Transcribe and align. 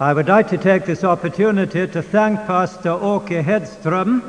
I 0.00 0.12
would 0.12 0.28
like 0.28 0.48
to 0.50 0.58
take 0.58 0.86
this 0.86 1.02
opportunity 1.02 1.84
to 1.88 2.02
thank 2.02 2.46
Pastor 2.46 3.04
Åke 3.04 3.42
Hedström 3.42 4.20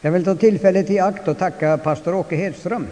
Jag 0.00 0.12
vill 0.12 0.24
ta 0.24 0.34
tillfället 0.34 0.90
i 0.90 0.98
akt 0.98 1.28
och 1.28 1.38
tacka 1.38 1.78
pastor 1.78 2.14
Åke 2.14 2.36
Hedström 2.36 2.86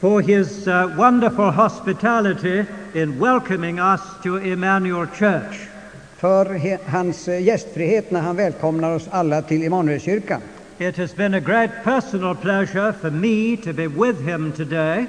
for 0.00 0.20
his 0.20 0.66
uh, 0.66 0.96
wonderful 0.96 1.50
hospitality 1.50 2.64
in 2.94 3.20
welcoming 3.20 3.78
us 3.78 4.00
to 4.22 4.38
Emmanuel 4.38 5.06
Church. 5.06 5.68
för 6.16 6.78
hans 6.90 7.28
gästfrihet 7.28 8.10
när 8.10 8.20
han 8.20 8.36
välkomnar 8.36 8.94
oss 8.94 9.08
alla 9.10 9.42
till 9.42 9.62
Immanuelskyrkan. 9.62 10.40
It 10.78 10.96
has 10.96 11.16
been 11.16 11.34
a 11.34 11.40
great 11.40 11.70
personal 11.84 12.36
pleasure 12.36 12.92
for 12.92 13.10
me 13.10 13.56
to 13.56 13.72
be 13.72 13.88
with 13.88 14.20
him 14.20 14.52
today 14.52 15.06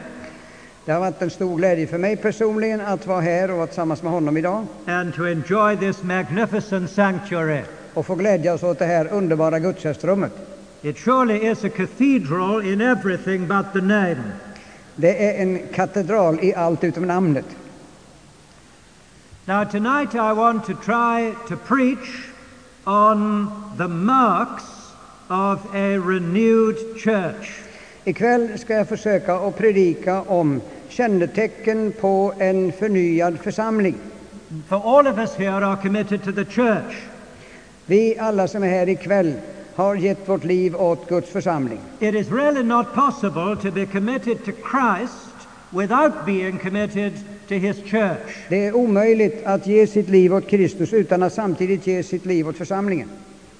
Det 0.85 0.91
har 0.91 0.99
varit 0.99 1.21
en 1.21 1.29
stor 1.29 1.57
glädje 1.57 1.87
för 1.87 1.97
mig 1.97 2.15
personligen 2.15 2.81
att 2.81 3.07
vara 3.07 3.21
här 3.21 3.51
och 3.51 3.57
vara 3.57 3.67
tillsammans 3.67 4.03
med 4.03 4.11
honom 4.11 4.37
idag 4.37 4.65
and 4.85 5.13
to 5.13 5.27
enjoy 5.27 5.77
this 5.77 6.03
magnificent 6.03 6.91
sanctuary. 6.91 7.61
och 7.93 8.05
få 8.05 8.15
glädjas 8.15 8.63
åt 8.63 8.79
det 8.79 8.85
här 8.85 9.07
underbara 9.11 9.59
gudstjänstrummet. 9.59 10.31
It 10.81 10.97
surely 10.97 11.51
is 11.51 11.63
a 11.63 11.69
cathedral 11.69 12.65
in 12.65 12.81
everything 12.81 13.47
but 13.47 13.65
the 13.73 13.81
name. 13.81 14.23
Det 14.95 15.29
är 15.29 15.41
en 15.41 15.59
katedral 15.73 16.39
i 16.41 16.55
allt 16.55 16.83
utom 16.83 17.07
namnet. 17.07 17.45
Now, 19.45 19.63
tonight 19.63 20.15
I 20.15 20.33
want 20.33 20.65
to 20.65 20.73
try 20.73 21.33
to 21.47 21.55
preach 21.67 22.29
on 22.85 23.47
the 23.77 23.87
marks 23.87 24.63
of 25.29 25.59
a 25.75 25.97
renewed 25.97 26.77
church. 26.97 27.64
Ikväll 28.07 28.49
ska 28.57 28.73
jag 28.73 28.87
försöka 28.87 29.35
att 29.35 29.57
predika 29.57 30.21
om 30.21 30.61
kännetecken 30.89 31.93
på 31.99 32.33
en 32.39 32.71
förnyad 32.71 33.39
församling. 33.39 33.95
For 34.67 34.99
all 34.99 35.07
of 35.07 35.17
us 35.17 35.35
here 35.35 35.65
are 35.65 35.77
committed 35.81 36.23
to 36.23 36.31
the 36.31 36.45
church. 36.45 36.95
Vi 37.85 38.17
alla 38.19 38.47
som 38.47 38.63
är 38.63 38.67
här 38.67 38.89
ikväll 38.89 39.33
har 39.75 39.95
gett 39.95 40.29
vårt 40.29 40.43
liv 40.43 40.75
åt 40.75 41.09
Guds 41.09 41.29
församling. 41.29 41.79
It 41.99 42.15
is 42.15 42.31
really 42.31 42.63
not 42.63 42.85
possible 42.93 43.55
to 43.61 43.71
be 43.71 43.85
committed 43.85 44.45
to 44.45 44.51
Christ 44.51 45.47
without 45.69 46.25
being 46.25 46.59
committed 46.59 47.13
to 47.47 47.53
his 47.53 47.77
church. 47.77 48.45
Det 48.49 48.65
är 48.65 48.75
omöjligt 48.75 49.45
att 49.45 49.67
ge 49.67 49.87
sitt 49.87 50.09
liv 50.09 50.33
åt 50.33 50.47
Kristus 50.47 50.93
utan 50.93 51.23
att 51.23 51.33
samtidigt 51.33 51.87
ge 51.87 52.03
sitt 52.03 52.25
liv 52.25 52.47
åt 52.47 52.57
församlingen. 52.57 53.09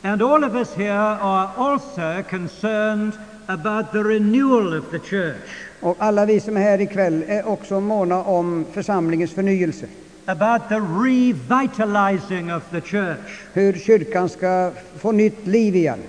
And 0.01 0.21
all 0.21 0.43
of 0.43 0.55
us 0.55 0.73
here 0.75 1.17
are 1.21 1.49
also 1.57 2.23
concerned 2.29 3.11
about 3.47 3.91
the 3.91 4.03
renewal 4.03 4.77
of 4.79 4.85
the 4.91 4.99
church, 4.99 5.35
Och 5.81 5.95
alla 5.99 6.25
vi 6.25 6.39
som 6.39 6.57
är 6.57 6.61
här 6.61 6.81
ikväll 6.81 7.23
är 7.27 7.47
också 7.47 7.79
måna 7.79 8.23
om 8.23 8.65
församlingens 8.73 9.31
förnyelse. 9.33 9.85
about 10.27 10.69
the 10.69 10.79
revitalizing 10.79 12.53
of 12.53 12.63
the 12.71 12.81
church. 12.81 13.41
Hur 13.53 13.73
kyrkan 13.73 14.29
ska 14.29 14.71
få 14.99 15.11
nytt 15.11 15.47
liv 15.47 15.75
igen. 15.75 15.99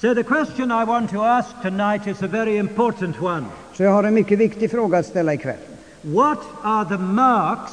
So 0.00 0.14
the 0.14 0.22
question 0.22 0.70
I 0.70 0.84
want 0.84 1.10
to 1.10 1.22
ask 1.22 1.48
tonight 1.62 2.06
is 2.06 2.22
a 2.22 2.26
very 2.26 2.56
important 2.56 3.22
one. 3.22 3.44
Så 3.74 3.82
jag 3.82 3.90
har 3.90 4.04
en 4.04 4.14
mycket 4.14 4.38
viktig 4.38 4.70
fråga 4.70 4.98
att 4.98 5.06
ställa 5.06 5.34
ikväll. 5.34 5.56
What 6.02 6.38
are 6.62 6.88
the 6.88 6.98
marks 6.98 7.72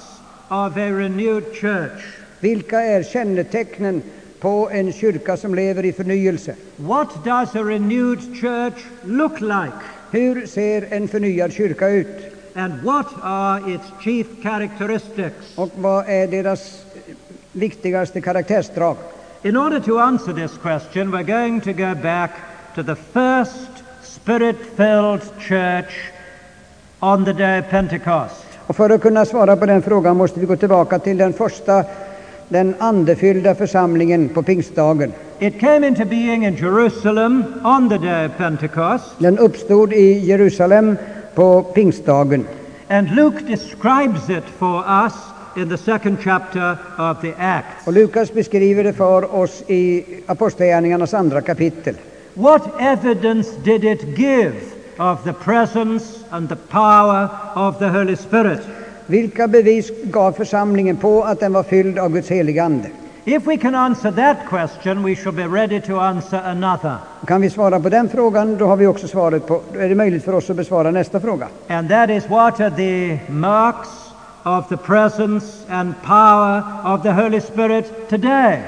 of 0.49 0.77
a 0.77 0.89
renewed 0.89 1.43
church? 1.61 2.03
Vilka 2.39 2.81
är 2.81 3.03
kännetecknen 3.03 4.01
på 4.39 4.69
en 4.71 4.93
kyrka 4.93 5.37
som 5.37 5.55
lever 5.55 5.85
i 5.85 5.93
förnyelse? 5.93 6.55
What 6.75 7.23
does 7.25 7.55
a 7.55 7.63
renewed 7.63 8.19
church 8.41 8.85
look 9.03 9.41
like? 9.41 9.77
Hur 10.11 10.45
ser 10.45 10.93
en 10.93 11.07
förnyad 11.07 11.53
kyrka 11.53 11.89
ut? 11.89 12.33
And 12.55 12.83
what 12.83 13.07
are 13.21 13.73
its 13.73 13.85
chief 14.03 14.27
characteristics? 14.43 15.57
Och 15.57 15.69
vad 15.75 16.09
är 16.09 16.27
deras 16.27 16.85
viktigaste 17.51 18.21
karaktärsdrag? 18.21 18.95
In 19.43 19.57
order 19.57 19.79
to 19.79 19.97
answer 19.97 20.33
this 20.33 20.57
question, 20.61 21.11
we're 21.11 21.23
going 21.23 21.61
to 21.61 21.73
go 21.73 21.95
back 21.95 22.31
to 22.75 22.83
the 22.83 22.95
first 22.95 23.83
spirit 24.03 24.55
filled 24.75 25.21
church 25.39 26.11
on 26.99 27.25
the 27.25 27.33
day 27.33 27.59
of 27.59 27.69
Pentecost. 27.69 28.47
Och 28.67 28.75
för 28.75 28.89
att 28.89 29.01
kunna 29.01 29.25
svara 29.25 29.57
på 29.57 29.65
den 29.65 29.81
frågan 29.81 30.17
måste 30.17 30.39
vi 30.39 30.45
gå 30.45 30.55
tillbaka 30.55 30.99
till 30.99 31.17
den 31.17 31.33
första, 31.33 31.83
den 32.49 32.75
andefyllda 32.79 33.55
församlingen 33.55 34.29
på 34.29 34.43
pingstdagen. 34.43 35.13
It 35.39 35.59
came 35.59 35.87
into 35.87 36.05
being 36.05 36.45
in 36.45 36.55
Jerusalem 36.55 37.43
on 37.63 37.89
the 37.89 37.97
day 37.97 38.25
of 38.25 38.31
Pentecost, 38.37 39.05
Den 39.17 39.37
uppstod 39.39 39.93
i 39.93 40.19
Jerusalem 40.25 40.97
på 41.35 41.63
pingstdagen. 41.63 42.45
and 42.89 43.15
Luke 43.15 43.39
describes 43.47 44.29
it 44.29 44.43
for 44.59 44.83
us 45.05 45.13
in 45.57 45.69
the 45.69 45.77
second 45.77 46.17
chapter 46.23 46.77
of 46.97 47.21
the 47.21 47.33
Acts. 47.37 47.87
Och 47.87 47.93
Lukas 47.93 48.33
beskriver 48.33 48.83
det 48.83 48.93
för 48.93 49.35
oss 49.35 49.63
i 49.67 50.03
Apostlagärningarnas 50.25 51.13
andra 51.13 51.41
kapitel. 51.41 51.95
What 52.33 52.61
evidence 52.79 53.49
did 53.63 53.83
it 53.83 54.17
give 54.17 54.53
of 54.97 55.23
the 55.23 55.33
presence 55.33 56.05
and 56.29 56.49
the 56.49 56.55
power 56.55 57.27
of 57.55 57.79
the 57.79 57.87
Holy 57.87 58.15
Spirit? 58.15 58.59
Vilka 59.07 59.47
bevis 59.47 59.91
gav 60.03 60.31
församlingen 60.31 60.97
på 60.97 61.23
att 61.23 61.39
den 61.39 61.53
var 61.53 61.63
fylld 61.63 61.99
av 61.99 62.09
Guds 62.11 62.31
heliga 62.31 62.63
Ande? 62.63 62.89
If 63.25 63.47
we 63.47 63.57
can 63.57 63.75
answer 63.75 64.11
that 64.11 64.37
question, 64.49 65.03
we 65.03 65.15
shall 65.15 65.33
be 65.33 65.47
ready 65.47 65.81
to 65.81 65.99
answer 65.99 66.41
another. 66.45 66.95
Kan 67.27 67.41
vi 67.41 67.49
svara 67.49 67.79
på 67.79 67.89
den 67.89 68.09
frågan, 68.09 68.57
då 68.57 68.65
har 68.65 68.75
vi 68.75 68.87
också 68.87 69.07
svaret 69.07 69.47
på, 69.47 69.61
då 69.73 69.79
är 69.79 69.89
det 69.89 69.95
möjligt 69.95 70.23
för 70.23 70.33
oss 70.33 70.49
att 70.49 70.55
besvara 70.55 70.91
nästa 70.91 71.19
fråga. 71.19 71.47
And 71.67 71.89
that 71.89 72.09
is 72.09 72.29
what 72.29 72.59
are 72.59 72.71
the 72.71 73.19
marks 73.31 73.89
of 74.43 74.69
the 74.69 74.77
presence 74.77 75.45
and 75.69 75.93
power 76.05 76.63
of 76.85 77.03
the 77.03 77.11
Holy 77.11 77.41
Spirit 77.41 78.09
today? 78.09 78.59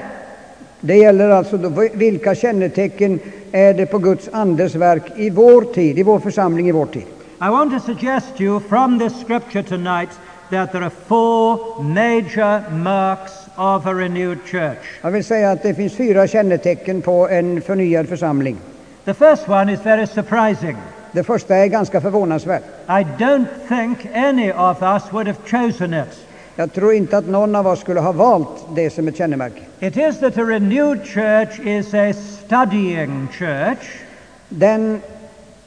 Det 0.80 0.96
gäller 0.96 1.28
alltså 1.28 1.56
då, 1.56 1.88
vilka 1.94 2.34
kännetecken 2.34 3.20
är 3.52 3.74
det 3.74 3.86
på 3.86 3.98
Guds 3.98 4.28
Andes 4.32 4.74
verk 4.74 5.02
i 5.16 5.30
vår 5.30 5.62
tid, 5.62 5.98
i 5.98 6.02
vår 6.02 6.18
församling 6.18 6.68
i 6.68 6.72
vår 6.72 6.86
tid? 6.86 7.04
I 7.42 7.48
want 7.48 7.72
to 7.72 7.80
suggest 7.80 8.36
to 8.36 8.42
you 8.42 8.60
from 8.60 8.98
this 8.98 9.12
scripture 9.24 9.62
tonight 9.62 10.10
that 10.50 10.72
there 10.72 10.84
are 10.84 10.90
four 10.90 11.82
major 11.82 12.70
marks 12.70 13.32
of 13.56 13.86
a 13.86 13.94
renewed 13.94 14.38
church. 14.46 14.78
Jag 15.02 15.10
vill 15.10 15.24
säga 15.24 15.50
att 15.50 15.62
det 15.62 15.74
finns 15.74 15.92
fyra 15.96 16.26
kännetecken 16.26 17.02
på 17.02 17.28
en 17.28 17.62
förnyad 17.62 18.08
församling. 18.08 18.56
The 19.04 19.14
first 19.14 19.48
one 19.48 19.72
is 19.72 19.80
very 19.80 20.06
surprising. 20.06 20.76
Det 21.12 21.24
första 21.24 21.56
är 21.56 21.66
ganska 21.66 22.00
förvånansvärt. 22.00 22.62
I 22.86 23.06
don't 23.18 23.46
think 23.68 23.98
any 24.14 24.52
of 24.52 24.82
us 24.82 25.02
would 25.12 25.26
have 25.26 25.38
chosen 25.46 25.94
it. 25.94 26.26
Jag 26.56 26.72
tror 26.72 26.92
inte 26.94 27.18
att 27.18 27.28
någon 27.28 27.56
av 27.56 27.66
oss 27.66 27.80
skulle 27.80 28.00
ha 28.00 28.12
valt 28.12 28.66
det 28.74 28.90
som 28.90 29.08
ett 29.08 29.16
kännemärke. 29.16 29.60
It 29.80 29.96
is 29.96 30.20
that 30.20 30.38
a 30.38 30.42
renewed 30.42 31.06
church 31.06 31.60
is 31.60 31.94
a 31.94 32.12
studying 32.12 33.28
church, 33.32 34.02
Den, 34.48 35.00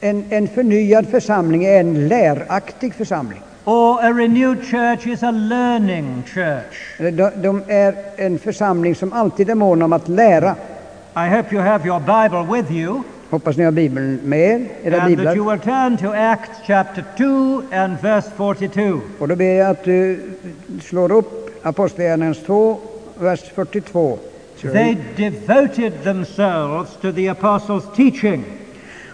en, 0.00 0.24
en 0.30 0.48
förnyad 0.48 1.08
församling 1.08 1.64
är 1.64 1.80
en 1.80 2.08
läraktig 2.08 2.94
församling. 2.94 3.42
Or 3.64 3.98
a 4.02 4.12
renewed 4.12 4.62
church 4.62 5.06
is 5.06 5.22
a 5.22 5.30
learning 5.30 6.22
church. 6.34 6.98
De, 6.98 7.30
de 7.36 7.62
är 7.68 7.94
en 8.16 8.38
församling 8.38 8.94
som 8.94 9.12
alltid 9.12 9.50
är 9.50 9.54
mån 9.54 9.82
om 9.82 9.92
att 9.92 10.08
lära. 10.08 10.56
I 11.16 11.28
hope 11.36 11.54
you 11.54 11.62
have 11.62 11.86
your 11.86 12.00
Bible 12.00 12.56
with 12.56 12.72
you 12.72 13.02
Hoppas 13.30 13.56
ni 13.56 13.64
har 13.64 13.72
Bibeln 13.72 14.20
med 14.24 14.40
er, 14.40 14.68
era 14.84 15.02
and 15.02 15.02
that 15.02 15.10
you 15.10 15.16
biblar. 15.16 15.34
will 15.34 15.60
turn 15.60 15.96
to 15.96 16.12
Acts 16.12 16.58
chapter 16.66 17.04
2 17.16 17.62
and 17.72 18.00
verse 18.00 18.30
42. 18.36 19.00
Och 19.18 19.28
då 19.28 19.36
ber 19.36 19.44
jag 19.44 19.70
att 19.70 19.84
du 19.84 20.20
slår 20.82 21.12
upp 21.12 21.50
Apostlagärningarnas 21.62 22.42
2, 22.46 22.78
vers 23.18 23.40
42. 23.54 24.18
They 24.62 24.96
devoted 25.16 25.92
themselves 26.04 26.90
to 27.00 27.12
the 27.12 27.28
apostles' 27.28 27.94
teaching. 27.96 28.44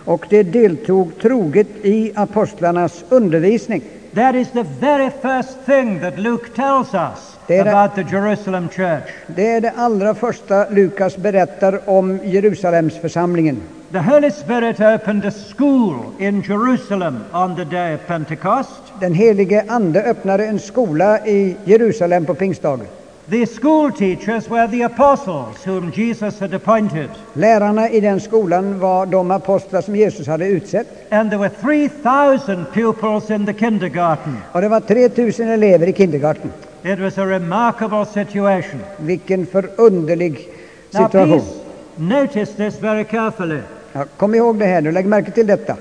Och 0.05 0.27
de 0.31 0.43
deltog 0.43 1.13
troget 1.23 1.69
i 1.83 2.13
apostlarnas 2.15 3.05
undervisning. 3.09 3.83
That 4.15 4.35
is 4.35 4.49
the 4.51 4.63
very 4.81 5.11
first 5.23 5.59
thing 5.67 6.01
that 6.01 6.19
Luke 6.19 6.55
tells 6.57 6.95
us 6.95 7.37
Det 7.47 7.63
det- 7.65 7.71
about 7.71 7.95
the 7.95 8.17
Jerusalem 8.17 8.69
church. 8.69 9.11
Det 9.27 9.47
är 9.53 9.61
det 9.61 9.73
allra 9.77 10.15
första 10.15 10.69
Lukas 10.71 11.17
berättar 11.17 11.81
om 11.91 12.19
Jerusalemsförsamlingen. 12.25 13.63
The 13.93 13.99
Holy 13.99 14.31
Spirit 14.31 14.81
opened 14.81 15.25
a 15.27 15.31
school 15.57 15.95
in 16.19 16.43
Jerusalem 16.49 17.17
on 17.33 17.57
the 17.57 17.65
day 17.65 17.95
of 17.95 18.01
Pentecost. 18.07 18.71
Den 19.01 19.15
helige 19.15 19.65
Ande 19.69 20.03
öppnade 20.03 20.47
en 20.47 20.59
skola 20.59 21.27
i 21.27 21.57
Jerusalem 21.65 22.25
på 22.27 22.35
pingstdagen. 22.35 22.87
The 23.31 23.47
school 23.47 23.93
teachers 23.93 24.49
were 24.49 24.67
the 24.67 24.83
apostles 24.83 25.65
whom 25.65 25.93
Jesus 25.93 26.41
had 26.41 26.55
appointed. 26.55 27.11
Lärarna 27.35 27.89
i 27.89 28.01
den 28.01 28.21
skolan 28.21 28.79
var 28.79 29.07
de 29.07 29.31
apostlar 29.31 29.83
som 29.83 29.97
Jesus 29.97 30.27
hade 30.27 30.47
utsett. 30.47 30.87
And 31.13 31.31
there 31.31 31.39
were 31.39 31.49
3,000 31.49 32.65
pupils 32.73 33.31
in 33.31 33.47
the 33.47 33.55
kindergarten. 33.55 34.37
Och 34.53 34.61
det 34.61 34.69
var 34.69 34.81
3000 34.81 35.49
elever 35.49 35.87
i 35.87 35.93
kindergarten. 35.93 36.53
It 36.83 36.99
was 36.99 37.19
a 37.19 37.27
remarkable 37.27 38.07
situation. 38.07 38.81
Vilken 38.97 39.47
förunderlig 39.47 40.49
Now, 40.91 41.07
situation. 41.07 41.41
please 41.41 41.61
notice 41.97 42.55
this 42.57 42.79
very 42.83 43.05
carefully. 43.05 43.61
Ja, 43.93 44.05
kom 44.17 44.35
ihåg 44.35 44.59
det 44.59 44.67
här 44.67 44.81
nu, 44.81 44.93
lägg 44.93 45.07
märke 45.07 45.31
till 45.31 45.47
detta. 45.47 45.77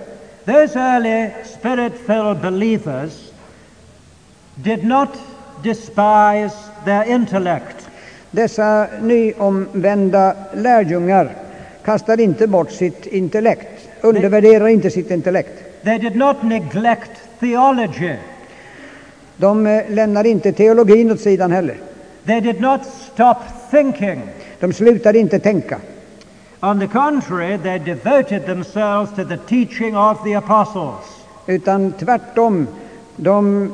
Those 0.46 0.80
early 0.80 1.30
spirit 1.60 1.94
filled 2.06 2.42
believers 2.42 3.32
did 4.56 4.84
not 4.84 5.10
despise 5.64 6.56
their 6.86 7.04
intellect. 7.12 7.90
Dessa 8.32 8.88
nyomvända 9.02 10.36
lärjungar 10.54 11.30
kastar 11.84 12.20
inte 12.20 12.48
bort 12.48 12.72
sitt 12.72 13.06
intellekt, 13.06 13.90
undervärderar 14.02 14.68
inte 14.68 14.90
sitt 14.90 15.12
intellekt. 15.12 15.84
They 15.84 15.98
did 15.98 16.16
not 16.16 16.44
neglect 16.44 17.12
theology. 17.40 18.16
De 19.38 19.68
eh, 19.68 19.90
lämnar 19.90 20.26
inte 20.26 20.52
teologin 20.52 21.12
åt 21.12 21.20
sidan 21.20 21.52
heller. 21.52 21.78
They 22.26 22.42
did 22.42 22.62
not 22.62 22.82
stop 23.14 23.38
thinking. 23.72 24.22
De 24.60 24.74
slutar 24.74 25.16
inte 25.16 25.40
tänka. 25.40 25.80
On 26.62 26.80
the 26.80 26.88
contrary, 26.88 27.58
they 27.58 27.80
devoted 27.80 28.46
themselves 28.46 29.16
to 29.16 29.26
the 29.26 29.38
teaching 29.38 29.98
of 29.98 30.24
the 30.24 30.36
apostles. 30.36 31.26
Utan 31.48 31.92
tvärtom, 31.92 32.68
de 33.16 33.72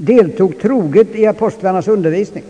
deltog 0.00 0.58
troget 0.58 1.14
i 1.14 1.26
apostlarnas 1.26 1.88
undervisning. 1.88 2.44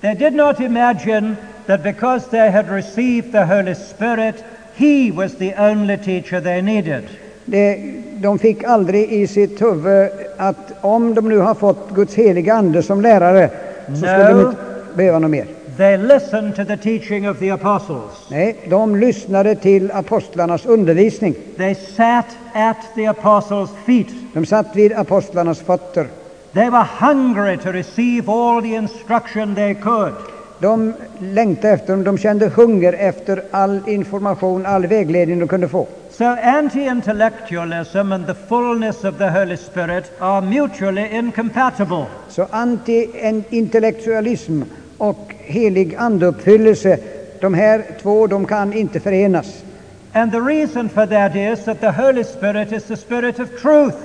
They 0.00 0.14
did 0.14 0.34
not 0.34 0.60
imagine 0.60 1.36
that 1.66 1.82
because 1.82 2.30
they 2.30 2.50
had 2.50 2.70
received 2.70 3.32
the 3.32 3.44
Holy 3.44 3.74
Spirit, 3.74 4.44
He 4.76 5.10
was 5.10 5.34
the 5.34 5.54
only 5.54 5.96
teacher 5.96 6.40
they 6.40 6.62
needed. 6.62 7.04
Det, 7.44 7.78
de 8.16 8.38
fick 8.38 8.64
aldrig 8.64 9.12
i 9.12 9.26
sitt 9.26 9.62
huvud 9.62 10.10
att 10.36 10.72
om 10.80 11.14
de 11.14 11.28
nu 11.28 11.38
har 11.38 11.54
fått 11.54 11.90
Guds 11.94 12.14
heliga 12.14 12.54
ande 12.54 12.82
som 12.82 13.00
lärare 13.00 13.50
så 13.86 13.96
skulle 13.96 14.28
de 14.28 14.40
inte 14.40 14.56
behöva 14.94 15.18
något 15.18 15.30
mer. 15.30 15.46
They 15.76 15.96
listened 15.96 16.56
to 16.56 16.64
the 16.64 16.76
teaching 16.76 17.30
of 17.30 17.38
the 17.38 17.50
apostles. 17.50 18.12
Nej, 18.30 18.56
de 18.70 18.96
lyssnade 18.96 19.54
till 19.54 19.90
apostlarnas 19.90 20.66
undervisning. 20.66 21.34
They 21.56 21.74
sat 21.74 22.26
at 22.52 22.76
the 22.94 23.06
apostles' 23.06 23.70
feet. 23.86 24.08
De 24.32 24.46
satt 24.46 24.76
vid 24.76 24.92
apostlarnas 24.92 25.60
fötter. 25.60 26.06
They 26.54 26.70
were 26.70 26.84
hungry 26.84 27.56
to 27.56 27.72
receive 27.72 28.28
all 28.28 28.62
the 28.62 28.74
instruction 28.74 29.54
they 29.54 29.74
could. 29.74 30.14
De 30.58 30.92
längtade 31.18 31.74
efter 31.74 31.96
de 31.96 32.18
kände 32.18 32.48
hunger 32.48 32.92
efter 32.92 33.42
all 33.50 33.80
information, 33.86 34.66
all 34.66 34.86
vägledning 34.86 35.38
de 35.38 35.48
kunde 35.48 35.68
få. 35.68 35.86
So 36.10 36.24
anti-intellectualism 36.24 38.12
and 38.12 38.26
the 38.26 38.34
fullness 38.34 39.04
of 39.04 39.18
the 39.18 39.30
Holy 39.30 39.56
Spirit 39.56 40.12
are 40.18 40.40
mutually 40.40 41.18
incompatible. 41.18 42.06
Så 42.28 42.46
anti-intellektualism 42.50 44.62
och 44.98 45.34
helig 45.38 45.94
andeuppfyllelse, 45.94 46.98
de 47.40 47.54
här 47.54 47.84
två, 48.02 48.26
de 48.26 48.46
kan 48.46 48.72
inte 48.72 49.00
förenas. 49.00 49.62
And 50.12 50.32
the 50.32 50.40
reason 50.40 50.88
for 50.88 51.06
that 51.06 51.36
is 51.36 51.64
that 51.64 51.80
the 51.80 51.90
Holy 51.90 52.24
Spirit 52.24 52.72
is 52.72 52.84
the 52.84 52.96
Spirit 52.96 53.40
of 53.40 53.62
truth. 53.62 53.96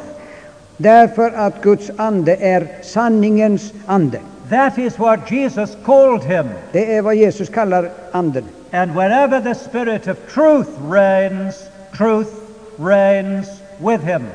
Därför 0.82 1.32
att 1.32 1.62
Guds 1.62 1.92
ande 1.98 2.36
är 2.36 2.68
sanningens 2.82 3.74
ande. 3.86 4.20
That 4.50 4.78
is 4.78 5.00
what 5.00 5.32
Jesus 5.32 5.78
called 5.86 6.24
him. 6.24 6.50
Det 6.72 6.96
är 6.96 7.02
vad 7.02 7.16
Jesus 7.16 7.50
kallar 7.50 7.90
anden. 8.12 8.44
And 8.72 8.92
wherever 8.92 9.42
the 9.42 9.56
Spirit 9.56 10.08
of 10.08 10.18
truth 10.34 10.70
reigns, 10.92 11.56
truth 11.98 12.30
reigns 12.78 13.48
with 13.78 14.04
him. 14.04 14.28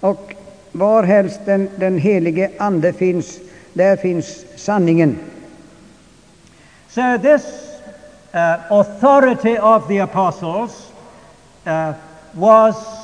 Och 0.00 0.34
varhelst 0.72 1.40
den, 1.44 1.70
den 1.76 1.98
helige 1.98 2.50
ande 2.58 2.92
finns, 2.92 3.38
där 3.72 3.96
finns 3.96 4.44
sanningen. 4.56 5.18
So 6.88 7.18
this 7.22 7.44
uh, 8.34 8.72
authority 8.72 9.58
of 9.58 9.88
the 9.88 9.98
apostles 9.98 10.92
uh, 11.66 11.92
was 12.32 12.95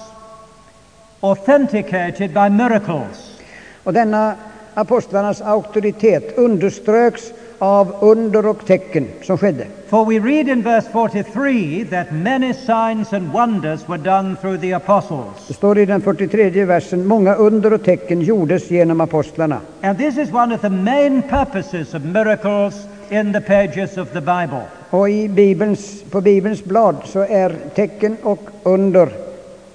authenticated 1.22 2.34
by 2.34 2.50
miracles. 2.50 3.40
Och 3.84 3.92
denna 3.92 4.34
apostlarnas 4.74 5.40
auktoritet 5.40 6.38
underströks 6.38 7.32
av 7.58 7.94
under 8.00 8.46
och 8.46 8.66
tecken 8.66 9.08
som 9.22 9.38
skedde. 9.38 9.66
For 9.88 10.04
we 10.04 10.18
read 10.18 10.48
in 10.48 10.62
verse 10.62 10.88
43 10.92 11.84
that 11.90 12.12
many 12.12 12.54
signs 12.54 13.12
and 13.12 13.32
wonders 13.32 13.88
were 13.88 13.98
done 13.98 14.36
through 14.36 14.60
the 14.60 14.72
apostles. 14.72 15.46
Det 15.48 15.54
står 15.54 15.78
i 15.78 15.86
den 15.86 16.00
43 16.00 16.64
versen, 16.64 17.06
många 17.06 17.34
under 17.34 17.72
och 17.72 17.84
tecken 17.84 18.20
gjordes 18.20 18.70
genom 18.70 19.00
apostlarna. 19.00 19.60
And 19.80 19.98
this 19.98 20.18
is 20.18 20.32
one 20.32 20.54
of 20.54 20.60
the 20.60 20.70
main 20.70 21.22
purposes 21.22 21.94
of 21.94 22.04
miracles 22.04 22.74
in 23.10 23.32
the 23.32 23.40
pages 23.40 23.98
of 23.98 24.12
the 24.12 24.20
Bible. 24.20 24.62
Och 24.90 25.10
i 25.10 25.28
Bibelns, 25.28 26.02
på 26.10 26.20
Bibelns 26.20 26.64
blad 26.64 26.96
så 27.04 27.20
är 27.20 27.56
tecken 27.74 28.16
och 28.22 28.40
under 28.62 29.08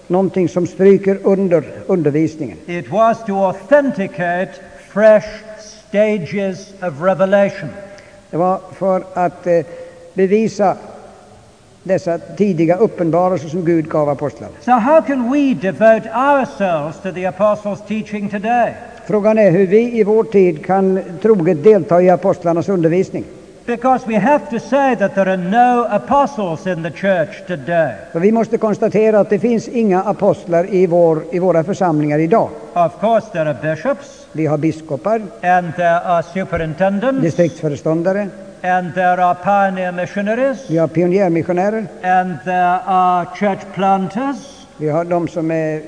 någonting 0.07 0.49
som 0.49 0.67
stryker 0.67 1.19
under 1.23 1.63
undervisningen. 1.87 2.57
It 2.65 2.91
was 2.91 3.25
to 3.25 3.33
authenticate 3.33 4.51
fresh 4.89 5.27
stages 5.89 6.73
of 6.81 7.01
revelation. 7.01 7.69
Det 8.29 8.37
var 8.37 8.59
för 8.73 9.03
att 9.13 9.47
eh, 9.47 9.65
bevisa 10.13 10.77
dessa 11.83 12.17
tidiga 12.17 12.75
uppenbarelser 12.75 13.49
som 13.49 13.65
Gud 13.65 13.89
gav 13.89 14.09
apostlarna. 14.09 14.53
So, 14.61 14.71
how 14.71 15.01
can 15.01 15.31
we 15.31 15.53
devote 15.53 16.09
ourselves 16.09 17.01
to 17.03 17.11
the 17.11 17.25
apostles' 17.25 17.87
teaching 17.87 18.29
today? 18.29 18.73
Frågan 19.07 19.37
är 19.37 19.51
hur 19.51 19.67
vi 19.67 19.99
i 19.99 20.03
vår 20.03 20.23
tid 20.23 20.65
kan 20.65 20.99
troget 21.21 21.63
delta 21.63 22.01
i 22.01 22.09
apostlarnas 22.09 22.69
undervisning. 22.69 23.23
Because 23.67 24.07
we 24.07 24.15
have 24.15 24.49
to 24.49 24.59
say 24.59 24.95
that 24.95 25.15
there 25.15 25.27
are 25.27 25.37
no 25.37 25.87
apostles 25.89 26.67
in 26.67 26.83
the 26.83 26.91
church 26.91 27.47
today. 27.47 27.95
För 28.11 28.19
vi 28.19 28.31
måste 28.31 28.57
konstatera 28.57 29.19
att 29.19 29.29
det 29.29 29.39
finns 29.39 29.67
inga 29.67 30.03
apostlar 30.03 30.73
i, 30.73 30.87
vår, 30.87 31.23
i 31.31 31.39
våra 31.39 31.63
församlingar 31.63 32.19
idag. 32.19 32.49
Of 32.73 32.99
course, 32.99 33.27
there 33.31 33.49
are 33.49 33.75
bishops, 33.75 34.27
Vi 34.31 34.45
har 34.45 34.57
biskopar, 34.57 35.21
and 35.41 35.75
there 35.75 35.99
are 35.99 36.23
superintendents, 36.23 37.21
distriktsföreståndare, 37.21 38.27
and 38.61 38.93
there 38.93 39.21
are 39.21 39.35
pioneer 39.35 39.91
missionaries, 39.91 40.69
vi 40.69 40.77
har 40.77 40.87
pionjärmissionärer, 40.87 41.87
and 42.03 42.37
there 42.45 42.79
are 42.85 43.25
church 43.35 43.61
planters. 43.73 44.56
Vi 44.77 44.89
har 44.89 45.03
de 45.05 45.27
som 45.27 45.51
är 45.51 45.81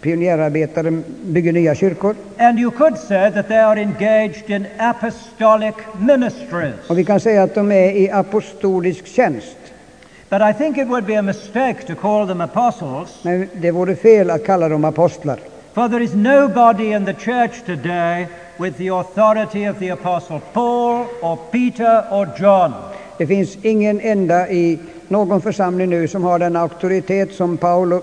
pionjärarbetare, 0.00 1.02
bygger 1.24 1.52
nya 1.52 1.74
kyrkor. 1.74 2.14
And 2.38 2.58
you 2.58 2.70
could 2.70 2.98
say 2.98 3.30
that 3.30 3.48
they 3.48 3.58
are 3.58 3.80
engaged 3.82 4.50
in 4.50 4.66
apostolic 4.78 5.74
ministries. 5.98 6.74
Och 6.88 6.98
vi 6.98 7.04
kan 7.04 7.20
säga 7.20 7.42
att 7.42 7.54
de 7.54 7.72
är 7.72 7.90
i 7.92 8.10
apostolisk 8.10 9.06
tjänst. 9.06 9.56
But 10.28 10.40
I 10.42 10.52
think 10.58 10.78
it 10.78 10.88
would 10.88 11.04
be 11.04 11.18
a 11.18 11.22
mistake 11.22 11.86
to 11.86 11.94
call 11.94 12.26
them 12.28 12.40
apostles, 12.40 13.08
Men 13.22 13.48
det 13.52 13.70
vore 13.70 13.96
fel 13.96 14.30
att 14.30 14.46
kalla 14.46 14.68
dem 14.68 14.84
apostlar. 14.84 15.38
for 15.74 15.88
there 15.88 16.04
is 16.04 16.14
nobody 16.14 16.92
in 16.92 17.04
the 17.04 17.14
church 17.14 17.64
today 17.66 18.26
with 18.58 18.76
the 18.78 18.88
authority 18.88 19.64
of 19.70 19.78
the 19.78 19.88
apostle 19.88 20.40
Paul 20.52 21.06
or 21.22 21.36
Peter 21.50 22.04
or 22.10 22.28
John. 22.38 22.72
Det 23.18 23.26
finns 23.26 23.56
ingen 23.62 24.00
enda 24.00 24.48
i 24.48 24.78
någon 25.08 25.40
församling 25.40 25.90
nu 25.90 26.08
som 26.08 26.24
har 26.24 26.38
den 26.38 26.56
auktoritet 26.56 27.32
som 27.34 27.56
Paulo, 27.56 28.02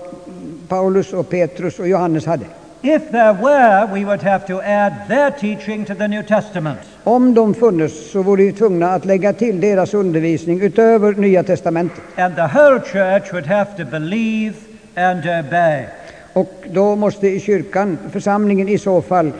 Paulus 0.72 1.12
och 1.12 1.28
Petrus 1.28 1.78
och 1.78 1.88
Johannes 1.88 2.26
hade. 2.26 2.44
If 2.82 3.10
there 3.10 3.32
were, 3.32 3.86
we 3.92 4.04
would 4.04 4.22
have 4.22 4.46
to 4.46 4.60
add 4.60 4.92
their 5.08 5.30
teaching 5.30 5.84
to 5.84 5.94
the 5.94 6.08
New 6.08 6.22
Testament. 6.22 6.78
Om 7.04 7.34
de 7.34 7.54
funnes 7.54 8.10
så 8.10 8.22
vore 8.22 8.42
vi 8.44 8.52
tvungna 8.52 8.90
att 8.90 9.04
lägga 9.04 9.32
till 9.32 9.60
deras 9.60 9.94
undervisning 9.94 10.60
utöver 10.60 11.12
Nya 11.12 11.42
Testamentet. 11.42 12.00
And 12.16 12.36
the 12.36 12.58
whole 12.58 12.80
church 12.80 13.32
would 13.32 13.46
have 13.46 13.76
to 13.76 13.90
believe 13.90 14.54
and 14.94 15.18
obey. 15.18 15.84
Och 16.32 16.52
då 16.66 16.96
måste 16.96 17.28
i 17.28 17.40
kyrkan, 17.40 17.98
församlingen 18.12 18.68
i 18.68 18.78
så 18.78 19.02
fall, 19.02 19.32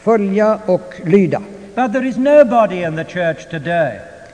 följa 0.00 0.58
och 0.66 0.94
lyda. 1.04 1.42
But 1.74 1.92
there 1.92 2.08
is 2.08 2.16
nobody 2.16 2.84
in 2.84 2.96
the 2.96 3.04
church 3.04 3.50
today. 3.50 3.92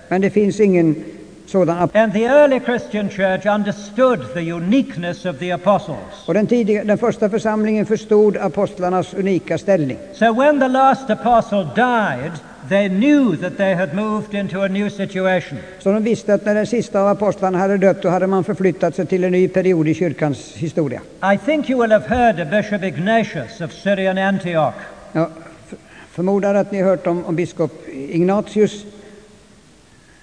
Men 0.08 0.20
det 0.20 0.30
finns 0.30 0.60
ingen 0.60 1.04
sådan 1.46 1.76
ap- 1.78 1.96
And 1.96 2.12
the 2.12 2.24
early 2.24 2.60
Christian 2.60 3.08
church 3.10 3.46
understood 3.46 4.20
the 4.34 4.52
uniqueness 4.52 5.24
of 5.26 5.38
the 5.38 5.50
apostles. 5.52 5.98
Och 6.26 6.34
den, 6.34 6.46
tidiga, 6.46 6.84
den 6.84 6.98
första 6.98 7.30
församlingen 7.30 7.86
förstod 7.86 8.36
apostlarnas 8.36 9.14
unika 9.14 9.58
ställning. 9.58 9.98
So 10.14 10.32
when 10.32 10.60
the 10.60 10.68
last 10.68 11.10
apostle 11.10 11.68
died, 11.74 12.32
they 12.68 12.88
knew 12.88 13.36
that 13.36 13.56
they 13.56 13.74
had 13.74 13.94
moved 13.94 14.34
into 14.34 14.60
a 14.62 14.68
new 14.68 14.90
situation. 14.90 15.58
Så 15.80 15.92
de 15.92 16.02
visste 16.04 16.34
att 16.34 16.44
när 16.44 16.54
den 16.54 16.66
sista 16.66 17.00
av 17.00 17.08
apostlarna 17.08 17.58
hade 17.58 17.76
dött, 17.76 18.02
då 18.02 18.08
hade 18.08 18.26
man 18.26 18.44
förflyttat 18.44 18.94
sig 18.96 19.06
till 19.06 19.24
en 19.24 19.32
ny 19.32 19.48
period 19.48 19.88
i 19.88 19.94
kyrkans 19.94 20.52
historia. 20.56 21.00
I 21.34 21.38
think 21.44 21.70
you 21.70 21.82
will 21.82 21.92
have 21.92 22.04
heard 22.08 22.40
of 22.40 22.48
Bishop 22.50 22.82
Ignatius 22.84 23.60
of 23.60 23.72
Syrian 23.72 24.18
Antioch. 24.18 24.72
Jag 25.12 25.26
f- 25.70 25.78
förmodar 26.10 26.54
att 26.54 26.72
ni 26.72 26.82
hört 26.82 27.06
om, 27.06 27.24
om 27.24 27.36
biskop 27.36 27.72
Ignatius, 27.92 28.84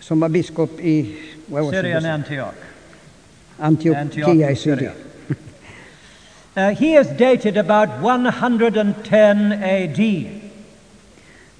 som 0.01 0.19
var 0.19 0.29
biskop 0.29 0.79
i 0.79 1.15
vad 1.45 1.63
var 1.63 1.71
det? 1.71 1.77
Syrian 1.77 2.05
Antioch. 2.05 2.53
Antioch 3.59 4.51
i 4.51 4.55
Syria. 4.55 4.91
Uh, 6.57 6.71
he 6.71 6.97
is 6.97 7.07
dated 7.07 7.57
about 7.57 7.89
110 7.89 9.53
AD. 9.53 10.25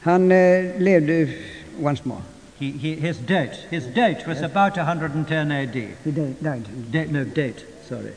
Han 0.01 0.31
eh, 0.31 0.81
levde 0.81 1.33
once 1.79 2.05
more. 2.05 2.21
He, 2.59 2.71
he, 2.71 2.95
his 2.95 3.17
date, 3.17 3.55
his 3.69 3.85
date 3.85 4.27
was 4.27 4.41
about 4.41 4.75
110 4.75 5.51
AD. 5.51 5.73
He 5.73 6.11
died. 6.11 6.43
died. 6.43 6.91
Date, 6.91 7.09
no, 7.09 7.23
date, 7.23 7.65
sorry. 7.87 8.13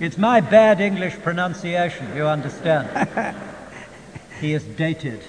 It's 0.00 0.18
my 0.18 0.40
bad 0.40 0.80
English 0.80 1.14
pronunciation, 1.22 2.16
you 2.16 2.26
understand. 2.26 2.88
he 4.40 4.52
is 4.52 4.64
dated. 4.64 5.20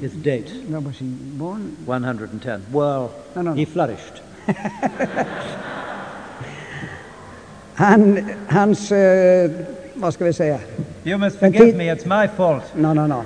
His 0.00 0.12
date. 0.12 0.50
When 0.68 0.84
was 0.84 0.98
he 0.98 1.06
born? 1.38 1.76
110. 1.86 2.62
Well, 2.72 3.10
No, 3.34 3.42
no, 3.42 3.52
he 3.54 3.64
no. 3.64 3.70
flourished. 3.70 4.22
Han, 7.74 8.30
hans, 8.48 8.92
eh, 8.92 9.50
vad 9.94 10.14
ska 10.14 10.24
vi 10.24 10.32
säga? 10.32 10.58
You 11.04 11.18
must 11.18 11.38
forgive 11.38 11.76
me, 11.76 11.92
it's 11.92 12.04
my 12.22 12.28
fault. 12.36 12.62
No, 12.74 12.94
no, 12.94 13.06
no. 13.06 13.24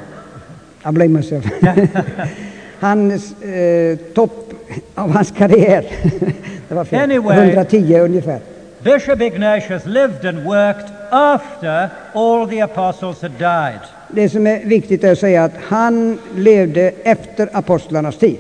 I 0.85 0.93
blame 0.93 1.12
myself. 1.12 1.45
hans 2.81 3.43
eh, 3.43 3.97
topp 4.15 4.53
av 4.95 5.11
hans 5.12 5.31
karriär, 5.31 5.85
det 6.69 6.75
var 6.75 6.85
fel. 6.85 7.00
Anyway. 7.00 7.37
110 7.37 7.99
ungefär. 8.00 8.41
Bishop 8.83 9.21
Ignatius 9.21 9.87
lived 9.87 10.25
and 10.25 10.45
worked 10.45 10.93
after 11.11 11.91
all 12.15 12.47
the 12.47 12.61
apostles 12.61 13.23
had 13.23 13.33
died. 13.38 13.81
Det 14.11 14.29
som 14.29 14.47
är 14.47 14.65
viktigt 14.65 15.05
är 15.05 15.13
att 15.13 15.19
säga 15.19 15.45
att 15.45 15.53
han 15.69 16.19
levde 16.37 16.93
efter 17.03 17.49
apostlarnas 17.53 18.19
tid. 18.19 18.39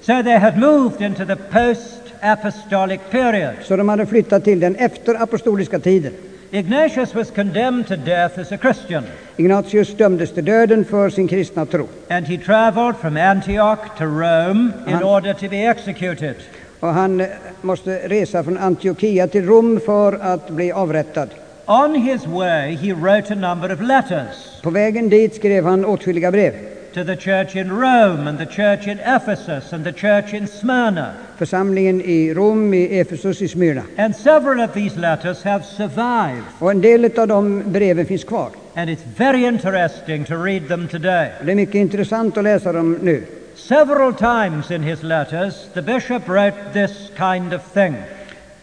So 0.00 0.22
they 0.22 0.36
had 0.38 0.58
moved 0.58 1.00
into 1.02 1.24
the 1.26 1.36
post 1.36 1.98
apostolic 2.20 3.00
period. 3.10 3.54
Så 3.64 3.76
de 3.76 3.88
hade 3.88 4.06
flyttat 4.06 4.44
till 4.44 4.60
den 4.60 4.76
efter 4.76 5.22
apostoliska 5.22 5.78
tiden. 5.78 6.12
Ignatius 6.50 7.14
was 7.14 7.30
condemned 7.30 7.86
to 7.86 7.96
death 7.96 8.40
as 8.40 8.52
a 8.52 8.58
Christian, 8.58 9.04
Ignatius 9.36 9.96
dömdes 9.96 10.30
till 10.34 10.44
döden 10.44 10.84
för 10.84 11.10
sin 11.10 11.28
kristna 11.28 11.66
tro. 11.66 11.88
and 12.08 12.26
he 12.26 12.38
traveled 12.38 12.96
from 12.96 13.16
Antioch 13.16 13.78
to 13.98 14.04
Rome 14.04 14.72
in 14.88 15.02
order 15.02 15.34
to 15.34 15.48
be 15.48 15.56
executed. 15.56 16.34
Och 16.80 16.88
han 16.88 17.20
eh, 17.20 17.26
måste 17.60 18.08
resa 18.08 18.44
från 18.44 18.58
Antiochia 18.58 19.26
till 19.26 19.46
Rom 19.46 19.80
för 19.86 20.12
att 20.12 20.50
bli 20.50 20.72
avrättad. 20.72 21.28
On 21.70 21.94
his 21.94 22.26
way, 22.26 22.76
he 22.76 22.92
wrote 22.92 23.30
a 23.30 23.34
number 23.34 23.72
of 23.72 23.80
letters 23.80 24.60
På 24.62 24.70
vägen 24.70 25.08
dit 25.08 25.34
skrev 25.34 25.64
han 25.64 25.84
åtskilliga 25.84 26.30
brev. 26.30 26.52
to 26.94 27.04
the 27.04 27.16
church 27.16 27.56
in 27.56 27.70
Rome 27.70 28.28
and 28.28 28.38
the 28.38 28.46
church 28.46 28.86
in 28.86 28.98
Ephesus 28.98 29.72
and 29.72 29.84
the 29.84 29.92
church 29.92 30.34
in 30.34 30.46
Smyrna. 30.46 31.14
Församlingen 31.36 32.00
i 32.00 32.34
Rom, 32.34 32.74
i 32.74 32.98
Efesus, 33.00 33.42
i 33.42 33.48
Smyrna. 33.48 33.82
And 33.98 34.16
several 34.16 34.60
of 34.60 34.72
these 34.74 34.96
letters 35.00 35.42
have 35.42 35.64
survived. 35.64 36.44
Och 36.58 36.70
en 36.70 36.80
del 36.80 37.18
av 37.18 37.28
de 37.28 37.62
breven 37.66 38.06
finns 38.06 38.24
kvar. 38.24 38.50
And 38.74 38.90
it's 38.90 39.04
very 39.16 39.44
interesting 39.46 40.24
to 40.24 40.34
read 40.44 40.68
them 40.68 40.88
today. 40.88 41.28
Det 41.44 41.50
är 41.50 41.56
mycket 41.56 41.74
intressant 41.74 42.36
att 42.36 42.44
läsa 42.44 42.72
dem 42.72 42.98
nu. 43.02 43.22
Several 43.54 44.14
times 44.14 44.70
in 44.70 44.82
his 44.82 45.02
letters, 45.02 45.54
the 45.74 45.82
bishop 45.82 46.28
wrote 46.28 46.56
this 46.72 47.10
kind 47.16 47.54
of 47.54 47.72
thing. 47.74 47.94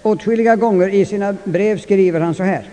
Åtskilliga 0.02 0.56
gånger 0.56 0.88
i 0.90 1.06
sina 1.06 1.36
brev 1.44 1.78
skriver 1.78 2.20
han 2.20 2.34
så 2.34 2.44
här. 2.44 2.64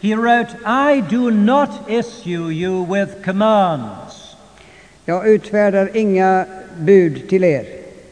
He 0.00 0.14
wrote, 0.14 0.48
I 0.64 1.00
do 1.10 1.30
not 1.30 1.70
issue 1.90 2.50
you 2.50 2.82
with 2.84 3.22
commands, 3.24 4.36
Jag 5.04 5.28
utfärdar 5.28 5.96
inga 5.96 6.44
bud 6.78 7.28
till 7.28 7.44
er, 7.44 7.64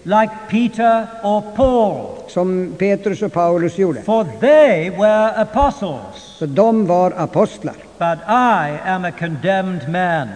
like 0.03 0.33
Peter 0.51 1.07
or 1.23 1.41
Paul, 1.57 2.07
som 2.29 2.75
Petrus 2.79 3.23
och 3.23 3.33
Paulus 3.33 3.79
gjorde. 3.79 4.03
for 4.03 4.25
they 4.41 4.91
were 4.91 5.31
apostles, 5.37 6.37
För 6.39 6.47
de 6.47 6.87
var 6.87 7.11
apostlar. 7.17 7.75
but 7.99 8.19
I 8.29 8.79
am 8.91 9.05
a 9.05 9.13
condemned 9.19 9.89
man. 9.89 10.29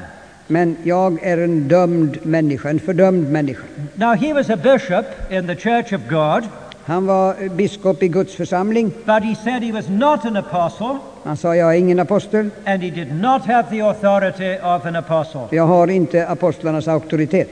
Men 0.47 0.76
jag 0.83 1.23
är 1.23 1.38
en 1.38 1.69
dömd 1.69 2.19
människa, 2.26 2.69
en 2.71 2.80
fördömd 2.80 3.30
människa. 3.30 3.62
Now, 3.95 4.14
he 4.14 4.33
was 4.33 4.50
a 4.50 4.57
bishop 4.57 5.04
in 5.33 5.47
the 5.47 5.57
church 5.57 5.92
of 5.92 6.00
God, 6.09 6.45
Han 6.85 7.07
var 7.07 7.49
biskop 7.49 8.03
i 8.03 8.09
Guds 8.09 8.35
församling. 8.35 8.93
but 9.07 9.23
he 9.23 9.35
said 9.35 9.63
he 9.63 9.73
was 9.73 9.89
not 9.89 10.25
an 10.25 10.37
apostle, 10.37 10.97
Han 11.25 11.37
sa, 11.37 11.57
jag 11.57 11.75
är 11.75 11.79
ingen 11.79 12.01
apostel. 12.01 12.51
and 12.65 12.83
he 12.83 12.91
did 12.91 13.15
not 13.21 13.43
have 13.43 13.71
the 13.71 13.81
authority 13.81 14.57
of 14.63 14.87
an 14.87 14.97
apostle. 14.97 15.41
Jag 15.51 15.67
har 15.67 15.89
inte 15.89 16.27
apostlarnas 16.29 16.89
auktoritet. 16.89 17.49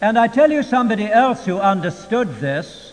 And 0.00 0.18
I 0.18 0.28
tell 0.28 0.52
you 0.52 0.62
somebody 0.62 1.04
else 1.04 1.50
who 1.50 1.60
understood 1.72 2.28
this, 2.40 2.92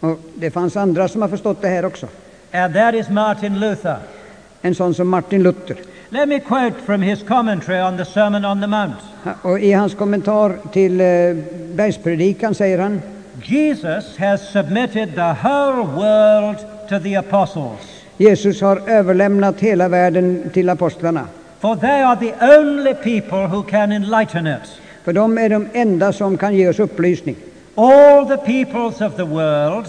Och 0.00 0.18
det 0.34 0.50
fanns 0.50 0.76
andra 0.76 1.08
som 1.08 1.22
har 1.22 1.28
förstått 1.28 1.62
det 1.62 1.68
här 1.68 1.84
också. 1.84 2.06
and 2.52 2.74
that 2.74 2.94
is 2.94 3.08
Martin 3.08 3.60
Luther. 3.60 3.96
En 4.62 4.74
sån 4.74 4.94
som 4.94 5.08
Martin 5.08 5.42
Luther. 5.42 5.76
Let 6.08 6.28
me 6.28 6.40
quote 6.40 6.74
from 6.86 7.02
his 7.02 7.22
commentary 7.22 7.80
on 7.82 7.96
the 7.96 8.04
Sermon 8.04 8.44
on 8.44 8.60
the 8.60 8.66
Mount. 8.66 8.96
Och 9.42 9.60
i 9.60 9.72
hans 9.72 9.94
kommentar 9.94 10.56
till 10.72 11.00
eh, 11.00 11.06
bergspredikan 11.74 12.54
säger 12.54 12.78
han 12.78 13.02
Jesus 13.42 14.16
has 14.16 14.48
submitted 14.52 15.14
the 15.14 15.32
whole 15.34 15.84
world 15.84 16.56
to 16.88 16.98
the 17.00 17.14
apostles, 17.14 17.80
Jesus 18.18 18.60
har 18.60 18.88
överlämnat 18.88 19.60
hela 19.60 19.88
världen 19.88 20.50
till 20.54 20.68
apostlarna. 20.70 21.26
for 21.60 21.76
they 21.76 22.02
are 22.02 22.16
the 22.16 22.34
only 22.58 22.94
people 22.94 23.46
who 23.46 23.62
can 23.62 23.92
enlighten 23.92 24.46
it. 24.46 24.80
För 25.04 25.12
de 25.12 25.38
är 25.38 25.48
de 25.48 25.66
enda 25.72 26.12
som 26.12 26.36
kan 26.36 26.54
ge 26.54 26.68
oss 26.68 26.78
upplysning. 26.78 27.36
All 27.74 28.26
the 28.28 28.36
peoples 28.36 29.00
of 29.00 29.16
the 29.16 29.24
world, 29.24 29.86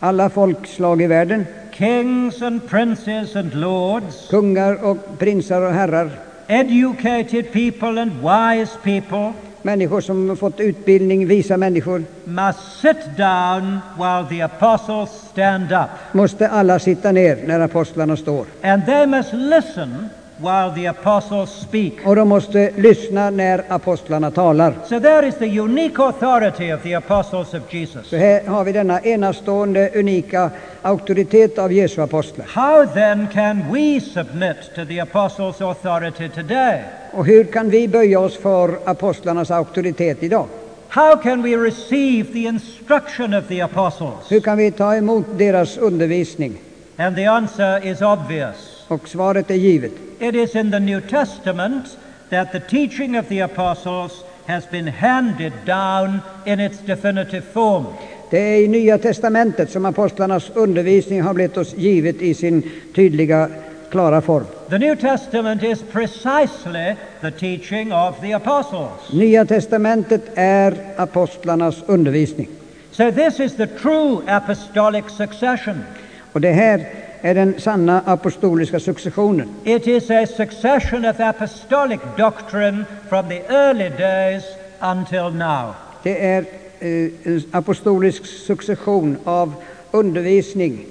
Alla 0.00 0.30
folkslag 0.30 1.02
i 1.02 1.06
världen, 1.06 1.46
kings 1.72 2.42
and 2.42 2.68
princes 2.68 3.36
and 3.36 3.54
lords, 3.54 4.28
kungar 4.30 4.84
och 4.84 5.18
prinsar 5.18 5.62
och 5.62 5.72
herrar, 5.72 6.10
educated 6.48 7.52
people 7.52 8.00
and 8.02 8.12
wise 8.12 8.72
people, 8.82 9.32
människor 9.66 10.00
som 10.00 10.36
fått 10.36 10.60
utbildning, 10.60 11.26
visa 11.26 11.56
människor, 11.56 12.04
must 12.24 12.80
sit 12.80 13.16
down 13.16 13.78
while 13.98 14.26
the 14.28 14.42
apostles 14.42 15.10
stand 15.32 15.72
up. 15.72 15.88
måste 16.12 16.48
alla 16.48 16.78
sitta 16.78 17.12
ner 17.12 17.38
när 17.46 17.60
apostlarna 17.60 18.16
står. 18.16 18.46
And 18.62 18.86
they 18.86 19.06
must 19.06 19.32
listen 19.32 20.08
while 20.38 20.74
the 20.74 20.86
apostles 20.86 21.50
speak. 21.50 21.92
Och 22.06 22.16
de 22.16 22.28
måste 22.28 22.70
lyssna 22.76 23.30
när 23.30 23.64
apostlarna 23.68 24.30
talar. 24.30 24.74
So 24.88 25.00
there 25.00 25.28
is 25.28 25.34
the 25.34 25.58
unique 25.60 26.02
authority 26.02 26.72
of 26.72 26.82
the 26.82 26.94
apostles 26.94 27.54
of 27.54 27.74
Jesus. 27.74 28.06
Så 28.06 28.16
här 28.16 28.46
har 28.46 28.64
vi 28.64 28.72
denna 28.72 29.00
enastående, 29.00 29.90
unika 29.94 30.50
auktoritet 30.82 31.58
av 31.58 31.72
Jesu 31.72 32.02
apostlar. 32.02 32.46
How 32.46 32.86
then 32.94 33.28
can 33.32 33.72
we 33.72 34.00
submit 34.00 34.56
to 34.74 34.84
the 34.84 34.98
apostles' 34.98 35.70
authority 35.70 36.28
today? 36.28 36.82
Och 37.12 37.26
hur 37.26 37.44
kan 37.44 37.70
vi 37.70 37.88
böja 37.88 38.20
oss 38.20 38.36
för 38.36 38.78
apostlarnas 38.84 39.50
auktoritet 39.50 40.22
idag? 40.22 40.46
How 40.88 41.16
can 41.16 41.42
we 41.42 41.56
receive 41.56 42.32
the 42.32 42.38
instruction 42.38 43.34
of 43.34 43.48
the 43.48 43.60
apostles? 43.60 44.30
Hur 44.30 44.40
kan 44.40 44.58
vi 44.58 44.70
ta 44.70 44.94
emot 44.94 45.26
deras 45.38 45.78
undervisning? 45.78 46.58
And 46.96 47.16
the 47.16 47.24
answer 47.24 47.86
is 47.86 48.02
obvious. 48.02 48.75
Och 48.88 49.08
svaret 49.08 49.50
är 49.50 49.54
givet. 49.54 49.92
It 50.18 50.34
is 50.34 50.54
in 50.54 50.70
the 50.70 50.78
New 50.80 51.00
Testament 51.00 51.98
that 52.30 52.52
the 52.52 52.60
teaching 52.60 53.18
of 53.18 53.28
the 53.28 53.40
apostles 53.40 54.12
has 54.46 54.70
been 54.70 54.88
handed 54.88 55.52
down 55.64 56.20
in 56.44 56.60
its 56.60 56.78
definitive 56.78 57.42
form. 57.52 57.86
Det 58.30 58.38
är 58.38 58.60
i 58.60 58.68
Nya 58.68 58.98
testamentet 58.98 59.70
som 59.70 59.84
apostlarnas 59.84 60.50
undervisning 60.54 61.22
har 61.22 61.34
blivit 61.34 61.56
oss 61.56 61.74
givet 61.76 62.22
i 62.22 62.34
sin 62.34 62.62
tydliga, 62.94 63.48
klara 63.90 64.20
form. 64.20 64.44
The 64.70 64.78
New 64.78 64.96
Testament 64.96 65.62
is 65.62 65.82
precisely 65.92 66.94
the 67.20 67.30
teaching 67.30 67.92
of 67.92 68.20
the 68.20 68.32
apostles. 68.32 69.12
Nya 69.12 69.44
testamentet 69.44 70.22
är 70.34 70.74
apostlarnas 70.96 71.82
undervisning. 71.86 72.48
So, 72.90 73.12
this 73.12 73.40
is 73.40 73.56
the 73.56 73.66
true 73.66 74.22
apostolic 74.26 75.04
succession. 75.10 75.84
Och 76.32 76.40
det 76.40 76.52
här 76.52 76.86
är 77.20 77.34
den 77.34 77.60
sanna 77.60 78.02
apostoliska 78.06 78.80
successionen. 78.80 79.48
It 79.64 79.86
is 79.86 80.10
a 80.10 80.26
succession 80.26 81.04
of 81.04 81.20
apostolic 81.20 82.00
doctrine 82.16 82.84
from 83.08 83.28
the 83.28 83.42
early 83.48 83.88
days 83.88 84.44
until 84.80 85.30
now. 85.30 85.74
Det 86.02 86.26
är 86.26 86.44
eh, 86.78 87.10
en 87.24 87.42
apostolisk 87.50 88.26
succession 88.26 89.16
av 89.24 89.54
undervisning 89.90 90.86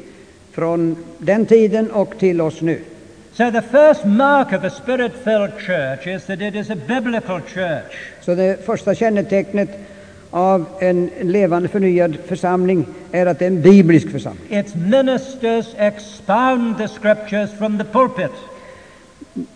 från 0.52 0.96
den 1.18 1.46
tiden 1.46 1.92
och 1.92 2.20
till 2.20 2.42
oss 2.42 2.62
nu. 2.62 2.82
So, 3.34 3.52
the 3.52 3.62
first 3.62 4.06
mark 4.06 4.54
of 4.54 4.64
a 4.64 4.70
spirit 4.70 5.14
filled 5.24 5.60
church 5.60 6.08
is 6.08 6.26
that 6.26 6.42
it 6.42 6.56
is 6.56 6.70
a 6.70 6.76
biblical 6.76 7.42
church. 7.42 7.94
Så 8.22 8.36
det 8.36 8.66
första 8.66 8.96
kännetecknet 8.96 9.70
av 10.36 10.66
en 10.80 11.10
levande 11.22 11.70
förnyad 11.70 12.18
församling 12.28 12.86
är 13.12 13.26
att 13.26 13.40
det 13.40 13.46
är 13.46 13.48
en 13.48 13.62
biblisk 13.62 14.12
församling. 14.12 14.44
Its 14.50 14.76
ministers 14.76 15.66
expound 15.78 16.78
the 16.78 16.88
scriptures 16.88 17.52
from 17.58 17.78
the 17.78 17.84
pulpit. 17.84 18.32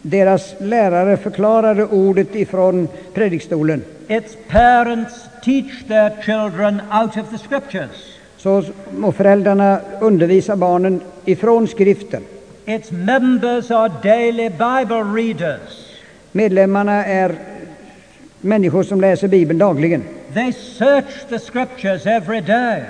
Deras 0.01 0.53
lärare 0.59 1.17
förklarade 1.17 1.85
ordet 1.85 2.35
ifrån 2.35 2.87
predikstolen. 3.13 3.83
Its 4.07 4.37
parents 4.47 5.13
teach 5.43 5.87
their 5.87 6.11
children 6.21 6.81
out 7.01 7.17
of 7.17 7.29
the 7.31 7.37
scriptures. 7.47 8.17
Så 8.37 8.63
må 8.97 9.11
föräldrarna 9.11 9.79
undervisa 10.01 10.55
barnen 10.55 11.01
ifrån 11.25 11.67
skriften. 11.67 12.23
Its 12.65 12.91
members 12.91 13.71
are 13.71 13.91
daily 14.03 14.49
Bible 14.49 15.03
readers. 15.15 15.97
Medlemmarna 16.31 17.05
är 17.05 17.35
människor 18.41 18.83
som 18.83 19.01
läser 19.01 19.27
Bibeln 19.27 19.59
dagligen. 19.59 20.03
They 20.33 20.53
search 20.53 21.27
the 21.29 21.39
scriptures 21.39 22.05
every 22.05 22.41
day. 22.41 22.83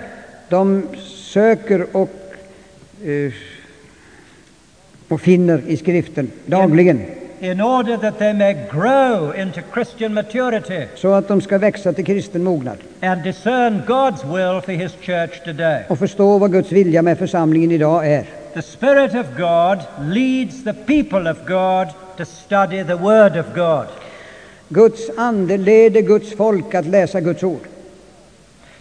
De 0.49 0.83
söker 1.07 1.85
och, 1.91 2.09
eh, 3.03 3.33
och 5.07 5.21
finner 5.21 5.61
i 5.67 5.77
skriften 5.77 6.31
dagligen. 6.45 7.01
in 7.41 7.61
order 7.61 7.97
that 7.97 8.19
they 8.19 8.33
may 8.33 8.53
grow 8.71 9.35
into 9.35 9.61
Christian 9.73 10.13
maturity 10.13 10.85
så 10.95 11.13
att 11.13 11.27
de 11.27 11.41
ska 11.41 11.57
växa 11.57 11.93
till 11.93 12.05
kristen 12.05 12.43
mognad 12.43 12.77
and 13.01 13.23
discern 13.23 13.81
God's 13.87 14.23
will 14.25 14.61
for 14.61 14.71
His 14.71 14.91
church 15.01 15.43
today. 15.45 15.83
och 15.89 15.99
förstå 15.99 16.37
vad 16.37 16.51
Guds 16.51 16.71
vilja 16.71 17.01
med 17.01 17.17
församlingen 17.17 17.71
idag 17.71 18.07
är. 18.07 18.25
The 18.53 18.61
Spirit 18.61 19.15
of 19.15 19.25
God 19.37 19.79
leads 20.13 20.63
the 20.63 20.73
people 20.73 21.31
of 21.31 21.37
God 21.47 21.87
to 22.17 22.25
study 22.25 22.83
the 22.83 22.95
Word 22.95 23.37
of 23.37 23.45
God. 23.55 23.85
Guds 24.69 25.09
ande 25.17 25.57
leder 25.57 26.01
Guds 26.01 26.35
folk 26.35 26.75
att 26.75 26.85
läsa 26.85 27.21
Guds 27.21 27.43
ord. 27.43 27.61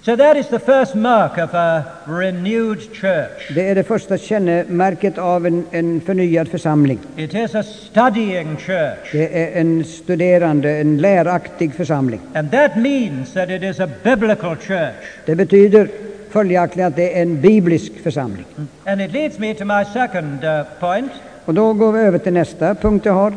So 0.03 0.17
that 0.17 0.37
is 0.37 0.49
the 0.49 0.59
first 0.59 0.95
mark 0.95 1.39
of 1.39 1.55
a 1.55 1.85
renewed 2.05 2.81
church. 2.93 3.55
Det 3.55 3.69
är 3.69 3.75
det 3.75 3.85
första 3.85 4.19
kännemärket 4.19 5.19
av 5.19 5.47
en, 5.47 5.65
en 5.71 6.01
förnyad 6.01 6.49
församling. 6.49 6.99
It 7.17 7.35
is 7.35 7.55
a 7.55 7.63
studying 7.63 8.57
church. 8.57 9.13
Det 9.13 9.43
är 9.43 9.61
en 9.61 9.85
studerande, 9.85 10.71
en 10.71 10.99
läraktig 10.99 11.75
församling. 11.75 12.21
And 12.35 12.51
that 12.51 12.77
means 12.77 13.33
that 13.33 13.51
it 13.51 13.63
is 13.63 13.81
a 13.81 13.89
biblical 14.03 14.57
church. 14.57 14.95
Det 15.27 15.35
betyder 15.35 15.89
följaktligen 16.31 16.89
att 16.89 16.97
det 16.97 17.19
är 17.19 17.23
en 17.23 17.41
biblisk 17.41 17.93
församling. 18.03 18.45
And 18.85 19.01
it 19.01 19.13
leads 19.13 19.39
me 19.39 19.55
to 19.55 19.65
my 19.65 19.85
second 19.85 20.45
uh, 20.45 20.63
point. 20.81 21.13
Och 21.45 21.55
då 21.55 21.73
går 21.73 21.93
vi 21.93 22.01
över 22.01 22.19
till 22.19 22.33
nästa 22.33 22.75
punkt 22.75 23.07
jag 23.07 23.13
har. 23.13 23.33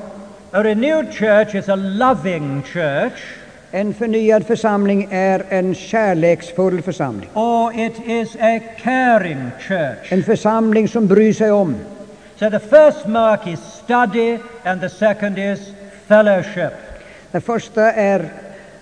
A 0.54 0.64
renewed 0.64 1.12
church 1.14 1.56
is 1.56 1.70
a 1.70 1.76
loving 1.76 2.64
church, 2.64 3.14
En 3.74 3.94
förnyad 3.94 4.46
församling 4.48 5.08
är 5.12 5.44
en 5.50 5.76
kärleksfull 5.76 6.82
församling. 6.82 7.30
or 7.34 7.74
it 7.80 7.94
is 8.06 8.36
a 8.36 8.60
caring 8.84 9.52
church. 9.60 10.12
En 10.12 10.24
församling 10.24 10.88
som 10.88 11.08
bryr 11.08 11.34
sig 11.34 11.52
om. 11.52 11.76
So 12.40 12.50
the 12.50 12.60
first 12.60 13.08
mark 13.08 13.48
is 13.48 13.60
study, 13.84 14.38
and 14.64 14.82
the 14.82 14.90
second 14.90 15.38
is 15.38 15.60
fellowship. 16.08 16.74
Det 17.32 17.42
första 17.42 17.92
är 17.94 18.26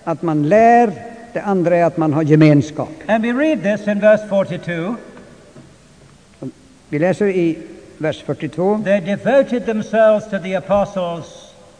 att 0.04 0.22
man 0.22 0.50
lär, 0.50 0.92
det 1.34 1.42
andra 1.42 1.76
är 1.78 1.84
att 1.84 1.98
man 1.98 2.14
har 2.14 2.24
gemenskap. 2.24 2.90
And 3.08 3.24
we 3.26 3.32
read 3.34 3.64
this 3.64 3.88
in 3.88 4.00
verse 4.00 4.28
42. 4.28 4.96
Vi 6.90 7.00
läser 7.00 7.28
i 7.28 7.58
vers 7.98 8.24
42. 8.26 8.82
They 8.86 9.00
devoted 9.00 9.66
themselves 9.66 10.30
to 10.30 10.40
the 10.40 10.56
apostles' 10.58 11.39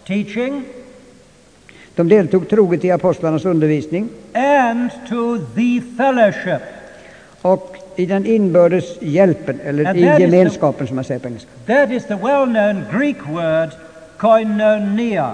teaching 0.10 0.64
De 1.96 2.10
deltog 2.10 2.50
troget 2.50 2.84
i 2.86 2.92
apostlarnas 2.92 3.46
undervisning 3.46 4.10
and 4.34 4.90
to 5.10 5.38
the 5.56 5.82
fellowship. 5.98 6.62
och 7.42 7.76
i 7.96 8.06
den 8.06 8.26
inbördes 8.26 9.02
hjälpen, 9.02 9.60
eller 9.66 9.86
And 9.86 9.98
i 9.98 10.02
that 10.04 10.12
is 10.12 10.18
the- 10.18 10.22
gemenskapen 10.38 10.88
som 10.88 10.96
man 10.96 11.04
säger 11.06 11.20
på 11.20 11.28
engelska. 11.28 11.50
That 11.66 11.92
is 11.92 12.06
the 12.06 12.16
well 12.16 12.46
known 12.46 12.84
Greek 13.00 13.18
word 13.30 13.70
koinonia. 14.18 15.32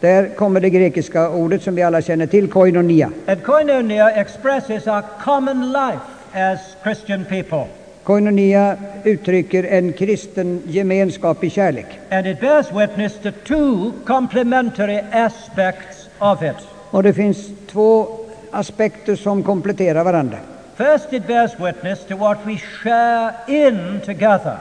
Där 0.00 0.28
kommer 0.36 0.60
det 0.60 0.70
grekiska 0.70 1.28
ordet 1.30 1.62
som 1.62 1.74
vi 1.74 1.82
alla 1.82 2.02
känner 2.02 2.26
till, 2.26 2.48
koinonia. 2.48 3.10
And 3.26 3.42
koinonia 3.42 4.10
expresses 4.10 4.86
our 4.86 5.02
common 5.24 5.72
life 5.72 6.00
as 6.34 6.60
Christian 6.82 7.24
people. 7.24 7.64
Koinonia 8.04 8.76
uttrycker 9.04 9.64
en 9.64 9.92
kristen 9.92 10.62
gemenskap 10.66 11.44
i 11.44 11.50
kärlek. 11.50 11.86
And 12.10 12.26
it 12.26 12.40
bears 12.40 12.66
witness 12.72 13.12
to 13.22 13.30
two 13.46 13.92
complementary 14.06 15.00
aspects 15.12 16.08
of 16.18 16.42
it. 16.42 16.56
Och 16.90 17.02
det 17.02 17.12
finns 17.12 17.48
två 17.66 18.06
aspekter 18.50 19.16
som 19.16 19.42
kompletterar 19.42 20.04
varandra. 20.04 20.38
First, 20.76 21.12
it 21.12 21.26
bears 21.26 21.50
witness 21.60 22.06
to 22.08 22.16
what 22.16 22.38
we 22.46 22.56
share 22.56 23.32
in 23.48 24.00
together, 24.06 24.56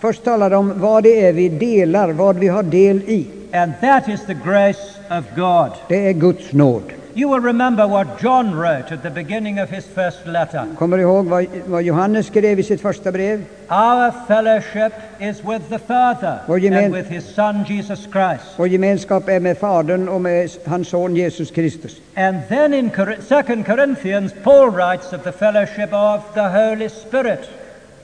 Först 0.00 0.24
talar 0.24 0.50
det 0.50 0.56
om 0.56 0.80
vad 0.80 1.02
det 1.02 1.26
är 1.26 1.32
vi 1.32 1.48
delar, 1.48 2.12
vad 2.12 2.38
vi 2.38 2.48
har 2.48 2.62
del 2.62 2.96
i. 2.96 3.26
and 3.52 3.72
that 3.80 4.08
is 4.08 4.26
the 4.26 4.34
grace 4.34 4.80
of 5.18 5.24
God. 5.36 5.70
Det 5.88 6.06
är 6.08 6.12
Guds 6.12 6.52
nåd. 6.52 6.82
You 7.14 7.28
will 7.28 7.40
remember 7.40 7.86
what 7.88 8.20
John 8.22 8.54
wrote 8.54 8.92
at 8.92 9.02
the 9.02 9.10
beginning 9.10 9.58
of 9.60 9.70
his 9.70 9.84
first 9.84 10.26
letter. 10.26 10.66
Kommer 10.78 10.96
du 10.96 11.02
ihåg 11.02 11.26
vad, 11.26 11.46
vad 11.66 11.82
Johannes 11.82 12.26
skrev 12.26 12.58
i 12.60 12.62
sitt 12.62 12.80
första 12.80 13.12
brev? 13.12 13.44
Our 13.68 14.12
fellowship 14.28 14.92
is 15.18 15.44
with 15.44 15.68
the 15.68 15.78
Father 15.78 16.38
and 16.48 16.94
with 16.94 17.08
his 17.08 17.34
Son 17.34 17.64
Jesus 17.68 18.00
Christ. 18.00 18.44
Vår 18.56 18.68
gemenskap 18.68 19.28
är 19.28 19.40
med 19.40 19.58
Fadern 19.58 20.08
och 20.08 20.20
med 20.20 20.50
hans 20.64 20.88
son 20.88 21.16
Jesus 21.16 21.50
Kristus. 21.50 22.00
And 22.14 22.36
then 22.48 22.74
in 22.74 22.90
Cor- 22.90 23.42
2 23.42 23.64
Corinthians, 23.64 24.32
Paul 24.42 24.70
writes 24.70 25.12
of 25.12 25.22
the 25.22 25.32
fellowship 25.32 25.92
of 25.92 26.34
the 26.34 26.48
Holy 26.48 26.88
Spirit. 26.88 27.40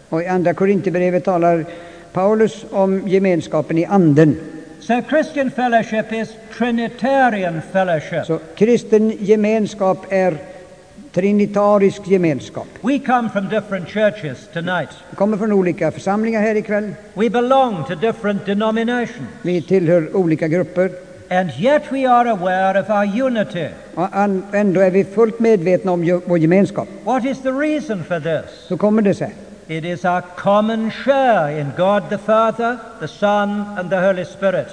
Och 0.09 0.23
i 0.23 0.27
andra 0.27 0.55
Korinthierbrevet 0.55 1.25
talar 1.25 1.65
Paulus 2.13 2.65
om 2.71 3.09
gemenskapen 3.09 3.79
i 3.79 3.85
anden. 3.85 4.56
So 4.87 5.03
Christian 5.03 5.51
fellowship 5.51 6.13
is 6.13 6.37
Trinitarian 6.53 7.63
fellowship. 7.73 8.27
Så 8.27 8.39
kristen 8.55 9.13
gemenskap 9.21 10.07
är 10.09 10.39
trinitarisk 11.13 12.09
gemenskap. 12.09 12.67
We 12.81 12.99
come 12.99 13.31
from 13.31 13.49
different 13.49 13.89
churches 13.89 14.49
tonight. 14.53 14.89
Vi 15.11 15.17
kommer 15.17 15.37
från 15.37 15.53
olika 15.53 15.93
församlingar 15.93 16.41
här 16.41 16.55
ikväll. 16.55 16.95
We 17.15 17.31
belong 17.31 17.85
to 17.85 17.95
different 17.95 18.47
denominations. 18.47 19.29
Vi 19.43 19.63
tillhör 19.63 20.17
olika 20.17 20.49
grupper. 20.49 20.91
And 21.31 21.51
yet 21.59 21.83
we 21.93 22.11
are 22.11 22.31
aware 22.31 22.81
of 22.81 22.91
our 22.91 23.23
unity. 23.23 23.69
Och 23.95 24.09
ändå 24.55 24.81
är 24.81 24.91
vi 24.91 25.05
fullt 25.05 25.41
medvetna 25.41 25.93
om 25.93 26.21
vår 26.27 26.39
gemenskap. 26.39 26.89
What 27.05 27.25
is 27.25 27.43
the 27.43 27.53
reason 27.53 28.05
for 28.05 28.21
this? 28.21 28.51
Så 28.69 28.77
kommer 28.77 29.03
det 29.03 29.15
sig. 29.15 29.35
It 29.69 29.85
is 29.85 30.05
our 30.05 30.23
common 30.23 30.91
share 30.91 31.51
in 31.51 31.73
God 31.77 32.09
the 32.09 32.19
Father, 32.19 32.79
the 33.01 33.09
Son, 33.09 33.79
and 33.79 33.91
the 33.91 34.01
Holy 34.01 34.25
Spirit. 34.25 34.69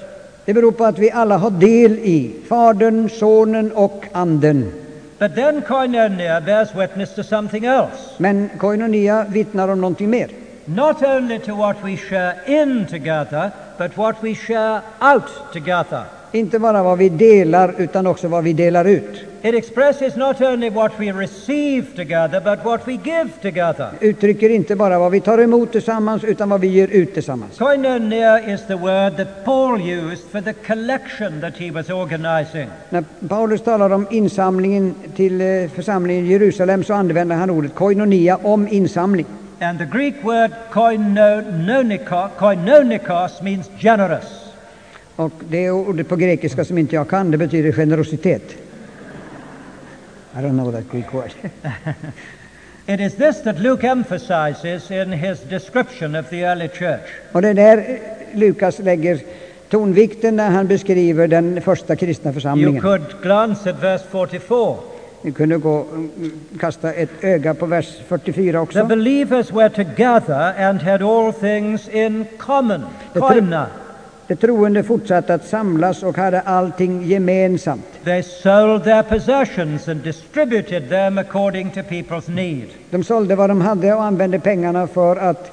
Det 0.46 0.54
beror 0.54 0.72
på 0.72 0.86
att 0.86 1.00
vi 1.00 1.12
alla 1.12 1.38
har 1.38 1.52
del 1.52 1.92
i 1.92 2.36
Fadern, 2.50 3.10
Sonen 3.10 3.72
och 3.72 4.06
Anden. 4.12 4.72
But 5.20 5.36
then 5.36 5.62
koinonia 5.62 6.42
bears 6.42 6.76
witness 6.76 7.16
to 7.16 7.24
something 7.24 7.66
else. 7.66 8.14
Men 8.18 8.50
koinonia 8.58 9.26
vittnar 9.30 9.68
om 9.68 9.82
någonting 9.82 10.10
mer. 10.10 10.30
Not 10.66 11.04
only 11.04 11.40
to 11.40 11.56
what 11.56 11.78
we 11.84 11.98
share 11.98 12.36
in 12.48 12.86
together, 12.86 13.52
but 13.78 13.98
what 13.98 14.16
we 14.24 14.36
share 14.36 14.82
out 15.00 15.54
together. 15.54 16.04
Inte 16.36 16.60
bara 16.60 16.84
vad 16.84 16.98
vi 16.98 17.10
delar 17.10 17.74
utan 17.78 18.08
också 18.08 18.28
vad 18.28 18.44
vi 18.44 18.54
delar 18.54 18.86
ut. 18.86 19.26
It 19.42 19.56
expresses 19.56 20.16
not 20.16 20.42
only 20.42 20.70
what 20.70 20.92
we 21.00 21.12
receive 21.12 21.86
together, 21.96 22.42
but 22.42 22.66
what 22.66 22.88
we 22.88 22.92
give 22.92 23.30
together. 23.42 23.90
Uttrycker 24.00 24.50
inte 24.50 24.76
bara 24.76 25.00
vad 25.00 25.12
vi 25.12 25.22
tar 25.22 25.38
emot 25.38 25.72
tillsammans 25.72 26.24
utan 26.24 26.50
vad 26.50 26.62
vi 26.62 26.68
ger 26.68 26.88
ut 26.88 27.14
tillsammans. 27.14 27.58
Koinonia 27.58 28.54
is 28.54 28.68
the 28.68 28.76
word 28.76 29.18
that 29.18 29.46
Paul 29.46 29.82
used 29.82 30.24
for 30.32 30.42
the 30.42 30.54
collection 30.54 31.42
that 31.42 31.58
he 31.58 31.72
was 31.72 31.90
organizing. 31.90 32.68
När 32.90 33.04
Paulus 33.28 33.62
talar 33.62 33.90
om 33.90 34.08
insamlingen 34.10 34.96
till 35.16 35.42
eh, 35.42 35.70
församlingen 35.76 36.26
i 36.26 36.30
Jerusalem 36.30 36.84
så 36.84 36.94
använder 36.94 37.36
han 37.36 37.50
ordet 37.50 37.76
koinonia 37.76 38.40
om 38.44 38.68
insamling. 38.68 39.26
And 39.62 39.80
the 39.80 39.86
Greek 39.86 40.16
word 40.24 40.52
koinonikos, 40.72 42.32
koinonikos 42.38 43.42
means 43.42 43.70
generous. 43.80 44.43
Och 45.16 45.32
det 45.50 45.72
ordet 45.72 46.10
på 46.10 46.16
grekiska 46.16 46.66
som 46.66 46.78
inte 46.78 46.96
jag 46.96 47.10
kan, 47.10 47.32
det 47.32 47.38
betyder 47.38 47.72
generositet. 47.72 48.56
I 50.36 50.38
don't 50.38 50.52
know 50.52 50.72
that 50.72 50.92
Greek 50.92 51.14
word. 51.14 51.32
It 52.86 53.00
is 53.00 53.16
this 53.16 53.44
that 53.44 53.60
Luke 53.60 53.88
emphasizes 53.88 54.92
in 54.92 55.12
his 55.12 55.40
description 55.50 56.16
of 56.16 56.30
the 56.30 56.42
early 56.42 56.68
church. 56.70 57.02
Och 57.32 57.42
det 57.42 57.48
är 57.50 57.54
där 57.54 58.00
Lukas 58.34 58.80
lägger 58.80 59.20
tonvikten 59.70 60.36
när 60.36 60.50
han 60.50 60.68
beskriver 60.68 61.28
den 61.28 61.62
första 61.62 61.96
kristna 61.96 62.30
You 62.30 62.34
församlingen. 62.34 62.82
could 62.82 63.22
glance 63.22 63.70
at 63.70 63.84
verse 63.84 64.06
44. 64.12 64.76
Vi 65.22 65.32
kunde 65.32 65.58
gå, 65.58 65.86
mm, 65.92 66.32
kasta 66.60 66.94
ett 66.94 67.10
öga 67.22 67.54
på 67.54 67.66
vers 67.66 67.98
44 68.08 68.52
The 68.52 68.58
också. 68.58 68.86
believers 68.86 69.52
were 69.52 69.70
together 69.70 70.54
and 70.68 70.82
had 70.82 71.02
all 71.02 71.34
things 71.34 71.90
in 71.90 72.26
common. 72.38 72.82
The 73.14 73.20
Koina. 73.20 73.66
De 74.28 74.36
troende 74.36 74.84
fortsatte 74.84 75.34
att 75.34 75.46
samlas 75.46 76.04
och 76.04 76.18
hade 76.18 76.42
allting 76.42 77.04
gemensamt. 77.04 77.86
They 78.04 78.24
sold 78.24 78.84
their 78.84 79.04
possessions 79.04 79.88
and 79.88 80.04
distributed 80.04 80.90
them 80.90 81.18
according 81.18 81.72
to 81.72 81.80
people's 81.80 82.30
need. 82.30 82.68
De 82.90 83.04
sålde 83.04 83.36
vad 83.36 83.50
de 83.50 83.62
hade 83.62 83.94
och 83.94 84.04
använde 84.04 84.40
pengarna 84.40 84.88
för 84.88 85.16
att 85.16 85.52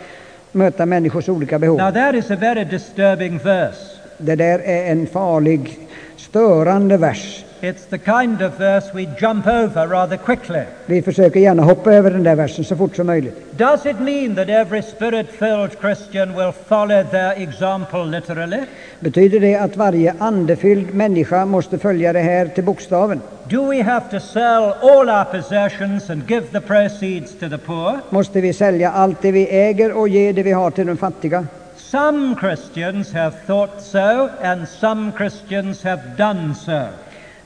möta 0.53 0.87
människors 0.87 1.29
olika 1.29 1.59
behov. 1.59 1.79
Now 1.79 1.93
that 1.93 2.15
is 2.15 2.31
a 2.31 2.37
very 2.37 2.65
disturbing 2.65 3.39
verse. 3.39 4.01
Det 4.19 4.37
där 4.37 4.59
är 4.59 4.93
en 4.93 5.07
farlig, 5.07 5.79
störande 6.17 6.97
vers. 6.97 7.45
It's 7.63 7.85
the 7.85 7.99
kind 7.99 8.43
of 8.43 8.59
verse 8.59 8.91
we 8.95 9.07
jump 9.21 9.47
over 9.47 9.87
rather 9.87 10.17
quickly. 10.17 10.63
Vi 10.87 11.03
försöker 11.03 11.41
gärna 11.41 11.63
hoppa 11.63 11.93
över 11.93 12.11
den 12.11 12.23
där 12.23 12.35
versen 12.35 12.65
så 12.65 12.77
fort 12.77 12.97
som 12.97 13.07
möjligt. 13.07 13.59
Does 13.59 13.87
it 13.87 14.01
mean 14.01 14.37
that 14.37 14.49
every 14.49 14.83
spirit-filled 14.83 15.81
Christian 15.81 16.37
will 16.37 16.53
follow 16.69 17.03
their 17.11 17.43
example 17.43 18.05
literally? 18.05 18.61
Betyder 19.01 19.41
det 19.41 19.57
att 19.57 19.77
varje 19.77 20.15
andefylld 20.19 20.95
människa 20.95 21.45
måste 21.45 21.79
följa 21.79 22.13
det 22.13 22.21
här 22.21 22.47
till 22.47 22.65
bokstaven? 22.65 23.21
Do 23.49 23.71
we 23.71 23.83
have 23.83 24.11
to 24.11 24.21
sell 24.27 24.73
all 24.83 25.09
our 25.09 25.25
possessions 25.25 26.11
and 26.11 26.31
give 26.31 26.47
the 26.47 26.61
proceeds 26.61 27.33
to 27.33 27.49
the 27.49 27.59
poor? 27.59 28.01
Måste 28.11 28.41
vi 28.41 28.53
sälja 28.53 28.91
allt 28.91 29.23
det 29.23 29.33
vi 29.33 29.49
äger 29.49 29.93
och 29.93 30.09
ge 30.09 30.33
det 30.33 30.43
vi 30.43 30.53
har 30.53 30.71
till 30.71 30.87
de 30.87 30.97
fattiga? 30.97 31.47
some 31.91 32.37
Christians 32.37 33.11
have 33.11 33.35
thought 33.47 33.81
so 33.83 34.31
and 34.41 34.69
some 34.69 35.13
Christians 35.13 35.83
have 35.83 36.17
done 36.17 36.55
so. 36.55 36.89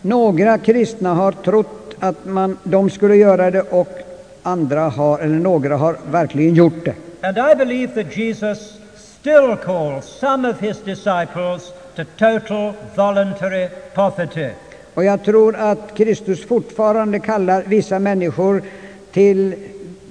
Några 0.06 0.58
kristna 0.58 1.14
har 1.14 1.32
trott 1.32 1.94
att 2.00 2.24
man, 2.24 2.58
de 2.62 2.90
skulle 2.90 3.16
göra 3.16 3.50
det 3.50 3.60
och 3.60 3.98
andra 4.42 4.80
har, 4.80 5.18
eller 5.18 5.38
några 5.38 5.76
har 5.76 5.96
verkligen 6.10 6.54
gjort 6.54 6.84
det. 6.84 6.94
And 7.20 7.38
I 7.38 7.54
believe 7.54 8.04
that 8.04 8.16
Jesus 8.16 8.72
still 8.96 9.56
calls 9.64 10.04
some 10.20 10.50
of 10.50 10.60
his 10.60 10.76
disciples 10.84 11.72
to 11.96 12.04
total 12.18 12.72
voluntary 12.94 13.68
poverty. 13.94 14.48
Och 14.94 15.04
jag 15.04 15.24
tror 15.24 15.56
att 15.56 15.94
Kristus 15.94 16.46
fortfarande 16.46 17.18
kallar 17.18 17.62
vissa 17.66 17.98
människor 17.98 18.62
till 19.12 19.54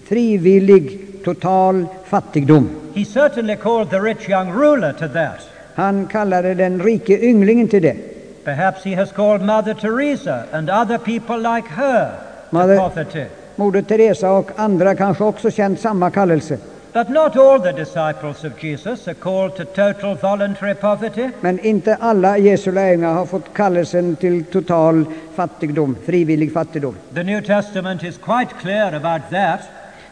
frivillig 0.06 1.00
total 1.24 1.86
fattigdom. 2.06 2.70
He 2.96 3.06
certainly 3.06 3.56
called 3.56 3.90
the 3.90 4.00
rich 4.00 4.30
young 4.30 4.54
ruler 4.54 4.94
to 4.94 5.08
that. 5.08 5.40
Han 5.76 6.08
kallade 6.08 6.54
den 6.54 6.84
rike 6.84 7.26
ynglingen 7.26 7.68
till 7.68 7.82
det. 7.82 8.12
Perhaps 8.44 8.84
he 8.84 8.96
has 8.96 9.12
called 9.12 9.42
Mother 9.42 9.74
Teresa 9.74 10.48
and 10.52 10.70
other 10.70 10.98
people 10.98 11.38
like 11.38 11.68
her 11.68 12.12
to 12.50 12.58
Mother-. 12.58 13.30
Moder 13.56 13.82
Teresa 13.82 14.32
och 14.32 14.52
andra 14.56 14.96
kanske 14.96 15.24
också 15.24 15.52
känt 15.52 15.80
samma 15.80 16.12
kallelse. 16.12 16.58
But 16.94 17.10
not 17.10 17.36
all 17.36 17.60
the 17.60 17.72
disciples 17.72 18.44
of 18.44 18.64
Jesus 18.64 19.08
are 19.08 19.14
called 19.14 19.56
to 19.56 19.66
total 19.66 20.16
voluntary 20.16 20.76
poverty. 20.76 21.30
Men 21.42 21.60
inte 21.60 21.96
alla 21.96 22.38
Jesu 22.38 22.72
lärjungar 22.72 23.14
har 23.14 23.26
fått 23.26 23.54
kallelsen 23.54 24.16
till 24.16 24.44
total 24.44 25.06
fattigdom, 25.36 25.96
frivillig 26.06 26.54
fattigdom. 26.54 26.96
The 27.14 27.24
New 27.24 27.42
Testament 27.42 28.04
is 28.04 28.18
quite 28.18 28.54
clear 28.62 28.94
about 28.94 29.22
that. 29.32 29.60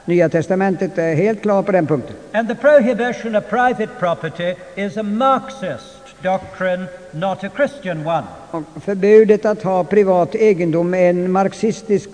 Nya 0.06 0.30
testamentet 0.30 0.98
är 0.98 1.16
helt 1.16 1.42
klar 1.42 1.64
på 1.64 1.72
den 1.72 1.88
punkten. 1.88 2.16
And 2.34 2.48
the 2.48 2.56
prohibition 2.56 3.36
of 3.36 3.50
private 3.50 3.90
property 4.00 4.56
is 4.76 4.98
a 4.98 5.04
Marxist 5.04 6.01
doctrine, 6.24 6.88
not 7.12 7.44
a 7.44 7.50
Christian 7.56 8.08
one. 8.08 8.24
Förbudet 8.82 9.46
att 9.46 9.64
ha 9.64 9.84
privat 9.84 10.36
egendom 10.36 10.94
är 10.94 11.10
en 11.10 11.32
marxistisk 11.32 12.10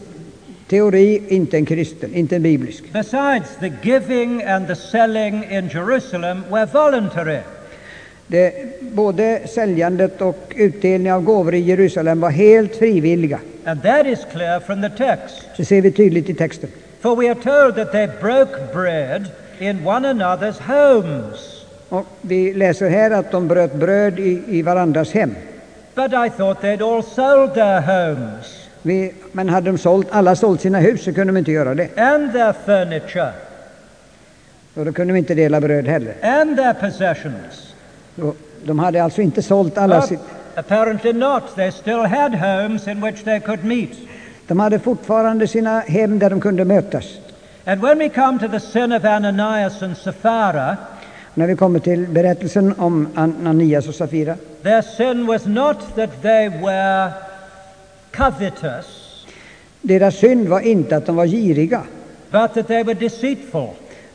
teori, 0.68 1.24
inte 1.28 1.58
en 1.58 1.66
kristen, 1.66 2.14
inte 2.14 2.36
en 2.36 2.44
biblisk. 2.44 2.84
Besides, 2.94 3.48
the 3.60 3.74
giving 3.82 4.44
and 4.44 4.68
the 4.68 4.76
selling 4.76 5.44
in 5.52 5.70
Jerusalem 5.70 6.44
were 6.50 6.66
voluntary. 6.66 7.40
Det, 8.28 8.54
både 8.82 9.48
säljandet 9.48 10.22
och 10.22 10.54
utdelning 10.56 11.14
av 11.14 11.24
gåvor 11.24 11.54
i 11.54 11.60
Jerusalem 11.60 12.20
var 12.20 12.30
helt 12.30 12.76
frivilliga. 12.76 13.40
And 13.66 13.84
that 13.84 14.06
is 14.06 14.20
clear 14.32 14.60
from 14.60 14.82
the 14.82 14.90
text. 14.90 15.44
Det 15.58 15.66
ser 15.66 15.82
vi 15.82 15.92
tydligt 15.92 16.30
i 16.30 16.34
texten. 16.34 16.70
For 17.00 17.16
we 17.16 17.30
are 17.30 17.36
told 17.36 17.76
that 17.76 17.92
they 17.92 18.08
broke 18.22 18.74
bread 18.74 19.26
in 19.60 19.88
one 19.88 20.10
another's 20.10 20.60
homes. 20.60 21.57
Och 21.90 22.06
vi 22.22 22.54
läser 22.54 22.90
här 22.90 23.12
att 23.12 23.32
de 23.32 23.48
bröt 23.48 23.74
bröd 23.76 24.20
i, 24.20 24.44
i 24.48 24.62
varandras 24.62 25.12
hem. 25.12 25.36
But 25.96 26.14
I 26.14 26.30
thought 26.38 26.62
they'd 26.62 26.82
all 26.82 27.04
sold 27.04 27.54
their 27.54 27.82
homes 27.82 28.54
Vi, 28.82 29.14
men 29.32 29.50
hade 29.50 29.72
de 29.72 29.78
sålt, 29.78 30.08
alla 30.12 30.36
sålt 30.36 30.62
sina 30.62 30.80
hus 30.80 31.04
så 31.04 31.14
kunde 31.14 31.34
de 31.34 31.38
inte 31.40 31.52
göra 31.52 31.76
det. 31.76 31.98
and 31.98 32.32
their 32.34 32.54
furniture 32.66 33.32
Och 34.76 34.86
då 34.86 34.92
kunde 34.94 35.14
de 35.14 35.18
inte 35.18 35.36
dela 35.36 35.62
bröd 35.62 35.88
heller. 35.88 36.14
and 36.22 36.58
their 36.58 36.74
possessions. 36.74 37.74
Och 38.22 38.36
de 38.64 38.80
hade 38.80 39.04
alltså 39.04 39.22
inte 39.22 39.42
sålt 39.42 39.78
alla 39.78 40.02
sitt... 40.02 40.20
apparently 40.56 41.14
not. 41.14 41.56
They 41.56 41.72
still 41.72 42.00
had 42.06 42.36
homes 42.36 42.88
in 42.88 43.02
which 43.02 43.24
they 43.24 43.40
could 43.40 43.64
meet. 43.64 43.92
De 44.48 44.60
hade 44.60 44.80
fortfarande 44.80 45.48
sina 45.48 45.80
hem 45.80 46.20
där 46.20 46.30
de 46.30 46.42
kunde 46.42 46.66
mötas. 46.66 47.06
And 47.66 47.82
when 47.82 47.98
we 48.00 48.10
come 48.10 48.40
to 48.40 48.48
the 48.48 48.60
sin 48.60 48.92
of 48.92 49.06
Ananias 49.06 49.82
and 49.84 49.98
Sapphira, 49.98 50.78
När 51.38 51.48
vi 51.48 51.56
kommer 51.56 51.80
till 51.80 52.08
berättelsen 52.08 52.74
om 52.78 53.08
Ananias 53.16 53.88
och 53.88 53.96
Safira 53.96 54.36
their 54.64 54.82
sin 54.82 55.26
was 55.26 55.46
not 55.46 55.78
that 55.96 56.22
they 56.22 56.50
were 56.50 57.12
covetous, 58.12 58.86
Deras 59.82 60.16
synd 60.16 60.48
var 60.48 60.60
inte 60.60 60.98
att 60.98 61.06
de 61.06 61.16
var 61.16 61.26
giriga, 61.26 61.82
but 62.32 62.54
that 62.54 62.68
they 62.68 62.84
were 62.84 62.94
deceitful. 62.94 63.70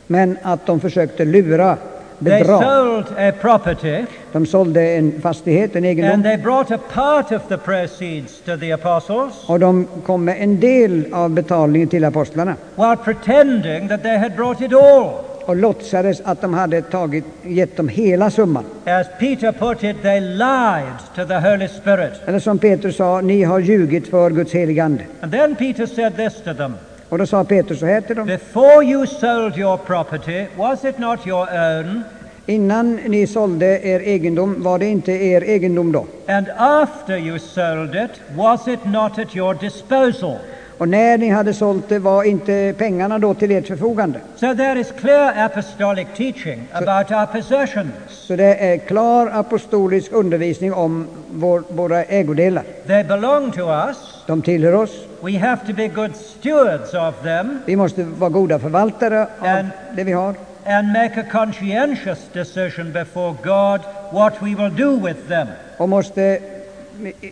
men 0.07 0.37
att 0.41 0.65
de 0.65 0.79
försökte 0.79 1.25
lura, 1.25 1.77
They 2.19 2.39
bedra. 2.39 2.59
sold 2.61 3.05
a 3.17 3.31
property 3.41 4.05
De 4.31 4.45
sålde 4.45 4.81
en 4.81 5.21
fastighet, 5.21 5.71
en 5.75 5.77
and 5.77 5.85
egendom, 5.85 6.23
they 6.23 6.37
brought 6.37 6.71
a 6.71 6.79
part 6.93 7.31
of 7.31 7.41
the 7.49 7.57
proceeds 7.57 8.41
to 8.45 8.57
the 8.57 8.71
apostles 8.71 9.33
och 9.47 9.59
de 9.59 9.87
kom 10.05 10.25
med 10.25 10.43
en 10.43 10.59
del 10.59 11.13
av 11.13 11.29
betalningen 11.29 11.87
till 11.87 12.05
apostlarna 12.05 12.55
while 12.75 12.97
pretending 13.03 13.87
that 13.87 14.03
they 14.03 14.17
had 14.17 14.35
brought 14.35 14.61
it 14.61 14.73
all. 14.73 15.09
Och 15.45 15.55
låtsades 15.55 16.21
att 16.21 16.41
de 16.41 16.53
hade 16.53 16.81
tagit, 16.81 17.25
gett 17.43 17.77
dem 17.77 17.87
hela 17.87 18.29
summan. 18.29 18.63
As 18.85 19.07
Peter 19.19 19.51
put 19.51 19.83
it, 19.83 20.01
they 20.01 20.19
lied 20.21 20.97
to 21.15 21.25
the 21.25 21.39
Holy 21.39 21.67
Spirit. 21.67 22.13
Eller 22.25 22.39
som 22.39 22.59
Petrus 22.59 22.95
sa, 22.95 23.21
ni 23.21 23.43
har 23.43 23.59
ljugit 23.59 24.07
för 24.07 24.29
Guds 24.29 24.53
heliga 24.53 24.83
Ande. 24.83 25.03
And 25.21 25.31
then 25.31 25.55
Peter 25.55 25.85
said 25.85 26.15
this 26.15 26.43
to 26.43 26.53
them 26.53 26.73
Och 27.09 27.17
då 27.19 27.25
sa 27.25 27.43
Petrus 27.43 27.79
så 27.79 27.85
här 27.85 28.01
till 28.01 28.15
dem, 28.15 28.27
Before 28.27 28.83
you 28.83 29.07
sold 29.07 29.57
your 29.57 29.77
property, 29.77 30.45
was 30.57 30.85
it 30.85 30.97
not 30.97 31.27
your 31.27 31.47
own? 31.53 32.03
innan 32.45 32.95
ni 32.95 33.27
sålde 33.27 33.65
er 33.65 33.99
egendom, 33.99 34.63
var 34.63 34.79
det 34.79 34.85
inte 34.85 35.11
er 35.11 35.41
egendom 35.41 35.91
då? 35.91 36.05
And 36.27 36.47
after 36.57 37.17
you 37.17 37.39
sold 37.39 37.95
it, 37.95 38.11
was 38.37 38.67
it 38.67 38.85
not 38.85 39.19
at 39.19 39.35
your 39.35 39.53
disposal? 39.53 40.37
Och 40.77 40.89
när 40.89 41.17
ni 41.17 41.29
hade 41.29 41.53
sålt 41.53 41.89
det, 41.89 41.99
var 41.99 42.23
inte 42.23 42.73
pengarna 42.77 43.19
då 43.19 43.33
till 43.33 43.51
ert 43.51 43.67
förfogande? 43.67 44.19
So 44.35 44.55
there 44.55 44.79
is 44.79 44.91
clear 44.99 45.45
apostolic 45.45 46.07
teaching 46.17 46.67
about 46.71 47.11
our 47.11 47.25
possessions. 47.25 47.93
Så 48.09 48.35
det 48.35 48.55
är 48.55 48.77
klar 48.77 49.27
apostolisk 49.33 50.11
undervisning 50.11 50.73
om 50.73 51.07
vår, 51.31 51.63
våra 51.69 52.03
ägodelar. 52.03 52.63
They 52.87 53.03
belong 53.03 53.51
to 53.51 53.61
us. 53.89 53.97
De 54.27 54.41
tillhör 54.41 54.73
oss. 54.73 54.91
We 55.21 55.39
have 55.39 55.67
to 55.67 55.73
be 55.73 55.87
good 55.87 56.15
stewards 56.15 56.93
of 56.93 57.23
them 57.23 57.59
Vi 57.65 57.75
måste 57.75 58.03
vara 58.03 58.29
goda 58.29 58.59
förvaltare 58.59 59.21
av 59.39 59.47
And- 59.47 59.67
det 59.95 60.03
vi 60.03 60.11
har. 60.11 60.35
and 60.65 60.87
make 60.87 61.19
a 61.21 61.23
conscientious 61.31 62.19
decision 62.33 62.91
before 62.93 63.35
God 63.43 63.81
what 64.11 64.33
we 64.41 64.55
will 64.55 64.75
do 64.77 65.07
with 65.07 65.27
them. 65.27 65.47
Och 65.77 65.89
måste 65.89 66.39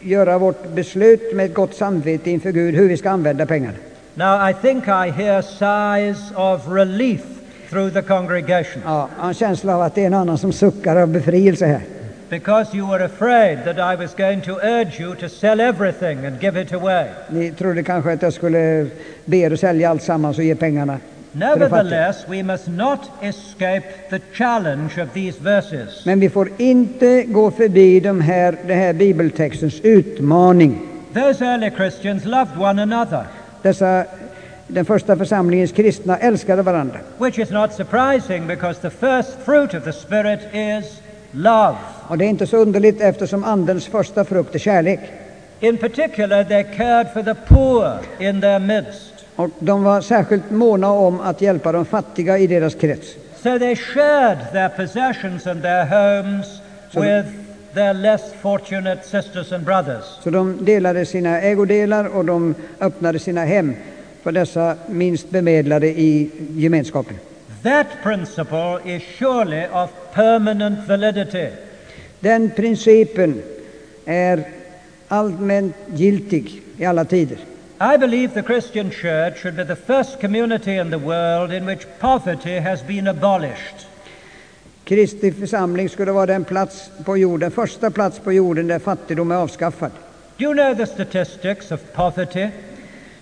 göra 0.01 0.37
vårt 0.37 0.67
beslut 0.67 1.35
med 1.35 1.45
ett 1.45 1.53
gott 1.53 1.75
samvete 1.75 2.31
inför 2.31 2.51
Gud 2.51 2.75
hur 2.75 2.87
vi 2.89 2.97
ska 2.97 3.09
använda 3.09 3.45
pengarna. 3.45 3.77
Now, 4.13 4.49
I 4.49 4.53
think 4.61 4.83
I 4.87 5.11
hear 5.21 5.41
sighs 5.41 6.31
of 6.35 6.67
relief 6.67 7.21
through 7.69 7.93
the 7.93 8.01
congregation 8.01 8.81
Ja, 8.85 9.09
jag 9.15 9.21
har 9.21 9.27
en 9.27 9.33
känsla 9.33 9.75
av 9.75 9.81
att 9.81 9.95
det 9.95 10.01
är 10.01 10.07
en 10.07 10.13
annan 10.13 10.37
som 10.37 10.53
suckar 10.53 10.95
av 10.95 11.07
befrielse 11.07 11.65
här. 11.65 11.81
because 12.29 12.77
you 12.77 12.87
were 12.91 13.05
afraid 13.05 13.57
that 13.65 13.77
I 13.77 13.95
was 14.03 14.15
going 14.15 14.41
to 14.41 14.51
urge 14.51 14.99
you 15.01 15.15
to 15.15 15.29
sell 15.29 15.59
everything 15.59 16.25
and 16.25 16.41
give 16.41 16.61
it 16.61 16.73
away. 16.73 17.05
Ni 17.29 17.51
trodde 17.51 17.83
kanske 17.83 18.13
att 18.13 18.21
jag 18.21 18.33
skulle 18.33 18.87
be 19.25 19.37
er 19.37 19.51
att 19.51 19.59
sälja 19.59 19.89
allt 19.89 20.03
sammans 20.03 20.37
och 20.37 20.43
ge 20.43 20.55
pengarna. 20.55 20.97
Nevertheless, 21.33 22.25
we 22.27 22.43
must 22.43 22.67
not 22.67 22.99
escape 23.21 23.83
the 24.09 24.19
challenge 24.33 24.97
of 25.03 25.13
these 25.13 25.39
verses. 25.39 26.05
Men 26.05 26.19
vi 26.19 26.29
får 26.29 26.49
inte 26.57 27.23
gå 27.23 27.51
förbi 27.51 27.99
de 27.99 28.21
här, 28.21 28.57
den 28.67 28.77
här 28.77 28.93
bibeltextens 28.93 29.79
utmaning. 29.81 30.87
Those 31.13 31.45
early 31.45 31.69
Christians 31.69 32.25
loved 32.25 32.57
one 32.57 32.81
another, 32.81 33.23
Dessa, 33.61 34.05
den 34.67 34.85
första 34.85 35.15
församlingens 35.17 35.71
kristna 35.71 36.17
älskade 36.17 36.61
varandra. 36.61 36.99
which 37.17 37.39
is 37.39 37.49
not 37.49 37.73
surprising 37.73 38.47
because 38.47 38.79
the 38.81 38.89
first 38.89 39.37
fruit 39.45 39.73
of 39.73 39.83
the 39.83 39.93
Spirit 39.93 40.39
is 40.53 41.01
love. 41.31 41.77
Och 42.07 42.17
det 42.17 42.25
är 42.25 42.29
inte 42.29 42.47
så 42.47 42.57
underligt 42.57 43.01
eftersom 43.01 43.43
Andens 43.43 43.85
första 43.87 44.25
frukt 44.25 44.55
är 44.55 44.59
kärlek. 44.59 44.99
In 45.59 45.77
particular, 45.77 46.43
they 46.43 46.63
cared 46.63 47.07
for 47.13 47.23
the 47.23 47.35
poor 47.35 47.91
in 48.19 48.41
their 48.41 48.59
midst. 48.59 49.10
Och 49.35 49.49
de 49.59 49.83
var 49.83 50.01
särskilt 50.01 50.51
måna 50.51 50.91
om 50.91 51.19
att 51.19 51.41
hjälpa 51.41 51.71
de 51.71 51.85
fattiga 51.85 52.37
i 52.37 52.47
deras 52.47 52.75
krets. 52.75 53.15
So 53.43 53.59
they 53.59 53.75
shared 53.75 54.37
their 54.51 54.69
possessions 54.69 55.47
and 55.47 55.61
their 55.61 55.85
homes 55.85 56.47
with 56.93 57.25
their 57.73 57.93
less 57.93 58.21
fortunate 58.41 59.05
sisters 59.05 59.51
and 59.51 59.65
brothers. 59.65 60.03
Så 60.23 60.29
de 60.29 60.65
delade 60.65 61.05
sina 61.05 61.41
ägodelar 61.41 62.05
och 62.05 62.25
de 62.25 62.55
öppnade 62.79 63.19
sina 63.19 63.45
hem 63.45 63.73
för 64.23 64.31
dessa 64.31 64.75
minst 64.87 65.29
bemedlade 65.29 65.87
i 65.87 66.29
gemenskapen. 66.55 67.17
That 67.63 67.87
principle 68.03 68.79
is 68.85 69.03
surely 69.19 69.65
of 69.73 69.89
permanent 70.13 70.87
validity. 70.87 71.47
Den 72.19 72.49
principen 72.49 73.41
är 74.05 74.43
allmänt 75.07 75.75
giltig 75.93 76.61
i 76.77 76.85
alla 76.85 77.05
tider. 77.05 77.37
I 77.83 77.97
believe 77.97 78.35
the 78.35 78.43
Christian 78.43 78.91
church 78.91 79.39
should 79.39 79.55
be 79.55 79.63
the 79.63 79.75
first 79.75 80.19
community 80.19 80.77
in 80.77 80.91
the 80.91 80.99
world 80.99 81.51
in 81.51 81.65
which 81.65 81.87
poverty 81.99 82.59
has 82.59 82.83
been 82.83 83.07
abolished. 83.07 83.87
Kristi 84.83 85.31
församling 85.31 85.89
skulle 85.89 86.11
vara 86.11 86.25
den 86.25 86.43
plats 86.43 86.89
på 87.05 87.17
jorden, 87.17 87.51
första 87.51 87.91
plats 87.91 88.19
på 88.19 88.33
jorden 88.33 88.67
där 88.67 88.79
fattigdom 88.79 89.31
är 89.31 89.35
avskaffad. 89.35 89.91
Do 90.37 90.43
you 90.43 90.53
know 90.53 90.75
the 90.75 90.85
statistics 90.85 91.71
of 91.71 91.79
poverty? 91.93 92.47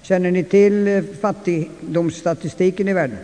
Känner 0.01 0.31
ni 0.31 0.43
till 0.43 0.87
eh, 0.87 1.03
fattigdomsstatistiken 1.21 2.87
i 2.87 2.93
världen? 2.93 3.17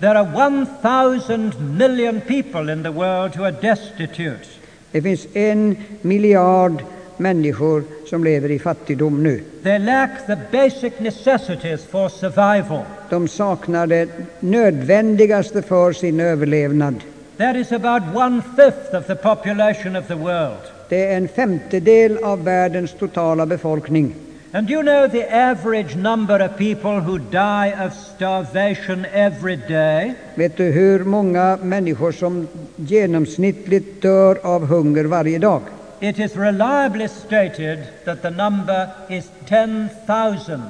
There 0.00 0.18
are 0.18 0.46
1,000 0.46 1.52
million 1.78 2.20
people 2.20 2.72
in 2.72 2.82
the 2.82 2.90
world 2.90 3.36
who 3.36 3.44
are 3.44 3.56
destitute. 3.60 4.46
Det 4.92 5.02
finns 5.02 5.26
en 5.34 5.76
miljard 6.02 6.82
människor 7.18 7.84
som 8.06 8.24
lever 8.24 8.50
i 8.50 8.58
fattigdom 8.58 9.22
nu. 9.22 9.42
They 9.62 9.78
lack 9.78 10.26
the 10.26 10.36
basic 10.52 10.92
necessities 10.98 11.84
for 11.84 12.08
survival. 12.08 12.82
De 13.10 13.28
saknar 13.28 13.86
det 13.86 14.08
nödvändigaste 14.40 15.62
för 15.62 15.92
sin 15.92 16.20
överlevnad. 16.20 16.94
That 17.36 17.56
is 17.56 17.72
about 17.72 18.02
one 18.14 18.42
fifth 18.56 18.94
of 18.94 19.06
the 19.06 19.14
population 19.14 19.96
of 19.96 20.06
the 20.06 20.14
world. 20.14 20.60
Det 20.88 21.06
är 21.06 21.16
en 21.16 21.28
femtedel 21.28 22.18
av 22.24 22.44
världens 22.44 22.92
totala 22.98 23.46
befolkning. 23.46 24.14
And 24.52 24.70
you 24.70 24.82
know 24.82 25.06
the 25.08 25.24
average 25.24 25.96
number 25.96 26.40
of 26.40 26.56
people 26.56 27.00
who 27.00 27.18
die 27.18 27.86
of 27.86 27.92
starvation 27.92 29.06
every 29.12 29.56
day? 29.56 30.14
Vet 30.34 30.56
du 30.56 30.64
hur 30.64 31.04
många 31.04 31.58
människor 31.62 32.12
som 32.12 32.48
genomsnittligt 32.76 34.02
dör 34.02 34.38
av 34.42 34.66
hunger 34.66 35.04
varje 35.04 35.38
dag? 35.38 35.60
It 36.00 36.18
is 36.18 36.36
reliably 36.36 37.08
stated 37.08 37.78
that 38.04 38.22
the 38.22 38.30
number 38.30 38.90
is 39.08 39.30
10,000. 39.48 40.62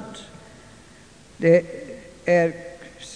Det 1.37 1.61
är 2.25 2.51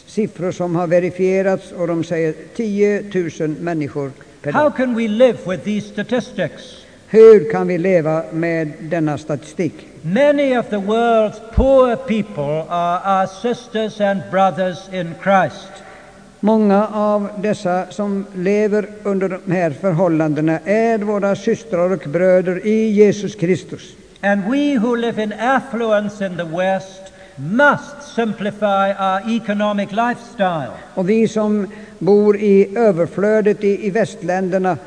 siffror 0.05 0.51
som 0.51 0.75
har 0.75 0.87
verifierats 0.87 1.71
och 1.71 1.87
de 1.87 2.03
säger 2.03 2.33
10 2.55 3.03
000 3.39 3.49
människor 3.49 4.11
per 4.41 4.51
How 4.51 4.63
dag. 4.63 4.75
can 4.77 4.95
we 4.95 5.07
live 5.07 5.37
with 5.45 5.63
these 5.63 5.87
statistics? 5.89 6.85
Hur 7.07 7.51
kan 7.51 7.67
vi 7.67 7.77
leva 7.77 8.23
med 8.31 8.71
denna 8.79 9.17
statistik? 9.17 9.73
Many 10.01 10.57
of 10.57 10.69
the 10.69 10.77
world's 10.79 11.39
poor 11.53 11.95
people 11.95 12.65
are 12.69 13.21
our 13.21 13.27
sisters 13.27 14.01
and 14.01 14.21
brothers 14.31 14.77
in 14.91 15.15
Christ. 15.23 15.69
Många 16.45 16.87
av 16.87 17.29
dessa 17.41 17.85
som 17.89 18.25
lever 18.35 18.87
under 19.03 19.29
de 19.45 19.51
här 19.51 19.71
förhållandena 19.71 20.59
är 20.65 20.97
våra 20.97 21.35
systrar 21.35 21.91
och 21.91 22.09
bröder 22.09 22.67
i 22.67 22.89
Jesus 22.89 23.35
Kristus. 23.35 23.95
And 24.21 24.43
we 24.43 24.79
who 24.79 24.95
live 24.95 25.23
in 25.23 25.33
affluence 25.33 26.25
in 26.25 26.37
the 26.37 26.43
West 26.43 27.01
must 27.35 28.15
simplify 28.15 28.93
our 28.99 29.35
economic 29.35 29.89
lifestyle. 29.91 30.71
Och 30.93 31.09
vi 31.09 31.27
som 31.27 31.67
bor 31.99 32.37
i 32.37 32.77
överflödet 32.77 33.63
i, 33.63 33.87
i 33.87 33.89
västländerna, 33.89 34.77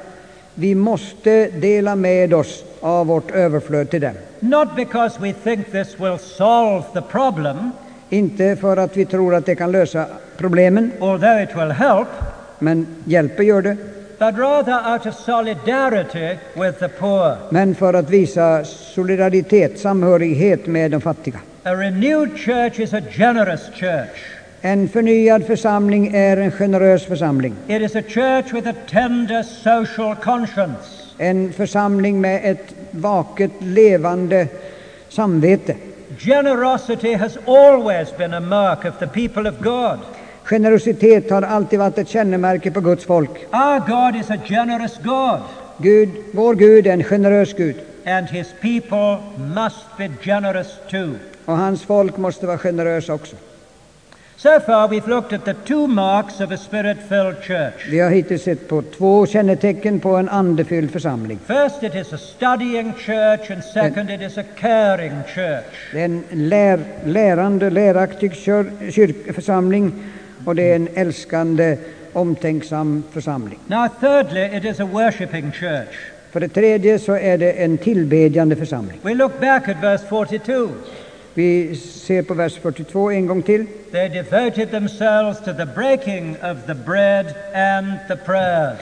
vi 0.54 0.74
måste 0.74 1.46
dela 1.46 1.96
med 1.96 2.34
oss 2.34 2.64
av 2.80 3.06
vårt 3.06 3.30
överflöd 3.30 3.90
till 3.90 4.00
dem. 4.00 4.14
Not 4.40 4.76
because 4.76 5.20
we 5.20 5.32
think 5.32 5.72
this 5.72 6.00
will 6.00 6.18
solve 6.18 6.84
the 6.94 7.02
problem, 7.02 7.70
Inte 8.10 8.56
för 8.56 8.76
att 8.76 8.96
vi 8.96 9.04
tror 9.04 9.34
att 9.34 9.46
det 9.46 9.54
kan 9.54 9.72
lösa 9.72 10.06
problemen, 10.36 10.92
although 11.00 11.42
it 11.42 11.56
will 11.56 11.70
help, 11.70 12.08
men 12.58 12.86
hjälper 13.04 13.42
gör 13.42 13.62
det. 13.62 13.76
but 14.18 14.38
rather 14.38 14.92
out 14.92 15.06
of 15.06 15.14
solidarity 15.14 16.38
with 16.54 16.78
the 16.78 16.88
poor. 16.88 17.36
Men 17.50 17.74
för 17.74 17.94
att 17.94 18.10
visa 18.10 18.64
solidaritet, 18.64 19.78
samhörighet 19.78 20.66
med 20.66 20.90
de 20.90 21.00
fattiga. 21.00 21.38
A 21.62 21.74
renewed 21.74 22.38
church 22.38 22.80
is 22.80 22.94
a 22.94 23.02
generous 23.10 23.60
church. 23.74 24.18
En 24.60 24.88
förnyad 24.88 25.46
församling 25.46 26.14
är 26.14 26.36
en 26.36 26.50
generös 26.50 27.04
församling. 27.04 27.54
It 27.66 27.82
is 27.82 27.96
a 27.96 28.02
church 28.02 28.54
with 28.54 28.68
a 28.68 28.74
tender 28.90 29.42
social 29.42 30.16
conscience. 30.16 30.90
En 31.18 31.52
församling 31.52 32.20
med 32.20 32.40
ett 32.50 32.74
vaket, 32.90 33.50
levande 33.58 34.48
samvete. 35.08 35.74
Generosity 36.18 37.12
has 37.14 37.38
always 37.46 38.12
been 38.12 38.34
a 38.34 38.40
mark 38.40 38.84
of 38.84 38.98
the 38.98 39.06
people 39.06 39.48
of 39.48 39.60
God. 39.60 39.98
Generositet 40.44 41.30
har 41.30 41.42
alltid 41.42 41.78
varit 41.78 41.98
ett 41.98 42.08
kännemärke 42.08 42.70
på 42.70 42.80
Guds 42.80 43.04
folk. 43.04 43.30
Our 43.52 43.80
God 43.80 44.20
is 44.20 44.30
a 44.30 44.38
generous 44.48 44.98
God, 45.04 45.40
Gud, 45.78 46.08
vår 46.32 46.54
Gud 46.54 46.86
är 46.86 46.92
en 46.92 47.04
generös 47.04 47.52
Gud 47.52 47.76
and 48.06 48.28
his 48.28 48.46
people 48.60 49.18
must 49.36 49.96
be 49.98 50.08
generous 50.22 50.68
too. 50.90 51.18
och 51.44 51.56
hans 51.56 51.82
folk 51.82 52.16
måste 52.16 52.46
vara 52.46 52.58
generösa 52.58 53.14
också. 53.14 53.36
So 54.38 54.60
far, 54.60 54.88
we've 54.88 55.08
looked 55.08 55.32
at 55.32 55.44
the 55.44 55.54
two 55.54 55.86
marks 55.86 56.40
of 56.40 56.52
a 56.52 56.56
spirit 56.56 56.98
filled 57.08 57.42
church. 57.42 57.88
Vi 57.90 58.00
har 58.00 58.10
hittills 58.10 58.42
sett 58.42 58.68
på 58.68 58.82
två 58.82 59.26
kännetecken 59.26 60.00
på 60.00 60.16
en 60.16 60.28
andefylld 60.28 60.90
församling. 60.90 61.38
First, 61.46 61.82
it 61.82 61.94
is 61.94 62.12
a 62.12 62.18
studying 62.18 62.92
church, 62.92 63.50
and 63.50 63.64
second, 63.64 64.10
it 64.10 64.20
is 64.20 64.38
a 64.38 64.44
caring 64.58 65.22
church. 65.34 65.64
Det 65.92 66.00
är 66.00 66.04
en 66.04 66.24
lär, 66.30 66.80
lärande, 67.04 67.70
läraktig 67.70 68.34
kör, 68.34 68.90
kyrk, 68.90 69.34
församling 69.34 69.92
och 70.44 70.54
det 70.54 70.70
är 70.70 70.76
en 70.76 70.88
älskande, 70.94 71.76
omtänksam 72.12 73.02
församling. 73.12 73.58
Now, 73.66 73.88
thirdly, 74.00 74.56
it 74.56 74.64
is 74.64 74.80
a 74.80 74.88
worshipping 74.92 75.52
church. 75.52 75.96
För 76.30 76.40
det 76.40 76.48
tredje 76.48 76.98
så 76.98 77.16
är 77.16 77.38
det 77.38 77.52
en 77.52 77.78
tillbedjande 77.78 78.56
församling. 78.56 79.00
We 79.02 79.14
look 79.14 79.40
back 79.40 79.68
at 79.68 79.82
verse 79.82 80.06
42. 80.08 80.68
Vi 81.36 81.76
ser 81.76 82.22
på 82.22 82.34
vers 82.34 82.58
42 82.62 83.10
en 83.10 83.26
gång 83.26 83.42
till. 83.42 83.66
They 83.90 84.08
devoted 84.08 84.70
themselves 84.70 85.38
to 85.38 85.52
the 85.52 85.66
breaking 85.66 86.36
of 86.42 86.66
the 86.66 86.74
bread 86.74 87.26
and 87.54 87.86
the 88.08 88.16
prayers. 88.16 88.80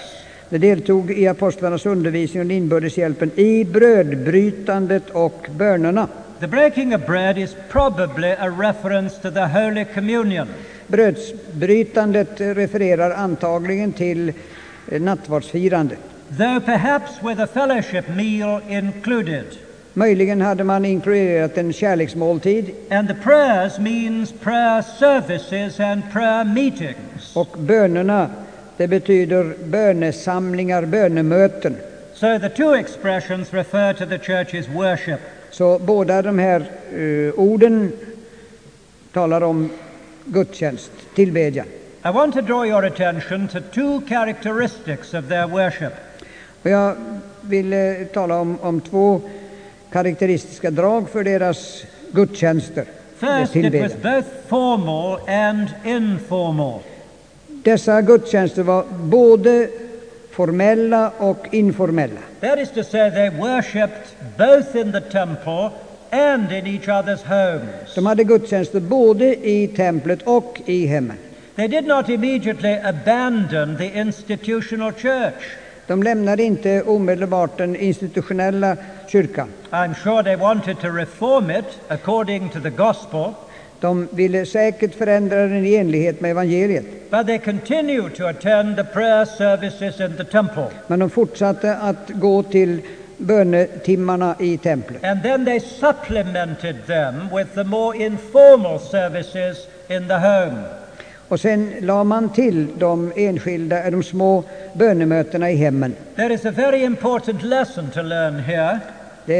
De 0.48 0.58
deltog 0.58 1.10
i 1.10 1.26
apostlarnas 1.26 1.86
undervisning 1.86 2.46
och 2.46 2.52
inbördeshjälpen 2.52 3.30
i 3.36 3.64
brödbrytandet 3.64 5.10
och 5.10 5.46
bönerna. 5.50 6.08
The 6.40 6.46
breaking 6.46 6.94
of 6.94 7.06
bread 7.06 7.38
is 7.38 7.56
probably 7.68 8.30
a 8.30 8.48
reference 8.58 9.22
to 9.22 9.30
the 9.30 9.46
Holy 9.46 9.84
Communion. 9.94 10.48
Brödsbrytandet 10.86 12.40
refererar 12.40 13.10
antagligen 13.10 13.92
till 13.92 14.32
eh, 14.88 15.00
nattvardsfirandet. 15.00 15.98
though 16.30 16.60
perhaps 16.60 17.22
with 17.22 17.38
a 17.38 17.46
fellowship 17.46 18.08
meal 18.08 18.62
included. 18.68 19.58
Möjligen 19.96 20.40
hade 20.40 20.64
man 20.64 20.84
inkluderat 20.84 21.58
en 21.58 21.72
kärleksmåltid 21.72 22.70
And 22.90 23.08
the 23.08 23.14
prayers 23.14 23.78
means 23.78 24.32
prayer 24.32 24.82
services 24.82 25.80
and 25.80 26.02
prayer 26.12 26.44
meetings. 26.44 27.36
och 27.36 27.56
bönerna, 27.58 28.30
det 28.76 28.88
betyder 28.88 29.54
bönesamlingar, 29.64 30.84
bönemöten. 30.84 31.76
So 32.14 32.38
the 32.38 32.48
two 32.48 32.74
expressions 32.74 33.52
refer 33.52 33.92
to 33.92 34.06
the 34.06 34.18
church's 34.18 34.74
worship. 34.74 35.20
Så 35.50 35.78
båda 35.78 36.22
de 36.22 36.38
här 36.38 36.60
eh, 36.94 37.40
orden 37.40 37.92
talar 39.12 39.42
om 39.42 39.70
gudstjänst, 40.24 40.90
tillbedjan. 41.14 41.66
I 42.04 42.08
want 42.08 42.34
to 42.34 42.40
draw 42.40 42.66
your 42.66 42.84
attention 42.84 43.48
to 43.48 43.60
two 43.60 44.00
characteristics 44.08 45.14
of 45.14 45.28
their 45.28 45.46
worship. 45.46 45.92
Och 46.62 46.70
jag 46.70 46.94
vill 47.40 47.72
eh, 47.72 47.78
tala 48.12 48.40
om, 48.40 48.58
om 48.60 48.80
två 48.80 49.20
karaktäristiska 49.94 50.70
drag 50.70 51.08
för 51.08 51.24
deras 51.24 51.84
gudstjänster, 52.12 52.84
First, 53.18 53.56
it 53.56 53.82
was 53.82 53.92
both 54.02 54.28
formal 54.48 55.18
and 55.28 55.68
informal. 55.84 56.80
Dessa 57.48 58.02
gudstjänster 58.02 58.62
var 58.62 58.84
både 59.00 59.68
formella 60.30 61.12
och 61.18 61.46
informella. 61.52 62.20
That 62.40 62.58
is 62.58 62.70
to 62.70 62.84
say, 62.84 63.10
they 63.10 63.30
worshipped 63.30 64.16
both 64.38 64.76
in 64.76 64.92
the 64.92 65.00
temple 65.00 65.70
and 66.10 66.52
in 66.52 66.66
each 66.66 66.88
other's 66.88 67.22
homes. 67.22 67.94
De 67.94 68.06
hade 68.06 68.24
gudstjänster 68.24 68.80
både 68.80 69.48
i 69.48 69.68
templet 69.68 70.22
och 70.22 70.60
i 70.66 70.86
hemmen. 70.86 71.16
They 71.56 71.68
did 71.68 71.86
not 71.86 72.08
immediately 72.08 72.78
abandon 72.84 73.76
the 73.76 74.00
institutional 74.00 74.92
church. 74.92 75.44
De 75.86 76.02
lämnade 76.02 76.42
inte 76.42 76.82
omedelbart 76.82 77.58
den 77.58 77.76
institutionella 77.76 78.76
kyrkan. 79.08 79.48
I'm 79.70 79.94
sure 79.94 80.22
they 80.22 80.36
wanted 80.36 80.80
to 80.80 80.88
reform 80.88 81.50
it 81.50 81.64
according 81.88 82.48
to 82.48 82.60
the 82.60 82.70
gospel, 82.70 83.32
De 83.80 84.08
ville 84.12 84.46
säkert 84.46 84.94
förändra 84.94 85.36
den 85.36 85.66
i 85.66 85.74
enlighet 85.74 86.20
med 86.20 86.30
evangeliet. 86.30 86.84
but 87.10 87.26
they 87.26 87.38
continued 87.38 88.14
to 88.16 88.26
attend 88.26 88.76
the 88.76 88.84
prayer 88.84 89.24
services 89.24 90.00
in 90.00 90.16
the 90.16 90.24
temple. 90.24 90.66
Men 90.86 90.98
de 90.98 91.10
fortsatte 91.10 91.76
att 91.76 92.10
gå 92.10 92.42
till 92.42 92.80
bönetimmarna 93.18 94.34
i 94.40 94.56
templet. 94.58 95.04
And 95.04 95.22
then 95.22 95.44
they 95.44 95.60
supplemented 95.60 96.86
them 96.86 97.14
with 97.36 97.54
the 97.54 97.64
more 97.64 97.96
informal 97.96 98.78
services 98.78 99.56
in 99.88 100.08
the 100.08 100.18
home. 100.18 100.58
Och 101.28 101.40
sen 101.40 101.72
la 101.80 102.04
man 102.04 102.32
till 102.32 102.66
de 102.78 103.12
enskilda, 103.16 103.90
de 103.90 104.02
små 104.02 104.44
bönemötena 104.74 105.50
i 105.50 105.56
hemmen. 105.56 105.94
Det 106.16 106.22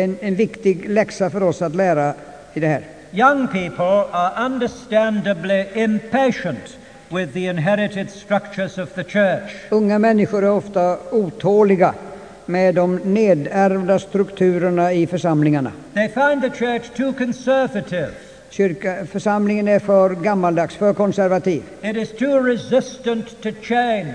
är 0.03 0.15
en, 0.21 0.35
viktig 0.35 0.89
läxa 0.89 1.31
för 1.31 1.43
oss 1.43 1.63
att 1.63 1.75
lära 1.75 2.15
i 2.55 2.61
det 2.61 2.67
här. 2.67 2.83
Young 3.13 3.49
people 3.49 4.05
are 4.11 4.47
understandably 4.47 5.65
impatient 5.75 6.79
with 7.09 7.33
the 7.33 7.47
inherited 7.47 8.11
structures 8.11 8.79
of 8.79 8.95
the 8.95 9.05
church. 9.05 9.51
Unga 9.71 9.99
människor 9.99 10.45
är 10.45 10.51
ofta 10.51 10.99
otåliga 11.11 11.95
med 12.47 12.75
de 12.75 12.97
nedärvda 12.97 13.99
strukturerna 13.99 14.93
i 14.93 15.07
församlingarna. 15.07 15.73
They 15.95 16.09
find 16.09 16.43
the 16.43 16.51
church 16.51 16.91
too 16.97 17.13
conservative. 17.13 18.11
Kyrka, 18.55 19.07
församlingen 19.07 19.69
är 19.69 19.79
för 19.79 20.11
gammaldags, 20.15 20.75
för 20.77 20.95
konservativ. 20.95 21.63
It 21.83 21.97
is 21.97 22.13
too 22.19 22.41
resistant 22.43 23.43
to 23.43 23.49
change. 23.63 24.15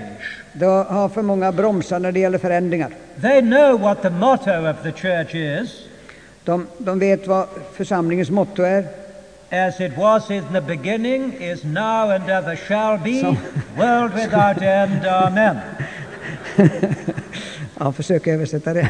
Det 0.52 0.66
har 0.66 1.08
för 1.08 1.22
många 1.22 1.52
bromsar 1.52 1.98
när 1.98 2.12
det 2.12 2.20
gäller 2.20 2.38
förändringar. 2.38 2.90
They 3.22 3.40
know 3.40 3.80
what 3.80 4.02
the 4.02 4.10
motto 4.10 4.70
of 4.70 4.76
the 4.82 4.92
church 4.92 5.34
is. 5.34 5.70
De, 6.44 6.66
de 6.78 6.98
vet 6.98 7.26
vad 7.26 7.46
församlingens 7.74 8.30
motto 8.30 8.62
är. 8.62 8.84
As 9.50 9.80
it 9.80 9.96
was 9.98 10.30
in 10.30 10.42
the 10.52 10.60
beginning, 10.60 11.32
is 11.40 11.64
now, 11.64 12.10
and 12.10 12.30
ever 12.30 12.56
shall 12.56 12.98
be, 12.98 13.10
So- 13.20 13.36
world 13.76 14.14
without 14.14 14.62
end. 14.62 15.06
Amen. 15.06 15.56
Ja, 17.82 17.92
försök 17.92 18.26
översätta 18.26 18.74
det. 18.74 18.88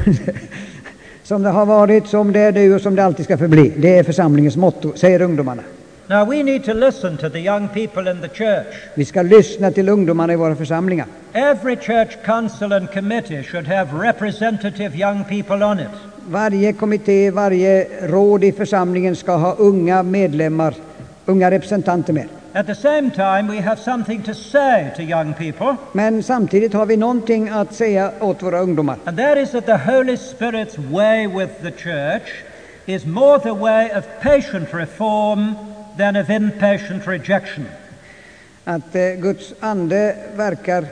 Som 1.30 1.42
det 1.42 1.48
har 1.48 1.66
varit, 1.66 2.06
som 2.06 2.32
det 2.32 2.40
är 2.40 2.52
nu 2.52 2.74
och 2.74 2.80
som 2.80 2.96
det 2.96 3.04
alltid 3.04 3.24
ska 3.24 3.38
förbli. 3.38 3.72
Det 3.76 3.98
är 3.98 4.02
församlingens 4.02 4.56
motto, 4.56 4.92
säger 4.96 5.22
ungdomarna. 5.22 5.62
Now 6.06 6.28
we 6.28 6.42
need 6.42 6.64
to 6.64 6.72
listen 6.72 7.16
to 7.16 7.30
the 7.30 7.38
young 7.38 7.68
people 7.68 8.10
in 8.10 8.20
the 8.20 8.28
church. 8.28 8.66
Vi 8.94 9.04
ska 9.04 9.22
lyssna 9.22 9.70
till 9.70 9.88
ungdomarna 9.88 10.32
i 10.32 10.36
våra 10.36 10.56
församlingar. 10.56 11.06
Every 11.32 11.76
church 11.76 12.16
council 12.24 12.72
and 12.72 12.92
committee 12.92 13.42
should 13.42 13.66
have 13.68 14.08
representative 14.08 14.96
young 14.98 15.24
people 15.24 15.64
on 15.66 15.80
it. 15.80 15.86
Varje 16.28 16.72
kommitté, 16.72 17.30
varje 17.30 17.86
råd 18.02 18.44
i 18.44 18.52
församlingen 18.52 19.16
ska 19.16 19.32
ha 19.36 19.54
unga 19.54 20.02
medlemmar, 20.02 20.74
unga 21.26 21.50
representanter 21.50 22.12
med. 22.12 22.28
At 22.52 22.66
the 22.66 22.74
same 22.74 23.10
time, 23.10 23.46
we 23.48 23.58
have 23.58 23.78
something 23.80 24.22
to 24.22 24.34
say 24.34 24.90
to 24.96 25.02
young 25.02 25.34
people, 25.34 25.76
Men 25.92 26.22
samtidigt 26.22 26.72
har 26.74 26.86
vi 26.86 26.96
någonting 26.96 27.48
att 27.48 27.74
säga 27.74 28.12
åt 28.20 28.42
våra 28.42 28.58
ungdomar. 28.60 28.96
and 29.04 29.18
that 29.18 29.38
is 29.38 29.50
that 29.50 29.66
the 29.66 29.76
Holy 29.76 30.16
Spirit's 30.16 30.78
way 30.78 31.26
with 31.26 31.62
the 31.62 31.70
church 31.70 32.28
is 32.86 33.06
more 33.06 33.38
the 33.38 33.54
way 33.54 33.90
of 33.98 34.04
patient 34.20 34.74
reform 34.74 35.54
than 35.98 36.16
of 36.16 36.30
impatient 36.30 37.06
rejection. 37.06 37.66
Att 38.64 38.94
eh, 38.94 39.02
Guds 39.18 39.52
ande 39.60 40.16
verkar 40.36 40.84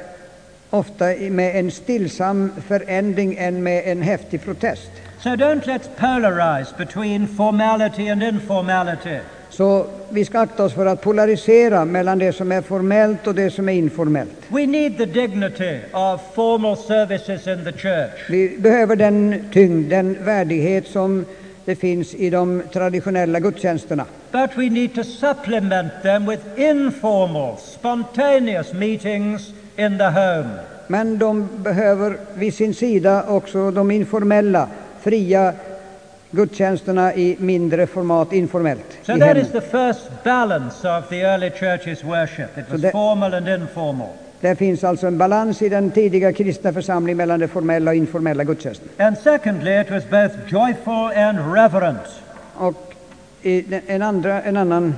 ofta 0.70 1.04
med 1.30 1.56
en 1.56 1.70
stillsam 1.70 2.52
förändring 2.66 3.36
än 3.38 3.62
med 3.62 3.82
en 3.86 4.02
häftig 4.02 4.44
protest. 4.44 4.90
So 5.20 5.28
don't 5.30 5.66
let's 5.66 5.88
polarize 5.96 6.74
between 6.78 7.26
formality 7.28 8.08
and 8.08 8.22
informality. 8.22 9.18
Så 9.58 9.86
vi 10.08 10.24
ska 10.24 10.40
akta 10.40 10.64
oss 10.64 10.72
för 10.72 10.86
att 10.86 11.00
polarisera 11.00 11.84
mellan 11.84 12.18
det 12.18 12.32
som 12.32 12.52
är 12.52 12.62
formellt 12.62 13.26
och 13.26 13.34
det 13.34 13.50
som 13.50 13.68
är 13.68 13.72
informellt. 13.72 14.32
We 14.48 14.66
need 14.66 14.98
the 14.98 15.04
dignity 15.04 15.78
of 15.92 16.20
formal 16.34 16.76
services 16.76 17.46
in 17.46 17.64
the 17.64 17.72
church. 17.72 18.30
Vi 18.30 18.56
behöver 18.58 18.96
den 18.96 19.44
tyngd, 19.52 19.90
den 19.90 20.16
värdighet 20.24 20.86
som 20.86 21.24
det 21.64 21.76
finns 21.76 22.14
i 22.14 22.30
de 22.30 22.62
traditionella 22.72 23.40
gudstjänsterna. 23.40 24.04
But 24.32 24.50
we 24.56 24.70
need 24.70 24.94
to 24.94 25.04
supplement 25.04 25.92
them 26.02 26.26
with 26.26 26.42
informal, 26.56 27.56
spontaneous 27.56 28.72
meetings 28.72 29.48
in 29.76 29.98
the 29.98 30.04
home. 30.04 30.50
Men 30.86 31.18
de 31.18 31.48
behöver 31.56 32.18
vid 32.34 32.54
sin 32.54 32.74
sida 32.74 33.24
också 33.28 33.70
de 33.70 33.90
informella, 33.90 34.68
fria 35.00 35.52
gudstjänsterna 36.30 37.14
i 37.14 37.36
mindre 37.40 37.86
format, 37.86 38.32
informellt. 38.32 38.98
So 39.02 39.12
i 39.12 39.18
that 39.18 39.28
hemmen. 39.28 39.46
is 39.46 39.52
the 39.52 39.60
first 39.60 40.00
balance 40.24 40.98
of 40.98 41.08
the 41.08 41.20
early 41.22 41.50
church's 41.50 42.04
worship. 42.04 42.58
It 42.58 42.64
was 42.72 42.82
that- 42.82 42.92
formal 42.92 43.34
and 43.34 43.48
informal. 43.48 44.08
Det 44.40 44.56
finns 44.56 44.84
alltså 44.84 45.06
en 45.06 45.18
balans 45.18 45.62
i 45.62 45.68
den 45.68 45.90
tidiga 45.90 46.32
kristna 46.32 46.72
församlingen 46.72 47.16
mellan 47.16 47.40
det 47.40 47.48
formella 47.48 47.90
och 47.90 47.94
informella 47.94 48.44
gudstjänsten. 48.44 48.88
And 48.98 49.18
secondly, 49.18 49.80
it 49.80 49.90
was 49.90 50.04
both 50.10 50.34
joyful 50.48 51.18
and 51.22 51.38
reverent. 51.54 52.06
Och 52.54 52.94
en, 53.86 54.02
andra, 54.02 54.42
en 54.42 54.56
annan 54.56 54.94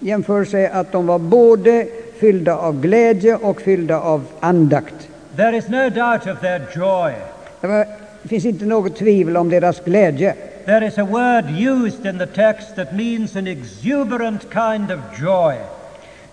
jämförelse 0.00 0.58
är 0.58 0.70
att 0.80 0.92
de 0.92 1.06
var 1.06 1.18
både 1.18 1.86
fyllda 2.20 2.56
av 2.56 2.80
glädje 2.80 3.36
och 3.36 3.60
fyllda 3.60 4.00
av 4.00 4.24
andakt. 4.40 5.08
There 5.36 5.56
is 5.56 5.68
no 5.68 5.90
doubt 5.90 6.26
of 6.26 6.40
their 6.40 6.62
joy. 6.76 7.12
Det, 7.60 7.66
var, 7.66 7.86
det 8.22 8.28
finns 8.28 8.44
inte 8.44 8.64
något 8.64 8.96
tvivel 8.96 9.36
om 9.36 9.48
deras 9.48 9.80
glädje. 9.84 10.34
There 10.68 10.86
is 10.86 10.98
a 10.98 11.04
word 11.04 11.48
used 11.48 12.04
in 12.04 12.18
the 12.18 12.26
text 12.26 12.76
that 12.76 12.94
means 12.94 13.36
an 13.36 13.46
exuberant 13.46 14.50
kind 14.50 14.90
of 14.90 15.00
joy. 15.18 15.56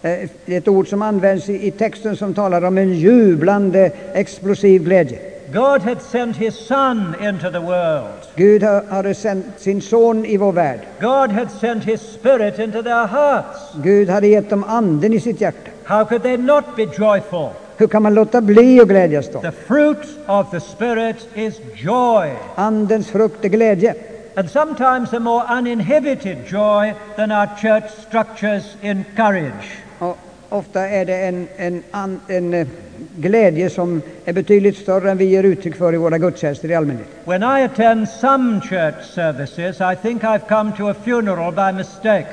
Eh, 0.02 0.30
ett 0.46 0.68
ord 0.68 0.88
som 0.88 1.02
används 1.02 1.50
i, 1.50 1.72
texten 1.72 2.16
som 2.16 2.34
talar 2.34 2.66
om 2.66 2.78
en 2.78 2.94
jublande, 2.94 3.92
explosiv 4.14 4.84
glädje. 4.84 5.20
God 5.54 5.82
had 5.82 6.02
sent 6.02 6.38
his 6.38 6.68
Son 6.68 7.16
into 7.22 7.52
the 7.52 7.60
world. 7.60 8.28
Gud 8.36 8.64
hade 8.64 9.14
sänt 9.14 9.46
sin 9.58 9.82
son 9.82 10.26
i 10.26 10.38
vår 10.38 10.52
värld. 10.52 10.80
God 11.02 11.32
had 11.32 11.52
sent 11.52 11.84
his 11.84 12.02
Spirit 12.02 12.60
into 12.60 12.84
their 12.84 13.08
hearts. 13.08 13.60
Gud 13.84 14.10
hade 14.10 14.28
gett 14.28 14.50
dem 14.50 14.64
anden 14.64 15.14
i 15.14 15.20
sitt 15.20 15.42
hjärta. 15.42 15.72
How 15.84 16.06
could 16.06 16.24
they 16.24 16.38
not 16.38 16.76
be 16.76 16.84
joyful? 16.84 17.50
Hur 17.78 17.88
kan 17.88 18.04
man 18.04 18.14
låta 18.14 18.42
bli 18.42 18.82
att 18.82 18.88
glädjas 18.88 19.30
då? 19.34 19.42
The 19.42 19.52
fruit 19.52 20.08
of 20.28 20.52
the 20.52 20.60
Spirit 20.60 21.28
is 21.36 21.54
joy. 21.76 22.32
Andens 22.56 23.08
frukt 23.08 23.46
är 23.46 23.50
glädje. 23.50 23.96
And 24.38 24.50
sometimes 24.50 25.14
a 25.14 25.20
more 25.20 25.46
uninhibited 25.48 26.46
joy 26.48 26.94
than 27.16 27.32
our 27.32 27.48
church 27.62 27.90
structures 28.08 28.76
encourage. 28.82 29.78
Och 30.00 30.18
ofta 30.50 30.90
är 30.90 31.06
det 31.06 31.26
en, 31.28 31.48
en, 31.58 31.84
an, 31.92 32.20
en 32.28 32.54
eh, 32.54 32.68
glädje 33.16 33.70
som 33.70 34.02
är 34.26 34.34
betydligt 34.34 34.78
större 34.78 35.12
än 35.12 35.18
vi 35.18 35.26
ger 35.26 35.44
uttryck 35.44 35.76
för 35.76 35.94
i 35.94 35.98
våra 35.98 36.18
gudstjänster 36.18 36.72
i 36.72 36.76
allmänhet. 36.76 37.08
When 37.26 37.44
I 37.44 37.64
attend 37.64 38.10
some 38.10 38.62
church 38.62 39.04
services, 39.14 39.82
I 39.82 39.96
think 40.02 40.24
I've 40.24 40.48
come 40.48 40.72
to 40.78 40.88
a 40.88 40.94
funeral 40.94 41.52
by 41.52 41.78
mistake. 41.78 42.28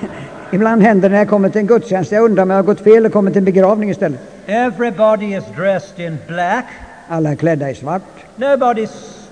Ibland 0.52 0.82
händer 0.82 1.08
det 1.08 1.12
när 1.12 1.18
jag 1.18 1.28
kommer 1.28 1.48
till 1.48 1.60
en 1.60 1.66
gudstjänst, 1.66 2.12
jag 2.12 2.24
undrar 2.24 2.42
om 2.42 2.50
jag 2.50 2.56
har 2.56 2.62
gått 2.62 2.80
fel 2.80 3.06
och 3.06 3.12
kommit 3.12 3.34
till 3.34 3.40
en 3.40 3.44
begravning 3.44 3.90
istället. 3.90 4.20
Everybody 4.46 5.36
is 5.36 5.44
dressed 5.56 6.06
in 6.06 6.18
black. 6.26 6.64
Alla 7.08 7.30
är 7.30 7.36
klädda 7.36 7.70
i 7.70 7.74
svart 7.74 8.02
Nobody 8.36 8.86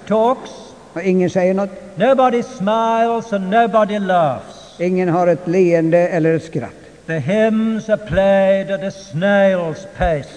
talks. 0.06 0.65
Och 0.96 1.02
ingen 1.02 1.30
säger 1.30 1.54
något. 1.54 1.70
Nobody 1.96 2.42
smiles 2.42 3.32
and 3.32 3.50
nobody 3.50 3.98
laughs. 3.98 4.80
Ingen 4.80 5.08
har 5.08 5.26
ett 5.26 5.48
leende 5.48 5.98
eller 5.98 6.34
ett 6.34 6.44
skratt. 6.44 6.72
The 7.06 7.18
hymns 7.18 7.88
are 7.88 7.96
played 7.96 8.70
at 8.70 8.82
a 8.82 8.90
snail's 8.90 9.86
pace. 9.98 10.30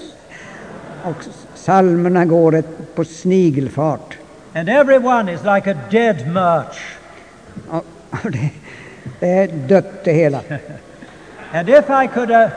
Och 1.03 1.15
psalmerna 1.55 2.25
går 2.25 2.55
ett, 2.55 2.95
på 2.95 3.05
snigelfart. 3.05 4.17
And 4.53 4.69
everyone 4.69 5.33
is 5.33 5.43
like 5.43 5.71
a 5.71 5.77
dead 5.91 6.27
march. 6.27 6.97
Och, 7.69 7.85
och 8.09 8.31
det, 8.31 8.49
det 9.19 9.27
är 9.27 9.47
dött 9.47 10.03
det 10.03 10.11
hela. 10.11 10.41
And 11.53 11.69
if 11.69 11.89
I 11.89 12.07
could, 12.13 12.31
uh, 12.31 12.49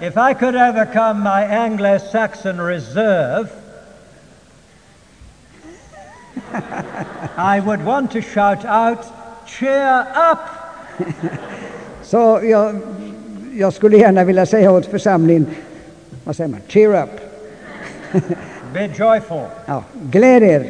if 0.00 0.16
I 0.16 0.34
could 0.34 0.56
overcome 0.56 1.22
my 1.22 1.44
Anglo-Saxon 1.44 2.60
reserve, 2.60 3.48
I 7.36 7.60
would 7.60 7.84
want 7.84 8.10
to 8.12 8.20
shout 8.20 8.64
out, 8.64 8.98
"Cheer 9.46 10.00
up!" 10.32 10.38
Så 12.02 12.40
jag, 12.42 12.78
jag 13.54 13.72
skulle 13.72 13.96
gärna 13.96 14.24
vilja 14.24 14.46
säga 14.46 14.72
åt 14.72 14.86
församlingen, 14.86 15.46
vad 16.24 16.36
säger 16.36 16.50
man, 16.50 16.60
cheer 16.68 17.02
up. 17.02 17.10
Be 18.72 18.90
joyful. 18.96 19.46
Ja, 19.66 19.84
gläd 20.10 20.42
er. 20.42 20.66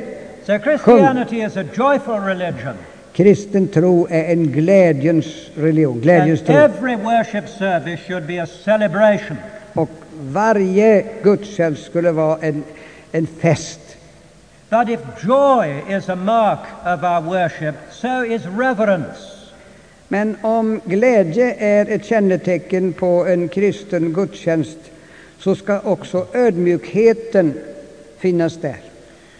So 0.46 0.58
Christianity 0.58 1.42
is 1.42 1.56
a 1.56 1.64
joyful 1.74 2.20
religion, 2.20 2.74
Kristen 3.12 3.68
tro 3.68 4.06
är 4.10 4.32
en 4.32 4.52
glädjens 4.52 5.26
religion, 5.54 6.00
glädjens 6.00 6.40
and 6.40 6.46
tro. 6.46 6.56
every 6.56 6.96
worship 6.96 7.48
service 7.48 8.00
should 8.06 8.26
be 8.26 8.42
a 8.42 8.46
celebration. 8.46 9.36
Och 9.74 9.90
varje 10.20 11.04
gudstjänst 11.22 11.84
skulle 11.84 12.12
vara 12.12 12.38
en, 12.40 12.64
en 13.12 13.26
fest. 13.26 13.91
But 14.72 14.88
if 14.88 15.00
joy 15.20 15.84
is 15.86 16.08
a 16.08 16.16
mark 16.16 16.60
of 16.84 17.04
our 17.04 17.20
worship, 17.20 17.74
so 17.90 18.24
is 18.24 18.46
reverence. 18.46 19.52
Men 20.08 20.36
om 20.42 20.80
glädje 20.84 21.54
är 21.54 21.86
ett 21.90 22.04
kännetecken 22.04 22.92
på 22.92 23.26
en 23.26 23.48
kristen 23.48 24.12
gudstjänst 24.12 24.78
så 25.38 25.56
ska 25.56 25.80
också 25.80 26.26
ödmjukheten 26.32 27.54
finnas 28.18 28.56
där. 28.56 28.80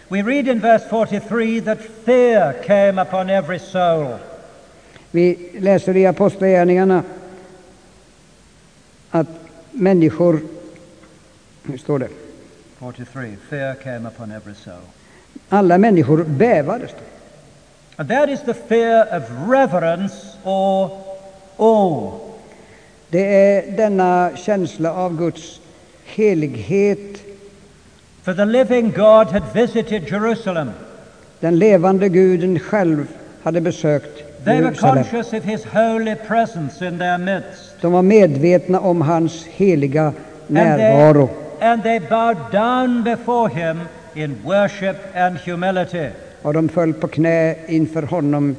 We 0.09 0.23
read 0.23 0.49
in 0.49 0.61
verse 0.61 0.89
43 0.89 1.61
that 1.61 1.79
fear 2.05 2.53
came 2.53 3.03
upon 3.03 3.31
every 3.31 3.59
soul. 3.59 4.19
Vi 5.11 5.51
läser 5.59 5.97
i 5.97 6.07
Apostlagärningarna 6.07 7.03
att 9.11 9.29
människor, 9.71 10.41
hur 11.63 11.79
står 11.79 11.99
det? 11.99 12.09
43. 12.79 13.37
Fear 13.49 13.75
came 13.75 14.09
upon 14.09 14.33
every 14.33 14.55
soul. 14.55 14.83
Alla 15.55 15.79
människor 15.79 16.25
bävade. 16.25 16.89
står 16.89 16.97
det. 16.99 17.05
And 17.97 18.09
that 18.09 18.29
is 18.29 18.41
the 18.41 18.55
fear 18.55 19.07
of 19.17 19.23
reverence 19.49 20.15
or 20.45 20.91
awe. 21.57 22.11
Det 23.11 23.37
är 23.37 23.77
denna 23.77 24.31
känsla 24.37 24.93
av 24.93 25.17
Guds 25.17 25.61
helighet. 26.05 27.23
For 28.23 28.35
the 28.35 28.45
living 28.45 28.91
God 28.91 29.27
had 29.27 29.43
visited 29.55 30.11
Jerusalem. 30.11 30.71
Den 31.41 31.59
levande 31.59 32.09
guden 32.09 32.59
själv 32.59 33.07
hade 33.43 33.61
besökt 33.61 34.45
They 34.45 34.61
were 34.61 34.75
conscious 34.75 35.33
of 35.33 35.45
his 35.45 35.65
holy 35.65 36.15
presence 36.15 36.89
in 36.89 36.99
their 36.99 37.19
midst. 37.19 37.81
De 37.81 37.93
var 37.93 38.03
medvetna 38.03 38.81
om 38.81 39.01
hans 39.01 39.47
heliga 39.47 40.03
And 40.05 40.15
närvaro. 40.47 41.27
they, 41.27 41.69
and 41.69 41.83
they 41.83 42.01
bowed 42.01 42.53
down 42.53 43.05
before 43.05 43.49
him 43.49 43.81
in 44.15 44.37
worship 44.45 44.97
and 45.15 45.39
humility. 45.39 46.09
Och 46.43 46.53
de 46.53 46.69
föll 46.69 46.93
på 46.93 47.09
knä 47.09 47.55
inför 47.67 48.03
honom 48.03 48.57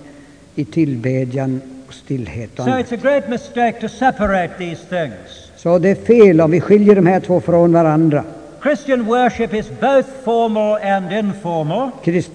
i 0.56 0.66
tillbedjan 0.66 1.62
och 1.88 1.94
stillhet. 1.94 2.60
och 2.60 2.66
So 2.66 2.72
it's 2.72 2.94
a 2.94 3.00
great 3.02 3.30
mistake 3.30 3.82
to 3.82 3.90
separate 3.90 4.54
these 4.58 4.86
things. 4.90 5.52
Så 5.56 5.80
det 5.80 5.90
är 5.90 5.96
fel 5.96 6.42
om 6.42 6.52
vi 6.52 6.62
skiljer 6.62 6.96
de 6.96 7.06
här 7.06 7.20
två 7.20 7.42
från 7.42 7.74
varandra. 7.74 8.24
Christian 8.64 9.06
worship 9.06 9.54
is 9.54 9.70
both 9.70 10.08
formal 10.24 10.82
and 10.82 11.12
informal. 11.12 11.90
Krist, 12.04 12.32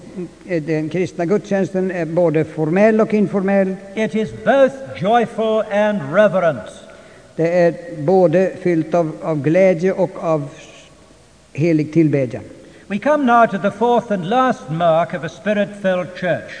eh, 0.47 0.63
den 0.63 0.89
kristna 0.89 1.25
gudstjänsten 1.25 1.91
är 1.91 2.05
både 2.05 2.43
formell 2.45 3.01
och 3.01 3.13
informell. 3.13 3.75
It 3.95 4.15
is 4.15 4.29
both 4.45 4.75
joyful 4.97 5.63
and 5.71 5.99
reverent. 6.13 6.69
Det 7.35 7.59
är 7.59 7.73
både 7.97 8.51
fyllt 8.61 8.93
av, 8.93 9.11
av 9.21 9.41
glädje 9.41 9.91
och 9.91 10.23
av 10.23 10.49
helig 11.53 11.93
tillbedjan. 11.93 12.43
We 12.89 12.99
come 12.99 13.25
now 13.25 13.45
to 13.45 13.57
the 13.57 13.71
fourth 13.71 14.11
and 14.11 14.29
last 14.29 14.69
mark 14.69 15.13
of 15.13 15.23
a 15.23 15.29
spirit 15.29 15.69
filled 15.81 16.07
church. 16.15 16.51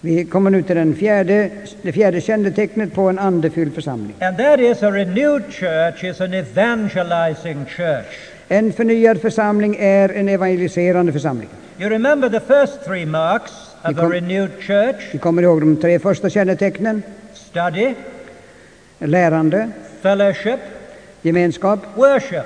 Vi 0.00 0.24
kommer 0.24 0.50
nu 0.50 0.62
till 0.62 0.76
den 0.76 0.96
fjärde, 0.96 1.50
det 1.82 1.92
fjärde 1.92 2.20
kännetecknet 2.20 2.94
på 2.94 3.08
en 3.08 3.18
andefylld 3.18 3.74
församling. 3.74 4.14
And 4.20 4.36
that 4.38 4.60
is 4.60 4.82
a 4.82 4.90
renewed 4.90 5.42
church 5.50 6.04
is 6.04 6.20
an 6.20 6.34
evangelizing 6.34 7.64
church. 7.66 8.06
En 8.48 8.72
förnyad 8.72 9.20
församling 9.20 9.76
är 9.80 10.08
en 10.08 10.28
evangeliserande 10.28 11.12
församling. 11.12 11.48
You 11.78 11.90
remember 11.90 12.28
the 12.28 12.40
first 12.40 12.84
three 12.84 13.06
marks 13.06 13.52
of 13.82 13.84
a 13.84 13.92
Become- 13.92 14.12
renewed 14.12 14.50
church 14.60 14.96
Vi 15.12 15.18
kommer 15.18 15.42
ihåg 15.42 15.60
de 15.60 15.76
tre 15.76 15.98
första 15.98 16.30
kännetecknen. 16.30 17.02
study, 17.34 17.94
Lärande, 18.98 19.70
fellowship, 20.02 20.60
gemenskap, 21.22 21.78
worship. 21.94 22.44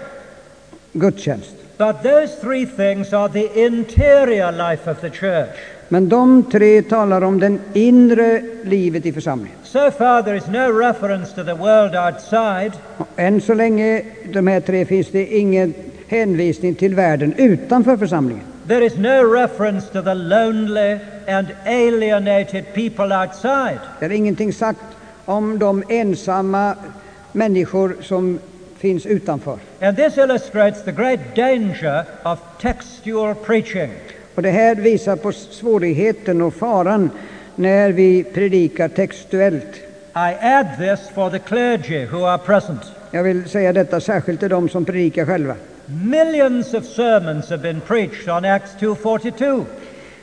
gudstjänst. 0.93 1.51
But 1.79 2.03
those 2.03 2.35
three 2.41 2.66
things 2.66 3.12
are 3.12 3.29
the 3.29 3.64
interior 3.66 4.53
life 4.53 4.91
of 4.91 5.01
the 5.01 5.11
church. 5.11 5.57
Men 5.89 6.09
de 6.09 6.43
tre 6.43 6.83
talar 6.83 7.24
om 7.24 7.41
den 7.41 7.61
inre 7.72 8.43
livet 8.62 9.07
i 9.07 9.12
församlingen. 9.12 9.59
So 9.64 9.91
far, 9.91 10.22
there 10.22 10.37
is 10.37 10.47
no 10.47 10.81
reference 10.81 11.35
to 11.35 11.45
the 11.45 11.55
world 11.55 11.95
outside, 11.95 12.72
än 13.16 13.41
så 13.41 13.55
länge, 13.55 14.03
de 14.33 14.47
här 14.47 14.61
tre, 14.61 14.85
finns 14.85 15.09
det 15.11 15.26
ingen 15.26 15.74
hänvisning 16.09 16.74
till 16.74 16.95
världen 16.95 17.35
utanför 17.37 17.97
församlingen. 17.97 18.45
there 18.68 18.87
is 18.87 18.97
no 18.97 19.22
reference 19.24 19.89
to 19.93 20.03
the 20.03 20.14
lonely 20.14 21.01
and 21.26 21.55
alienated 21.64 22.74
people 22.74 23.12
outside. 23.12 23.79
Det 24.01 24.07
är 24.07 24.11
ingenting 24.11 24.53
sagt 24.53 24.81
om 25.24 25.59
de 25.59 25.83
ensamma 25.89 26.74
människor 27.33 27.97
som 28.03 28.39
finns 28.79 29.07
utanför. 29.07 29.59
And 29.81 29.97
this 29.97 30.18
illustrates 30.18 30.85
the 30.85 30.93
great 30.93 31.20
danger 31.37 32.05
of 32.22 32.39
textual 32.61 33.35
preaching. 33.35 33.91
Och 34.35 34.43
det 34.43 34.51
här 34.51 34.74
visar 34.74 35.16
på 35.16 35.33
svårigheten 35.33 36.43
och 36.43 36.55
faran 36.55 37.11
när 37.55 37.93
vi 37.93 38.24
predikar 38.24 38.89
textuellt. 38.89 39.74
I 40.14 40.35
add 40.41 40.66
this 40.79 41.09
for 41.14 41.31
the 41.31 41.39
clergy 41.39 42.07
who 42.07 42.24
are 42.24 42.39
present. 42.39 42.81
Jag 43.11 43.22
vill 43.22 43.49
säga 43.49 43.72
detta 43.72 44.01
särskilt 44.01 44.41
till 44.41 44.49
de 44.49 44.68
som 44.68 44.85
predikar 44.85 45.24
själva. 45.24 45.55
Millions 45.87 46.74
of 46.74 46.85
sermons 46.85 47.51
have 47.51 47.62
been 47.62 47.81
preached 47.81 48.29
on 48.29 48.45
Acts 48.45 48.70
2:42, 48.81 49.64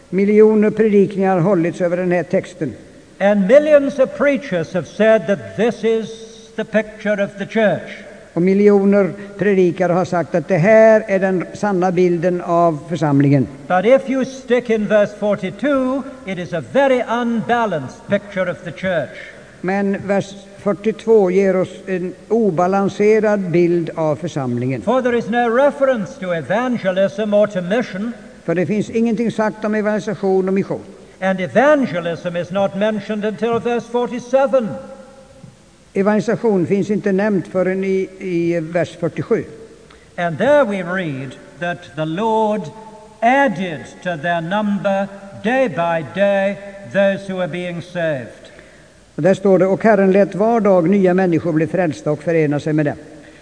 Miljoner 0.10 0.70
predikningar 0.70 1.34
har 1.34 1.42
hållits 1.42 1.82
över 1.82 1.98
den 1.98 2.12
här 2.12 2.24
texten. 2.24 2.74
and 3.20 3.48
millions 3.48 4.00
of 4.00 4.18
preachers 4.18 4.74
have 4.74 4.88
said 4.88 5.28
that 5.28 5.56
this 5.58 5.84
is 5.84 6.10
the 6.56 6.66
picture 6.66 7.24
of 7.24 7.38
the 7.38 7.46
church. 7.46 8.04
Och 8.36 8.42
miljoner 8.42 9.14
predikare 9.38 9.94
har 9.94 10.06
sagt 10.06 10.36
att 10.36 10.48
det 10.48 10.58
här 10.58 11.04
är 11.08 11.20
den 11.20 11.46
sanna 11.54 11.92
bilden 11.92 12.42
av 12.42 12.80
församlingen. 12.90 13.48
But 13.68 13.86
if 13.86 14.10
you 14.10 14.26
stick 14.26 14.70
in 14.70 14.88
verse 14.88 15.14
42, 15.20 16.04
it 16.26 16.38
is 16.40 16.54
a 16.54 16.64
very 16.74 17.02
unbalanced 17.22 18.08
picture 18.08 18.52
of 18.52 18.58
the 18.64 18.72
church. 18.72 19.10
Men 19.62 19.98
vers 20.08 20.34
42 20.58 21.32
ger 21.32 21.56
oss 21.56 21.70
en 21.88 22.14
obalanserad 22.30 23.40
bild 23.40 23.90
av 23.96 24.16
församlingen. 24.16 24.82
For 24.82 25.02
there 25.02 25.18
is 25.18 25.30
no 25.30 25.50
reference 25.58 26.20
to 26.20 26.34
evangelism 26.34 27.34
or 27.34 27.48
to 27.48 27.62
mission, 27.62 28.12
För 28.44 28.56
det 28.56 28.66
finns 28.66 28.90
ingenting 28.90 29.32
sagt 29.32 29.66
om 29.66 29.76
evangelisation 29.76 30.48
och 30.48 30.54
mission. 30.54 30.82
and 31.22 31.40
evangelism 31.40 32.36
is 32.36 32.52
not 32.52 32.76
mentioned 32.76 33.26
until 33.26 33.60
verse 33.60 33.88
47. 33.92 34.68
Evangelisation 35.98 36.68
finns 36.68 36.90
inte 36.90 37.12
nämnt 37.12 37.48
förrän 37.48 37.84
i, 37.84 38.10
i 38.20 38.60
vers 38.60 38.98
47. 39.00 39.44
And 40.18 40.38
there 40.38 40.64
we 40.64 40.84
read 40.84 41.36
that 41.60 41.96
the 41.96 42.06
Lord 42.06 42.62
added 43.20 43.86
to 44.04 44.18
their 44.18 44.42
number 44.42 45.08
day 45.44 45.70
by 45.70 46.06
day 46.16 46.58
those 46.94 47.34
who 47.34 47.40
are 47.40 47.48
being 47.48 47.82
saved. 47.82 48.52
Och 49.16 49.22
där 49.22 49.34
står 49.34 49.60
det, 49.60 49.66
och 49.66 49.84
Herren 49.84 50.12
lät 50.12 50.36
var 50.36 50.60
dag 50.60 50.90
nya 50.90 51.14
människor 51.14 51.52
bli 51.52 51.68
frälsta 51.68 52.12
och 52.12 52.24
förena 52.24 52.60
sig 52.60 52.74
med 52.74 52.86
dem. 52.86 52.98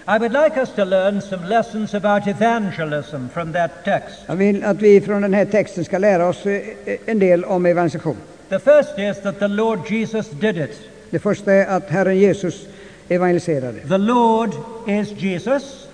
I 0.08 0.20
would 0.20 0.34
like 0.34 0.60
us 0.60 0.70
to 0.76 0.86
learn 0.86 1.22
some 1.22 1.47
lessons 1.47 1.93
about 1.93 2.28
evangelism 2.28 3.28
from 3.34 3.54
that 3.54 3.72
text. 3.86 4.20
Jag 4.28 4.36
vill 4.36 4.64
att 4.64 4.82
vi 4.82 5.01
från 5.01 5.22
den 5.22 5.34
här 5.34 5.45
texten 5.45 5.86
ska 5.86 5.97
lära 5.97 6.28
oss 6.28 6.45
eh, 6.45 6.62
en 7.06 7.20
del 7.20 7.45
om 7.45 7.66
evangelisation. 7.66 8.18
The 8.49 8.60
first 8.60 8.99
is 8.99 9.22
that 9.24 9.39
the 9.39 9.47
Lord 9.47 9.80
Jesus 9.91 10.30
did 10.30 10.58
it. 10.58 10.89
Det 11.14 11.20
första 11.20 11.53
är 11.53 11.66
att 11.66 11.89
Herren 11.89 12.18
Jesus 12.18 12.66
evangeliserade. 13.09 13.80
The 13.80 13.97
Lord 13.97 14.49
is 14.88 15.11
Jesus. 15.22 15.88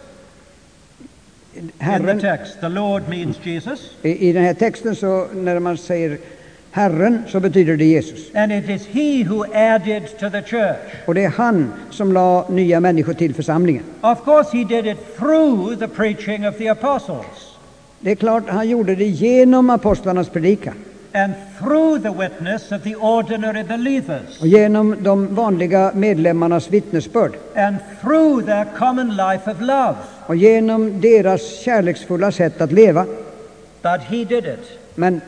In 1.53 1.67
the 1.78 1.84
Herren, 1.84 2.20
text, 2.20 2.61
the 2.61 2.70
Lord 2.70 3.09
means 3.09 3.38
Jesus, 3.43 3.91
i, 4.01 4.30
I 4.30 4.34
den 4.34 4.43
här 4.43 4.53
texten 4.53 4.95
så 4.95 5.28
när 5.34 5.59
man 5.59 5.78
säger 5.78 6.17
Herren 6.72 7.24
så 7.28 7.39
betyder 7.39 7.78
det 7.78 7.86
Jesus. 7.86 8.36
and 8.36 8.51
it 8.51 8.70
is 8.70 8.88
He 8.88 9.24
who 9.24 9.43
added 9.53 10.03
to 10.20 10.30
the 10.30 10.41
church. 10.41 10.78
Och 11.05 11.15
det 11.15 11.24
är 11.24 11.30
han 11.30 11.74
som 11.89 12.13
la 12.13 12.45
nya 12.49 12.80
människor 12.80 13.13
till 13.13 13.34
församlingen. 13.34 13.84
Of 14.01 14.24
course, 14.26 14.57
He 14.57 14.63
did 14.63 14.86
it 14.88 15.17
through 15.17 15.80
the 15.80 15.88
preaching 15.88 16.47
of 16.47 16.57
the 16.57 16.67
apostles 16.67 17.57
Det 17.99 18.11
är 18.11 18.15
klart, 18.15 18.43
han 18.47 18.70
gjorde 18.70 18.95
det 18.95 19.05
genom 19.05 19.70
apostlarnas 19.70 20.30
predikan 20.30 20.74
and 21.14 21.34
through 21.60 21.99
the 22.01 22.12
witness 22.12 22.72
of 22.72 22.84
the 22.84 22.95
ordinary 22.95 23.64
believers 23.64 24.41
och 24.41 24.47
genom 24.47 24.95
de 25.03 25.36
vanliga 25.36 25.91
medlemmarnas 25.95 26.70
vittnesbörd 26.70 27.32
and 27.55 27.78
through 28.01 28.45
their 28.45 28.66
common 28.78 29.10
life 29.10 29.51
of 29.51 29.62
love. 29.62 29.95
och 30.26 30.36
genom 30.36 31.01
deras 31.01 31.60
kärleksfulla 31.60 32.32
sätt 32.32 32.62
att 32.62 32.72
leva. 32.72 33.05
But 33.82 34.01
He 34.01 34.16
did 34.26 34.45
it. 34.45 34.80
Men 34.95 35.22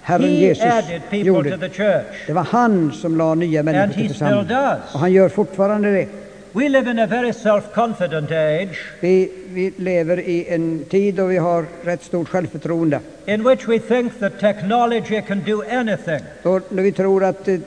Herren 0.00 0.28
He 0.28 0.36
Jesus 0.36 0.64
added 0.64 1.02
people 1.10 1.18
gjorde 1.18 1.50
to 1.50 1.56
det. 1.56 1.68
the 1.68 1.74
church, 1.74 2.26
Det 2.26 2.32
var 2.32 2.42
han 2.44 2.92
som 2.92 3.16
la 3.16 3.34
nya 3.34 3.62
människor 3.62 3.94
till 3.94 4.08
församlingen. 4.08 4.76
Och 4.92 5.00
han 5.00 5.12
gör 5.12 5.28
fortfarande 5.28 5.90
det. 5.92 6.08
We 6.58 6.68
live 6.68 6.90
in 6.90 6.98
a 6.98 7.06
very 7.06 7.32
self-confident 7.32 8.30
age 8.30 8.78
Vi, 9.00 9.30
vi 9.48 9.72
lever 9.76 10.20
i 10.20 10.48
en 10.48 10.84
tid 10.84 11.14
då 11.14 11.26
vi 11.26 11.36
har 11.36 11.64
rätt 11.84 12.04
stort 12.04 12.28
självförtroende. 12.28 13.00
in 13.26 13.44
which 13.44 13.68
we 13.68 13.78
think 13.78 14.18
that 14.18 14.40
technology 14.40 15.22
can 15.22 15.42
do 15.46 15.62
anything. 15.70 16.20
Då, 16.42 16.60
då 16.68 16.82
vi 16.82 16.92
tror 16.92 17.24
att 17.24 17.48
eh, 17.48 17.58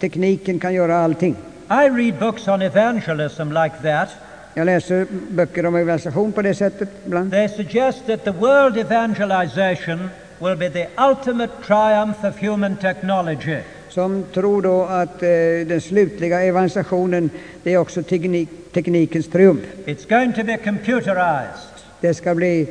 tekniken 0.00 0.58
kan 0.58 0.74
göra 0.74 0.96
allting. 0.96 1.36
I 1.70 1.88
read 1.88 2.18
books 2.18 2.48
on 2.48 2.62
evangelism 2.62 3.48
like 3.52 3.74
that. 3.82 4.08
Jag 4.54 4.66
läser 4.66 5.06
böcker 5.30 5.66
om 5.66 5.76
evangelisation 5.76 6.32
på 6.32 6.42
det 6.42 6.54
sättet 6.54 6.88
ibland. 7.06 7.30
They 7.30 7.48
suggest 7.48 8.06
that 8.06 8.24
the 8.24 8.32
world 8.32 8.78
evangelization 8.78 10.10
will 10.38 10.56
be 10.56 10.70
the 10.70 10.88
ultimate 11.10 11.52
triumph 11.66 12.24
of 12.24 12.42
human 12.42 12.76
technology. 12.76 13.58
Som 13.94 14.24
tror 14.32 14.62
då 14.62 14.82
att 14.82 15.22
eh, 15.22 15.28
den 15.66 15.80
slutliga 15.80 16.42
evangelisationen 16.42 17.30
det 17.62 17.72
är 17.72 17.78
också 17.78 18.02
teknik, 18.02 18.48
teknikens 18.72 19.28
triumf. 19.28 19.60
It's 19.86 20.08
going 20.08 20.32
to 20.32 20.44
be 20.44 20.56
computerized. 20.56 21.84
Det 22.00 22.14
ska 22.14 22.34
bli 22.34 22.66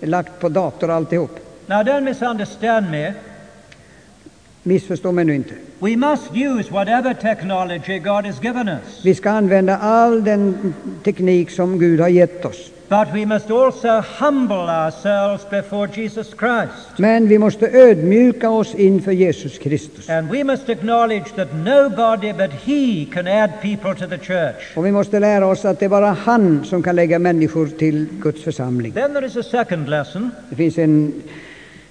lagt 0.00 0.40
på 0.40 0.48
dator 0.48 0.90
alltihop. 0.90 1.30
Now, 1.66 1.76
don't 1.76 2.00
misunderstand 2.00 2.90
me. 2.90 3.14
Missförstå 4.62 5.12
mig 5.12 5.24
nu 5.24 5.34
inte. 5.34 5.54
We 5.78 5.96
must 5.96 6.30
use 6.34 6.72
whatever 6.72 7.14
technology 7.14 7.98
God 7.98 8.26
has 8.26 8.44
given 8.44 8.68
us, 8.68 9.04
Vi 9.04 9.14
ska 9.14 9.30
använda 9.30 9.78
all 9.78 10.24
den 10.24 10.74
teknik 11.04 11.50
som 11.50 11.78
Gud 11.78 12.00
har 12.00 12.08
gett 12.08 12.44
oss. 12.44 12.70
But 12.88 13.12
we 13.12 13.24
must 13.24 13.50
also 13.50 14.00
humble 14.00 14.70
ourselves 14.70 15.44
before 15.50 15.86
Jesus 15.86 16.34
Christ. 16.38 16.98
Men 16.98 17.28
vi 17.28 17.38
måste 17.38 17.66
ödmjuka 17.66 18.50
oss 18.50 18.74
inför 18.74 19.12
Jesus 19.12 19.58
Kristus. 19.58 20.10
And 20.10 20.30
we 20.30 20.44
must 20.44 20.68
acknowledge 20.68 21.34
that 21.36 21.54
nobody 21.54 22.32
but 22.32 22.50
He 22.52 23.06
can 23.12 23.26
add 23.26 23.50
people 23.62 23.94
to 23.94 24.06
the 24.06 24.18
church. 24.18 24.76
Och 24.76 24.86
vi 24.86 24.92
måste 24.92 25.20
lära 25.20 25.46
oss 25.46 25.64
att 25.64 25.78
det 25.78 25.84
är 25.84 25.88
bara 25.88 26.10
han 26.10 26.64
som 26.64 26.82
kan 26.82 26.96
lägga 26.96 27.18
människor 27.18 27.66
till 27.66 28.06
Guds 28.10 28.44
församling. 28.44 28.92
Then 28.92 29.14
there 29.14 29.26
is 29.26 29.36
a 29.36 29.42
second 29.42 29.88
lesson. 29.88 30.30
Det 30.50 30.56
finns 30.56 30.78
en, 30.78 31.22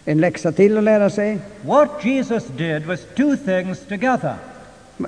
en 0.05 0.21
läxa 0.21 0.51
till 0.51 0.77
att 0.77 0.83
lära 0.83 1.09
sig. 1.09 1.39
What 1.61 1.89
Jesus 2.05 2.43
did 2.57 2.85
was 2.85 2.99
two 3.15 3.35
things 3.45 3.79
together. 3.79 4.33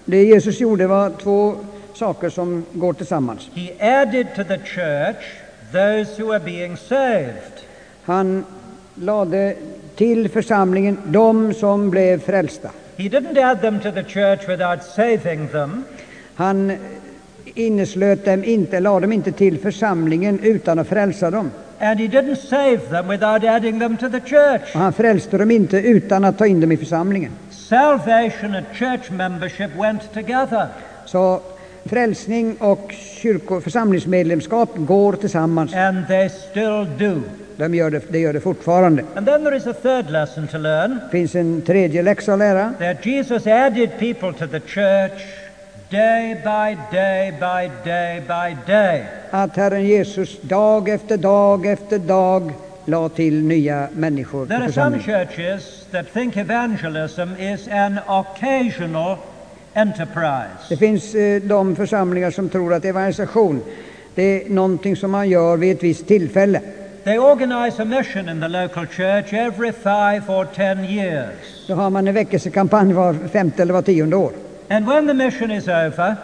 Det 0.06 0.24
Jesus 0.24 0.60
gjorde 0.60 0.88
var 0.88 1.10
två 1.10 1.56
saker 1.94 2.30
som 2.30 2.66
går 2.74 2.94
tillsammans. 2.94 3.50
He 3.54 4.00
added 4.02 4.28
to 4.36 4.44
the 4.44 4.58
church 4.58 5.26
those 5.72 6.18
who 6.18 6.32
are 6.34 6.40
being 6.40 6.78
saved. 6.78 7.66
Han 8.04 8.46
lade 8.96 9.56
till 9.96 10.30
församlingen 10.30 10.98
de 11.06 11.54
som 11.54 11.90
blev 11.90 12.20
frälsta. 12.20 12.70
He 12.98 13.10
didn't 13.10 13.38
add 13.38 13.62
them 13.62 13.80
to 13.80 13.92
the 13.92 14.04
church 14.04 14.50
without 14.50 14.84
saving 14.84 15.48
them. 15.48 15.84
Han 16.36 16.78
inneslöt 17.44 18.26
dem 18.26 18.44
inte, 18.44 18.80
lade 18.80 19.00
dem 19.00 19.14
inte 19.14 19.32
till 19.32 19.60
församlingen 19.60 20.40
utan 20.40 20.80
att 20.80 20.88
frälsa 20.88 21.32
dem. 21.32 21.52
And 21.80 22.00
he 22.00 22.08
didn't 22.08 22.36
save 22.36 22.78
them 22.78 23.08
without 23.08 23.44
adding 23.44 23.80
them 23.80 23.98
to 23.98 24.10
the 24.10 24.20
church. 24.20 24.76
Och 24.76 24.82
han 24.82 24.94
frälste 24.94 25.38
dem 25.38 25.52
inte 25.52 25.78
utan 25.78 26.26
att 26.26 26.38
ta 26.38 26.46
in 26.46 26.62
dem 26.62 26.72
i 26.72 26.78
församlingen. 26.78 27.32
Salvation 27.52 28.56
and 28.56 28.66
church 28.74 29.12
membership 29.12 29.76
went 29.76 30.14
together. 30.14 30.68
Så 31.06 31.42
frälsning 31.86 32.56
och 32.60 32.94
kyrko, 33.22 33.62
församlingsmedlemskap 33.62 34.70
går 34.76 35.14
tillsammans. 35.14 35.74
And 35.74 36.08
they 36.08 36.30
still 36.30 36.88
do. 37.00 37.22
De 37.58 37.76
gör 37.76 37.90
det, 37.90 38.02
det 38.12 38.20
gör 38.20 38.34
det 38.34 38.40
fortfarande. 38.40 39.04
And 39.16 39.28
then 39.28 39.44
there 39.44 39.58
is 39.58 39.68
a 39.68 39.74
third 39.74 40.10
lesson 40.10 40.48
to 40.48 40.58
learn 40.58 41.00
finns 41.12 41.36
en 41.36 41.62
tredje 41.62 42.02
läxa 42.02 42.34
att 42.34 42.40
lära. 42.40 42.74
that 42.80 43.06
Jesus 43.06 43.48
added 43.48 43.90
people 44.00 44.34
to 44.34 44.48
the 44.48 44.60
church 44.60 45.22
day 45.90 46.36
by 46.44 46.78
day 46.92 47.32
by 47.32 47.90
day 47.90 48.22
by 48.22 48.72
day. 48.72 49.06
Att 49.32 49.58
Herren 49.58 49.86
Jesus 49.86 50.42
dag 50.42 50.90
efter 50.90 51.18
dag 51.18 51.66
efter 51.66 52.00
dag 52.00 52.54
la 52.86 53.10
till 53.10 53.44
nya 53.44 53.88
människor 53.94 54.46
There 54.46 54.64
are 54.64 54.72
some 54.72 55.00
churches 55.00 55.86
that 55.92 56.14
think 56.14 56.38
evangelism 56.38 57.30
is 57.40 57.68
an 57.68 58.00
occasional. 58.08 59.18
Det 60.70 60.78
finns 60.78 61.16
eh, 61.16 61.42
de 61.42 61.76
församlingar 61.76 62.32
som 62.32 62.50
tror 62.50 62.74
att 62.74 62.86
evangelisation 62.86 63.62
det 64.16 64.46
är 64.46 64.50
någonting 64.50 64.96
som 64.96 65.12
man 65.12 65.30
gör 65.30 65.58
vid 65.58 65.76
ett 65.76 65.84
visst 65.84 66.08
tillfälle. 66.08 66.62
They 67.04 67.18
organize 67.18 67.82
a 67.82 67.86
mission 67.86 68.30
in 68.30 68.42
the 68.42 68.48
local 68.48 68.88
church 68.88 69.34
every 69.34 69.72
five 69.72 70.22
or 70.28 70.46
ten 70.46 70.86
years. 70.86 71.68
Då 71.68 71.74
har 71.74 71.90
man 71.90 72.08
en 72.08 72.14
väckelsekampanj 72.14 72.94
var 72.94 73.14
femte 73.14 73.62
eller 73.62 73.74
var 73.74 73.82
tionde 73.82 74.16
år. 74.16 74.32
And 74.70 74.86
when 74.86 75.08
the 75.08 75.14
mission 75.14 75.52
is 75.52 75.68
over, 75.68 76.16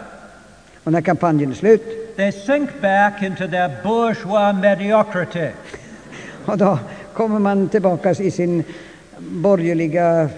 Och 0.84 0.92
när 0.92 1.00
kampanjen 1.00 1.50
är 1.50 1.54
slut, 1.54 2.16
they 2.16 2.32
sink 2.32 2.70
back 2.80 3.22
into 3.22 3.48
their 3.48 3.82
bourgeois 3.82 4.52
mediocrity. 4.62 5.48
och 6.44 6.58
då 6.58 6.78
kommer 7.14 7.38
man 7.38 7.68
tillbaka 7.68 8.10
i 8.10 8.30
sin 8.30 8.64
borgerliga... 9.18 10.28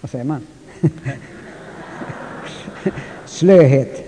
Vad 0.00 0.10
säger 0.10 0.24
man? 0.24 0.46
Slöhet. 3.26 4.06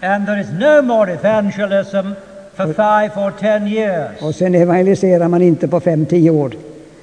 And 0.00 0.26
there 0.26 0.40
is 0.40 0.50
no 0.50 0.82
more 0.82 1.10
evangelism 1.10 2.14
for 2.56 2.66
five 2.66 3.10
or 3.16 3.30
ten 3.30 3.66
years. 3.66 4.22
Och 4.22 4.34
sen 4.34 4.54
evangeliserar 4.54 5.28
man 5.28 5.42
inte 5.42 5.68
på 5.68 5.80
fem, 5.80 6.06
tio 6.06 6.30
år. 6.30 6.50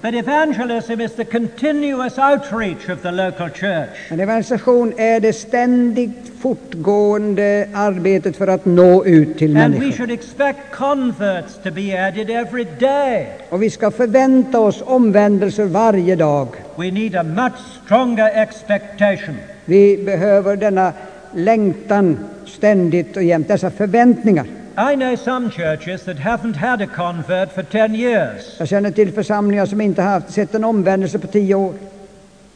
But 0.02 0.16
evangelism 0.16 1.00
is 1.00 1.14
the 1.14 1.26
continuous 1.26 2.18
outreach 2.18 2.90
of 2.90 3.02
the 3.04 3.12
local 3.12 3.50
church. 3.50 4.10
Men 4.10 4.20
evangelisation 4.20 4.94
är 4.98 5.20
det 5.20 5.34
ständigt 5.34 6.32
fortgående 6.40 7.68
arbetet 7.74 8.38
för 8.38 8.48
att 8.48 8.66
nå 8.66 9.06
ut 9.06 9.38
till 9.38 9.58
And 9.58 9.76
we 9.76 9.92
should 9.92 10.12
expect 10.12 10.60
converts 10.72 11.58
to 11.64 11.72
be 11.72 12.08
added 12.08 12.30
every 12.30 12.68
day. 12.80 13.28
Och 13.50 13.64
vi 13.64 13.70
ska 13.70 13.92
förvänta 13.92 14.60
oss 14.60 14.84
omvändelser 14.86 15.66
varje 15.66 16.16
dag. 16.16 16.48
We 16.76 16.92
need 16.92 17.16
a 17.16 17.24
much 17.24 17.86
stronger 17.86 18.42
expectation. 18.42 19.36
Vi 19.66 19.98
behöver 20.06 20.56
denna 20.56 20.94
längtan 21.32 22.20
ständigt 22.46 23.18
och 23.18 23.24
jämt, 23.24 23.48
dessa 23.48 23.72
förväntningar. 23.72 24.46
I 24.78 24.96
know 24.96 25.16
some 25.18 25.52
churches 25.52 26.04
that 26.04 26.18
haven't 26.18 26.56
had 26.56 26.82
a 26.82 26.88
convert 26.88 27.52
for 27.52 27.64
10 27.64 27.96
years. 27.96 28.56
Jag 28.60 28.68
känner 28.68 28.92
till 28.92 29.12
församlingar 29.12 29.66
som 29.66 29.82
inte 29.82 30.02
haft, 30.02 30.32
sett 30.32 30.56
en 30.56 30.64
omvändelse 30.64 31.20
på 31.20 31.28
tio 31.28 31.56
år. 31.56 31.74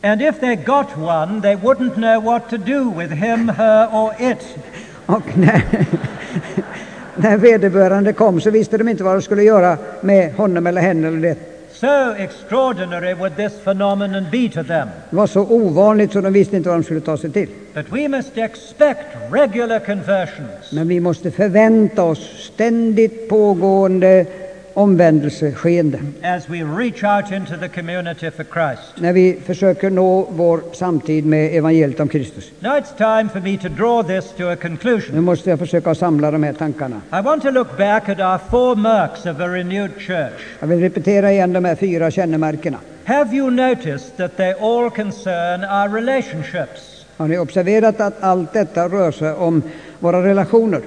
And 0.01 0.21
if 0.21 0.39
they 0.39 0.55
got 0.55 0.97
one, 0.97 1.41
they 1.41 1.55
wouldn't 1.55 1.95
know 1.95 2.23
what 2.23 2.49
to 2.49 2.57
do 2.57 2.89
with 2.97 3.13
him, 3.13 3.49
her, 3.49 3.87
or 3.87 4.13
it. 4.19 4.57
Och 5.05 5.37
när, 5.37 5.61
när 7.15 7.37
vederbörande 7.37 8.13
kom 8.13 8.41
så 8.41 8.49
visste 8.49 8.77
de 8.77 8.89
inte 8.89 9.03
vad 9.03 9.15
de 9.15 9.21
skulle 9.21 9.43
göra 9.43 9.77
med 10.01 10.33
honom 10.33 10.67
eller 10.67 10.81
henne. 10.81 11.07
Eller 11.07 11.21
det. 11.21 11.54
So 11.79 12.11
extraordinary 12.17 13.13
would 13.13 13.35
this 13.35 13.53
phenomenon 13.63 14.27
be 14.31 14.49
to 14.49 14.63
them. 14.63 14.89
det 15.09 15.15
var 15.15 15.27
så 15.27 15.41
ovanligt 15.41 16.13
så 16.13 16.21
de 16.21 16.33
visste 16.33 16.57
inte 16.57 16.69
vad 16.69 16.77
de 16.77 16.83
skulle 16.83 17.01
ta 17.01 17.17
sig 17.17 17.31
till. 17.31 17.49
But 17.73 17.85
we 17.91 18.07
must 18.07 18.37
expect 18.37 19.01
regular 19.31 19.79
conversions. 19.79 20.71
Men 20.71 20.87
vi 20.87 20.99
måste 20.99 21.31
förvänta 21.31 22.03
oss 22.03 22.51
ständigt 22.53 23.29
pågående 23.29 24.25
for 28.31 28.43
Christ. 28.43 28.93
När 28.95 29.13
vi 29.13 29.37
försöker 29.45 29.89
nå 29.89 30.27
vår 30.29 30.61
samtid 30.73 31.25
med 31.25 31.55
evangeliet 31.57 31.99
om 31.99 32.07
Kristus. 32.07 32.51
Nu 35.11 35.21
måste 35.21 35.49
jag 35.49 35.59
försöka 35.59 35.95
samla 35.95 36.31
de 36.31 36.43
här 36.43 36.53
tankarna. 36.53 37.01
I 37.19 37.21
want 37.21 37.43
to 37.43 37.51
look 37.51 37.77
back 37.77 38.09
at 38.09 38.19
our 38.19 38.37
four 38.49 38.75
marks 38.75 39.25
of 39.25 39.39
a 39.39 39.47
renewed 39.47 39.91
church. 39.97 40.41
Jag 40.59 40.67
vill 40.67 40.79
repetera 40.79 41.31
igen 41.31 41.53
de 41.53 41.65
här 41.65 41.75
fyra 41.75 42.11
kännemärkena. 42.11 42.77
Have 43.05 43.35
you 43.35 43.49
noticed 43.49 44.17
that 44.17 44.37
they 44.37 44.53
all 44.53 44.89
concern 44.89 45.63
our 45.63 45.89
relationships? 45.89 47.05
Har 47.17 47.27
ni 47.27 47.37
observerat 47.37 47.99
att 47.99 48.23
allt 48.23 48.53
detta 48.53 48.87
rör 48.89 49.11
sig 49.11 49.33
om 49.33 49.61
våra 49.99 50.23
relationer? 50.23 50.81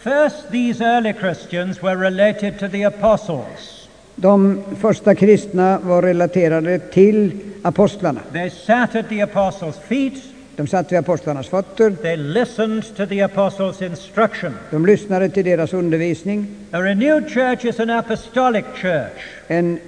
First, 0.00 0.50
these 0.50 0.80
early 0.80 1.12
Christians 1.12 1.82
were 1.82 1.96
related 1.96 2.58
to 2.58 2.68
the 2.68 2.82
apostles. 2.82 3.88
De 4.16 4.62
första 4.80 5.14
kristna 5.14 5.78
var 5.78 6.02
relaterade 6.02 6.78
till 6.78 7.32
apostlarna. 7.62 8.20
They 8.32 8.50
sat 8.50 8.94
at 8.96 9.08
the 9.08 9.20
apostles' 9.20 9.78
feet, 9.88 10.14
De 10.56 10.66
satt 10.66 10.92
vid 10.92 10.98
apostlarnas 10.98 11.48
fötter, 11.48 11.90
they 11.90 12.16
listened 12.16 12.96
to 12.96 13.06
the 13.06 13.20
apostles' 13.20 13.82
instruction. 13.82 14.54
de 14.70 14.86
lyssnade 14.86 15.28
till 15.28 15.44
deras 15.44 15.72
undervisning. 15.72 16.46
A 16.70 16.78
renewed 16.82 17.28
church 17.30 17.64
is 17.64 17.80
an 17.80 17.90
apostolic 17.90 18.64
church, 18.74 19.18
En 19.46 19.78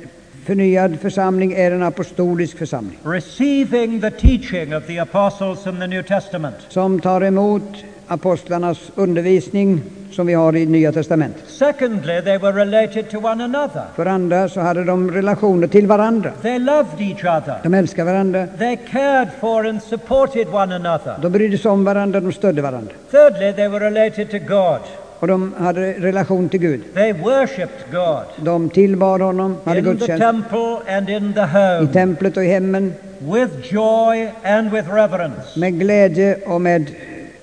förnyad 0.44 0.98
församling 1.00 1.52
är 1.52 1.70
en 1.70 1.82
apostolisk 1.82 2.58
församling 2.58 2.98
receiving 3.04 4.00
the 4.00 4.10
teaching 4.10 4.76
of 4.76 4.86
the 4.86 4.98
apostles 4.98 5.66
in 5.66 5.80
the 5.80 5.86
New 5.86 6.02
Testament. 6.02 6.56
som 6.68 7.00
tar 7.00 7.20
emot 7.24 7.62
apostlarnas 8.10 8.78
undervisning 8.94 9.80
som 10.10 10.26
vi 10.26 10.34
har 10.34 10.56
i 10.56 10.66
Nya 10.66 10.92
Testamentet. 10.92 11.42
Secondly, 11.46 12.20
they 12.24 12.38
were 12.38 12.52
related 12.52 13.10
to 13.10 13.18
one 13.18 13.44
another. 13.44 13.82
För 13.96 14.06
andra 14.06 14.48
så 14.48 14.60
hade 14.60 14.84
de 14.84 15.10
relationer 15.10 15.66
till 15.66 15.86
varandra. 15.86 16.30
They 16.42 16.58
loved 16.58 17.00
each 17.00 17.24
other. 17.24 17.54
De 17.62 17.74
älskade 17.74 18.12
varandra, 18.12 18.46
They 18.58 18.76
cared 18.90 19.28
for 19.40 19.66
and 19.66 19.82
supported 19.82 20.48
one 20.48 20.74
another. 20.74 21.14
de 21.22 21.32
brydde 21.32 21.58
sig 21.58 21.70
om 21.70 21.84
varandra, 21.84 22.20
de 22.20 22.32
stödde 22.32 22.62
varandra. 22.62 22.92
Thirdly, 23.10 23.52
they 23.52 23.68
were 23.68 23.90
related 23.90 24.30
to 24.30 24.38
God. 24.38 24.80
Och 25.18 25.26
de 25.28 25.54
hade 25.58 25.92
relation 25.92 26.48
till 26.48 26.60
Gud. 26.60 26.80
They 26.94 27.12
worshipped 27.12 27.92
God 27.92 28.24
De 28.44 28.70
tillbad 28.70 29.20
honom, 29.20 29.56
hade 29.64 29.80
gudstjänst 29.80 30.24
i 31.82 31.92
templet 31.92 32.36
och 32.36 32.44
i 32.44 32.48
hemmen 32.48 32.92
with 33.18 33.74
joy 33.74 34.28
and 34.44 34.70
with 34.70 34.94
reverence. 34.94 35.60
med 35.60 35.78
glädje 35.78 36.36
och 36.46 36.60
med 36.60 36.86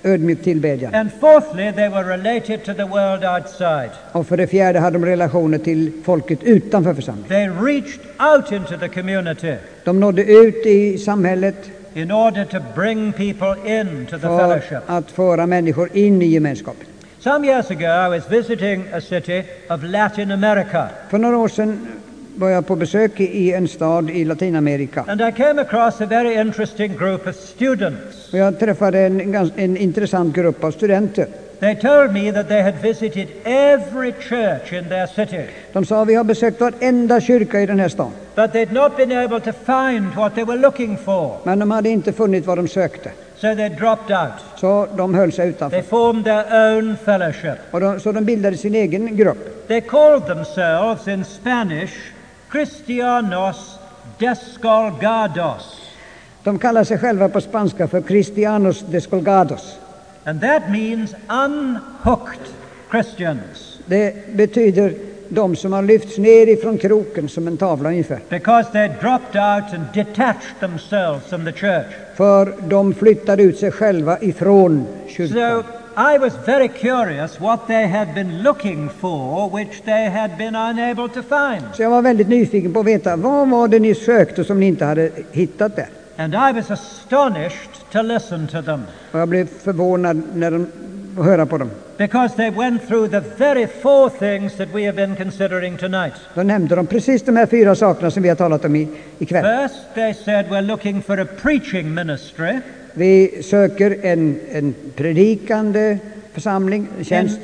ödmjuk 0.03 0.43
tillbedjan. 0.43 0.95
And 0.95 1.11
fourthly, 1.19 1.71
they 1.71 1.89
were 1.89 2.03
related 2.03 2.63
to 2.65 2.73
the 2.73 2.85
world 2.85 3.23
outside. 3.23 3.89
Och 4.11 4.27
för 4.27 4.37
det 4.37 4.47
fjärde 4.47 4.79
hade 4.79 4.99
de 4.99 5.05
relationer 5.05 5.57
till 5.57 5.91
folket 6.03 6.43
utanför 6.43 6.93
församlingen. 6.93 7.29
They 7.29 7.47
reached 7.47 7.99
out 8.19 8.51
into 8.51 8.77
the 8.77 8.87
community 9.01 9.55
De 9.83 9.99
nådde 9.99 10.23
ut 10.23 10.65
i 10.65 10.97
samhället 10.97 11.69
in 11.93 12.11
order 12.11 12.45
to 12.45 12.57
bring 12.75 13.13
people 13.13 13.79
in 13.79 14.05
to 14.05 14.15
the 14.15 14.19
för 14.19 14.37
fellowship. 14.37 14.77
att 14.87 15.11
föra 15.11 15.45
människor 15.45 15.89
in 15.93 16.21
i 16.21 16.25
gemenskapen. 16.25 16.85
Some 17.19 17.47
years 17.47 17.71
ago, 17.71 17.85
I 17.85 18.19
was 18.19 18.31
visiting 18.31 18.83
a 18.93 19.01
city 19.01 19.43
of 19.69 19.83
Latin 19.83 20.31
America. 20.31 20.87
För 21.09 21.17
några 21.17 21.37
år 21.37 21.47
sedan 21.47 21.87
var 22.37 22.49
jag 22.49 22.67
på 22.67 22.75
besök 22.75 23.19
i 23.19 23.53
en 23.53 23.67
stad 23.67 24.09
i 24.09 24.25
Latinamerika. 24.25 25.05
And 25.07 25.21
I 25.21 25.31
came 25.31 25.61
across 25.61 26.01
a 26.01 26.05
very 26.05 26.33
interesting 26.41 26.97
group 26.97 27.27
of 27.27 27.35
students. 27.35 28.33
Och 28.33 28.39
jag 28.39 28.59
träffade 28.59 28.99
en, 28.99 29.35
en 29.55 29.77
intressant 29.77 30.35
grupp 30.35 30.63
av 30.63 30.71
studenter. 30.71 31.27
They 31.59 31.75
told 31.75 32.13
me 32.13 32.31
that 32.31 32.47
they 32.47 32.61
had 32.61 32.73
visited 32.81 33.27
every 33.43 34.11
church 34.29 34.73
in 34.73 34.89
their 34.89 35.07
city, 35.07 35.45
De 35.73 35.85
sa 35.85 36.03
vi 36.03 36.15
har 36.15 36.23
besökt 36.23 36.61
varenda 36.61 37.21
kyrka 37.21 37.61
i 37.61 37.65
den 37.65 37.79
här 37.79 37.89
stan. 37.89 38.11
but 38.35 38.51
they'd 38.53 38.71
not 38.73 38.97
been 38.97 39.11
able 39.11 39.39
to 39.39 39.51
find 39.65 40.15
what 40.15 40.35
they 40.35 40.43
were 40.43 40.57
looking 40.59 40.97
for. 40.97 41.37
Men 41.43 41.59
de 41.59 41.71
hade 41.71 41.89
inte 41.89 42.13
funnit 42.13 42.45
vad 42.45 42.57
de 42.57 42.67
sökte. 42.67 43.11
So 43.35 43.55
they 43.55 43.69
dropped 43.69 44.17
out. 44.17 44.33
Så 44.55 44.87
de 44.97 45.15
höll 45.15 45.31
sig 45.31 45.45
They 45.45 45.49
utanför. 45.49 45.81
formed 45.81 46.23
their 46.25 46.75
own 46.77 46.97
fellowship. 47.05 47.57
Och 47.71 47.79
de, 47.79 47.99
så 47.99 48.11
de 48.11 48.25
bildade 48.25 48.57
sin 48.57 48.75
egen 48.75 49.15
grupp. 49.17 49.67
They 49.67 49.81
called 49.81 50.25
themselves 50.27 51.07
in 51.07 51.25
Spanish 51.25 51.93
Cristianos 52.49 53.79
Descolgados. 54.17 55.81
De 56.43 56.59
kallar 56.59 56.83
sig 56.83 56.97
själva 56.97 57.29
på 57.29 57.41
spanska 57.41 57.87
för 57.87 58.01
Cristianos 58.01 58.85
descolgados. 58.89 59.77
And 60.23 60.41
that 60.41 60.69
means 60.69 61.15
unhooked 61.29 62.39
Christians. 62.91 63.79
Det 63.85 64.35
betyder 64.35 64.93
de 65.29 65.55
som 65.55 65.73
har 65.73 65.81
lyfts 65.81 66.17
ner 66.17 66.49
ifrån 66.49 66.77
kroken 66.77 67.29
som 67.29 67.47
en 67.47 67.57
tavla 67.57 67.89
ungefär. 67.89 68.19
Because 68.29 68.71
they 68.71 68.87
dropped 68.87 69.35
out 69.35 69.73
and 69.73 69.83
detached 69.93 70.59
themselves 70.59 71.25
from 71.29 71.45
the 71.45 71.51
church. 71.51 71.87
För 72.15 72.53
de 72.67 72.93
flyttar 72.93 73.39
ut 73.39 73.57
sig 73.57 73.71
själva 73.71 74.17
ifrån 74.21 74.87
kyrkan. 75.07 75.63
So 75.63 75.86
I 75.99 76.17
was 76.19 76.33
very 76.45 76.67
curious 76.67 77.39
what 77.39 77.67
they 77.67 77.87
had 77.87 78.13
been 78.13 78.43
looking 78.43 78.89
for, 78.89 79.49
which 79.49 79.81
they 79.85 80.09
had 80.09 80.37
been 80.37 80.55
unable 80.55 81.09
to 81.09 81.21
find. 81.23 81.63
Så 81.75 81.81
jag 81.81 81.89
var 81.89 82.01
väldigt 82.01 82.27
nyfiken 82.27 82.73
på 82.73 82.79
att 82.79 82.85
veta 82.85 83.15
vad 83.15 83.49
var 83.49 83.67
det 83.67 83.79
ni 83.79 83.95
sökte 83.95 84.43
som 84.43 84.59
ni 84.59 84.65
inte 84.65 84.85
hade 84.85 85.11
hittat 85.31 85.75
där. 85.75 85.87
And 86.17 86.33
I 86.33 86.51
was 86.59 86.71
astonished 86.71 87.69
to 87.91 88.01
listen 88.01 88.47
to 88.47 88.61
them 88.61 88.83
Och 89.11 89.19
jag 89.19 89.27
blev 89.29 89.47
förvånad 89.47 90.21
när 90.33 90.51
de 90.51 90.67
att 91.19 91.25
höra 91.25 91.45
på 91.45 91.57
dem. 91.57 91.69
because 91.97 92.35
they 92.35 92.49
went 92.49 92.87
through 92.87 93.07
the 93.11 93.19
very 93.37 93.67
four 93.67 94.09
things 94.09 94.57
that 94.57 94.67
we 94.73 94.85
have 94.85 94.95
been 94.95 95.15
considering 95.15 95.77
tonight. 95.77 96.13
Då 96.33 96.43
nämnde 96.43 96.75
de 96.75 96.87
precis 96.87 97.23
de 97.23 97.35
här 97.37 97.45
fyra 97.45 97.75
sakerna 97.75 98.11
som 98.11 98.23
vi 98.23 98.29
har 98.29 98.35
talat 98.35 98.65
om 98.65 98.75
i, 98.75 98.87
ikväll. 99.19 99.45
First, 99.67 99.95
they 99.95 100.13
said 100.13 100.45
we're 100.45 100.61
looking 100.61 101.01
for 101.01 101.19
a 101.19 101.25
preaching 101.41 101.93
ministry 101.93 102.59
Vi 102.97 103.43
söker 103.43 103.97
en, 104.01 104.39
en 104.51 104.75
predikande 104.95 105.97
församling, 106.33 106.87
in, 106.97 107.05
tjänst, 107.05 107.39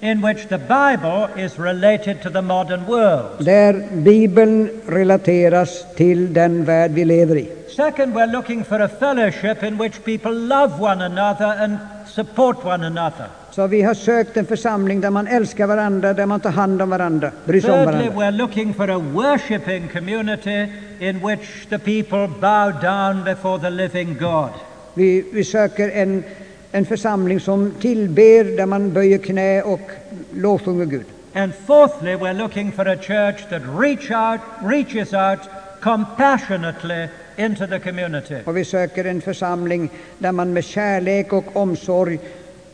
in 0.00 0.20
which 0.26 0.48
the 0.48 0.58
Bible 0.58 1.28
is 1.44 1.58
related 1.58 2.22
to 2.22 2.30
the 2.30 2.42
modern 2.42 2.84
world. 2.86 3.44
där 3.44 3.84
Bibeln 3.92 4.68
relateras 4.86 5.84
till 5.96 6.32
den 6.32 6.64
värld 6.64 6.90
vi 6.90 7.04
lever 7.04 7.36
i. 7.36 7.48
Second, 7.76 8.14
we're 8.14 8.32
looking 8.32 8.64
for 8.64 8.80
a 8.80 8.88
fellowship 8.88 9.62
in 9.62 9.78
which 9.78 10.04
people 10.04 10.32
love 10.32 10.80
one 10.80 11.04
another 11.04 11.62
and 11.64 11.76
support 12.06 12.64
one 12.64 12.86
another. 12.86 13.26
Så 13.50 13.66
vi 13.66 13.82
har 13.82 13.94
sökt 13.94 14.36
en 14.36 14.46
församling 14.46 15.00
där 15.00 15.10
man 15.10 15.26
älskar 15.26 15.66
varandra, 15.66 16.12
där 16.12 16.26
man 16.26 16.40
tar 16.40 16.50
hand 16.50 16.82
om 16.82 16.90
varandra, 16.90 17.30
bryr 17.44 17.60
sig 17.60 17.70
om 17.70 17.76
Thirdly, 17.76 18.08
varandra. 18.08 18.20
we're 18.20 18.36
looking 18.36 18.74
for 18.74 18.90
a 18.90 18.98
worshipping 18.98 19.88
community 19.88 20.66
in 20.98 21.26
which 21.26 21.68
the 21.68 21.78
people 21.78 22.28
bow 22.40 22.72
down 22.82 23.24
before 23.24 23.58
the 23.58 23.70
living 23.70 24.16
God. 24.20 24.50
Vi, 24.94 25.44
söker 25.44 25.90
en, 25.90 26.24
en 26.72 26.84
församling 26.86 27.40
som 27.40 27.72
tillber, 27.80 28.56
där 28.56 28.66
man 28.66 28.92
böjer 28.92 29.18
knä 29.18 29.62
och 29.62 29.80
lovsjunger 30.34 30.84
Gud. 30.84 31.04
And 31.34 31.52
fourthly, 31.66 32.14
we're 32.14 32.32
looking 32.32 32.72
for 32.72 32.88
a 32.88 32.96
church 32.96 33.48
that 33.50 33.62
reach 33.78 34.10
out, 34.10 34.40
reaches 34.62 35.12
out 35.12 35.40
compassionately 35.80 37.08
into 37.36 37.66
the 37.66 37.78
community. 37.78 38.36
Och 38.44 38.56
vi 38.56 38.64
söker 38.64 39.04
en 39.04 39.20
församling 39.20 39.90
där 40.18 40.32
man 40.32 40.52
med 40.52 40.64
kärlek 40.64 41.32
och 41.32 41.56
omsorg 41.56 42.18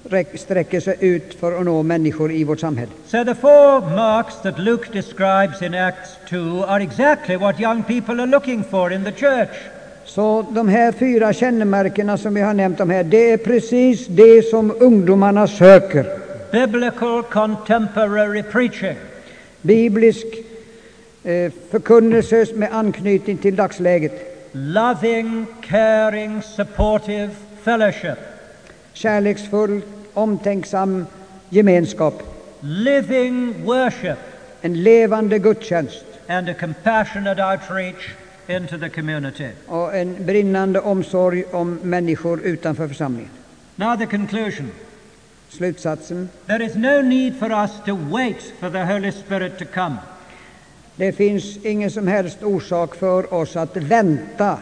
räck- 0.08 0.36
sträcker 0.36 0.80
sig 0.80 0.96
ut 1.00 1.34
för 1.34 1.58
att 1.58 1.64
nå 1.64 1.82
människor 1.82 2.32
i 2.32 2.44
vårt 2.44 2.60
samhälle. 2.60 2.92
So 3.06 3.24
the 3.24 3.34
four 3.34 3.96
marks 3.96 4.34
that 4.42 4.58
Luke 4.58 4.92
describes 4.92 5.62
in 5.62 5.74
Acts 5.74 6.10
2 6.30 6.64
are 6.64 6.82
exactly 6.82 7.36
what 7.36 7.60
young 7.60 7.82
people 7.82 8.20
are 8.20 8.26
looking 8.26 8.64
for 8.64 8.92
in 8.92 9.04
the 9.04 9.12
church. 9.12 9.50
Så 10.14 10.46
de 10.50 10.68
här 10.68 10.92
fyra 10.92 11.32
kännemärkena 11.32 12.18
som 12.18 12.34
vi 12.34 12.40
har 12.40 12.54
nämnt 12.54 12.80
om 12.80 12.90
här, 12.90 13.04
det 13.04 13.30
är 13.32 13.36
precis 13.36 14.06
det 14.06 14.42
som 14.42 14.72
ungdomarna 14.80 15.46
söker. 15.46 16.06
Biblical 16.52 17.22
contemporary 17.22 18.42
preaching, 18.42 18.96
Biblisk 19.62 20.26
eh, 21.24 21.52
förkunnelse 21.70 22.46
med 22.54 22.68
anknytning 22.72 23.36
till 23.36 23.56
dagsläget. 23.56 24.12
loving, 24.52 25.46
caring, 25.68 26.42
supportive 26.42 27.30
fellowship, 27.62 28.18
Kärleksfull, 28.92 29.80
omtänksam 30.14 31.06
gemenskap. 31.48 32.22
living 32.60 33.54
worship, 33.64 34.18
En 34.62 34.82
levande 34.82 35.38
gudstjänst 35.38 36.04
and 36.28 36.48
a 36.48 36.54
compassionate 36.60 37.40
outreach 37.52 38.14
into 38.50 38.78
the 38.78 38.88
community. 38.88 39.48
och 39.66 39.96
en 39.96 40.26
brinnande 40.26 40.80
omsorg 40.80 41.44
om 41.50 41.74
människor 41.82 42.40
utanför 42.40 42.88
församlingen. 42.88 43.30
Now, 43.76 43.96
the 43.96 44.06
conclusion. 44.06 44.70
Slutsatsen. 45.48 46.28
There 46.46 46.64
is 46.64 46.74
no 46.74 47.02
need 47.02 47.38
for 47.38 47.52
us 47.52 47.70
to 47.86 47.96
wait 47.96 48.52
for 48.60 48.70
the 48.70 48.84
Holy 48.84 49.12
Spirit 49.12 49.58
to 49.58 49.64
come. 49.74 49.96
Det 50.96 51.12
finns 51.12 51.56
ingen 51.64 51.90
som 51.90 52.06
helst 52.06 52.42
orsak 52.42 52.94
för 52.94 53.34
oss 53.34 53.56
att 53.56 53.76
vänta 53.76 54.58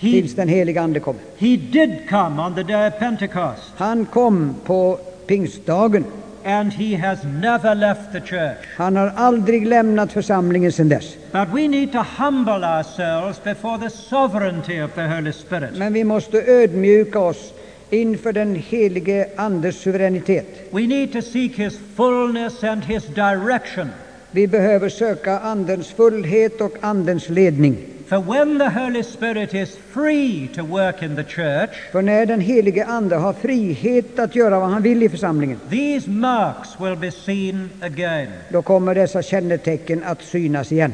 tills 0.00 0.34
den 0.34 0.48
heliga 0.48 0.82
Ande 0.82 1.00
kommer. 1.00 1.20
He 1.38 1.56
did 1.56 2.08
come 2.08 2.42
on 2.42 2.54
the 2.54 2.62
day 2.62 2.88
of 2.88 2.98
Pentecost, 2.98 3.72
Han 3.76 4.06
kom 4.06 4.54
på 4.64 4.98
pingstdagen. 5.26 6.04
And 6.44 6.72
he 6.72 6.96
has 6.96 7.24
never 7.24 7.74
left 7.74 8.12
the 8.12 8.20
church. 8.20 8.58
Han 8.76 8.96
har 8.96 9.12
aldrig 9.16 9.66
lämnat 9.66 10.12
församlingen 10.12 10.72
sedan 10.72 10.88
dess. 10.88 11.16
But 11.32 11.48
we 11.54 11.68
need 11.68 11.92
to 11.92 12.04
humble 12.18 12.64
ourselves 12.64 13.44
before 13.44 13.78
the 13.78 13.90
sovereignty 13.90 14.82
of 14.82 14.94
the 14.94 15.06
Holy 15.06 15.32
Spirit. 15.32 15.76
Men 15.76 15.92
vi 15.92 16.04
måste 16.04 16.38
ödmjuka 16.38 17.18
oss 17.18 17.52
inför 17.90 18.32
den 18.32 18.54
helige 18.54 19.28
Andes 19.36 19.76
suveränitet. 19.80 20.68
We 20.70 20.86
need 20.86 21.12
to 21.12 21.22
seek 21.22 21.58
his 21.58 21.78
fullness 21.96 22.64
and 22.64 22.84
his 22.84 23.04
direction. 23.06 23.88
Vi 24.30 24.46
behöver 24.46 24.88
söka 24.88 25.38
Andens 25.38 25.88
fullhet 25.88 26.60
och 26.60 26.76
Andens 26.80 27.28
ledning. 27.28 27.76
For 28.08 28.18
when 28.18 28.58
the 28.58 28.70
Holy 28.70 29.02
Spirit 29.02 29.54
is 29.54 29.76
free 29.92 30.48
to 30.54 30.62
work 30.64 31.02
in 31.02 31.16
the 31.16 31.24
church, 31.24 31.70
För 31.92 32.02
när 32.02 32.26
den 32.26 32.40
helige 32.40 32.86
Ande 32.86 33.16
har 33.16 33.32
frihet 33.32 34.18
att 34.18 34.34
göra 34.36 34.60
vad 34.60 34.68
han 34.70 34.82
vill 34.82 35.02
i 35.02 35.08
församlingen, 35.08 35.60
these 35.70 36.10
marks 36.10 36.68
will 36.80 36.96
be 36.96 37.10
seen 37.10 37.70
again. 37.80 38.28
då 38.48 38.62
kommer 38.62 38.94
dessa 38.94 39.22
kännetecken 39.22 40.02
att 40.04 40.22
synas 40.22 40.72
igen. 40.72 40.92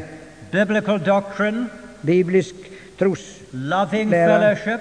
Biblical 0.51 0.99
doctrine, 0.99 1.67
Biblisk 2.01 2.55
tros, 2.99 3.21
loving 3.51 4.11
Lära. 4.11 4.41
fellowship, 4.41 4.81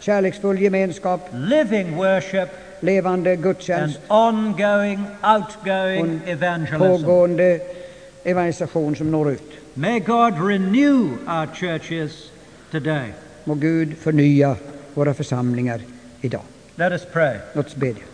kärleksfull 0.00 0.58
gemenskap, 0.60 1.20
living 1.32 1.96
worship, 1.96 2.48
levande 2.80 3.32
and 3.32 3.42
gudstjänst, 3.42 4.00
ongoing, 4.08 5.04
outgoing 5.22 6.20
evangelism. 6.26 6.78
pågående 6.78 7.60
evangelisation 8.24 8.96
som 8.96 9.10
når 9.10 9.30
ut. 9.30 9.51
May 9.74 10.00
God 10.00 10.38
renew 10.38 11.16
our 11.26 11.46
churches 11.46 12.30
today. 12.70 13.14
Må 13.44 13.54
Gud 13.54 13.96
förnya 13.98 14.56
våra 14.94 15.14
församlingar 15.14 15.80
idag. 16.20 16.42
Let 16.76 16.92
us 16.92 17.02
pray. 17.12 17.38
Låt 17.54 17.66
oss 17.66 17.76
bedja. 17.76 18.04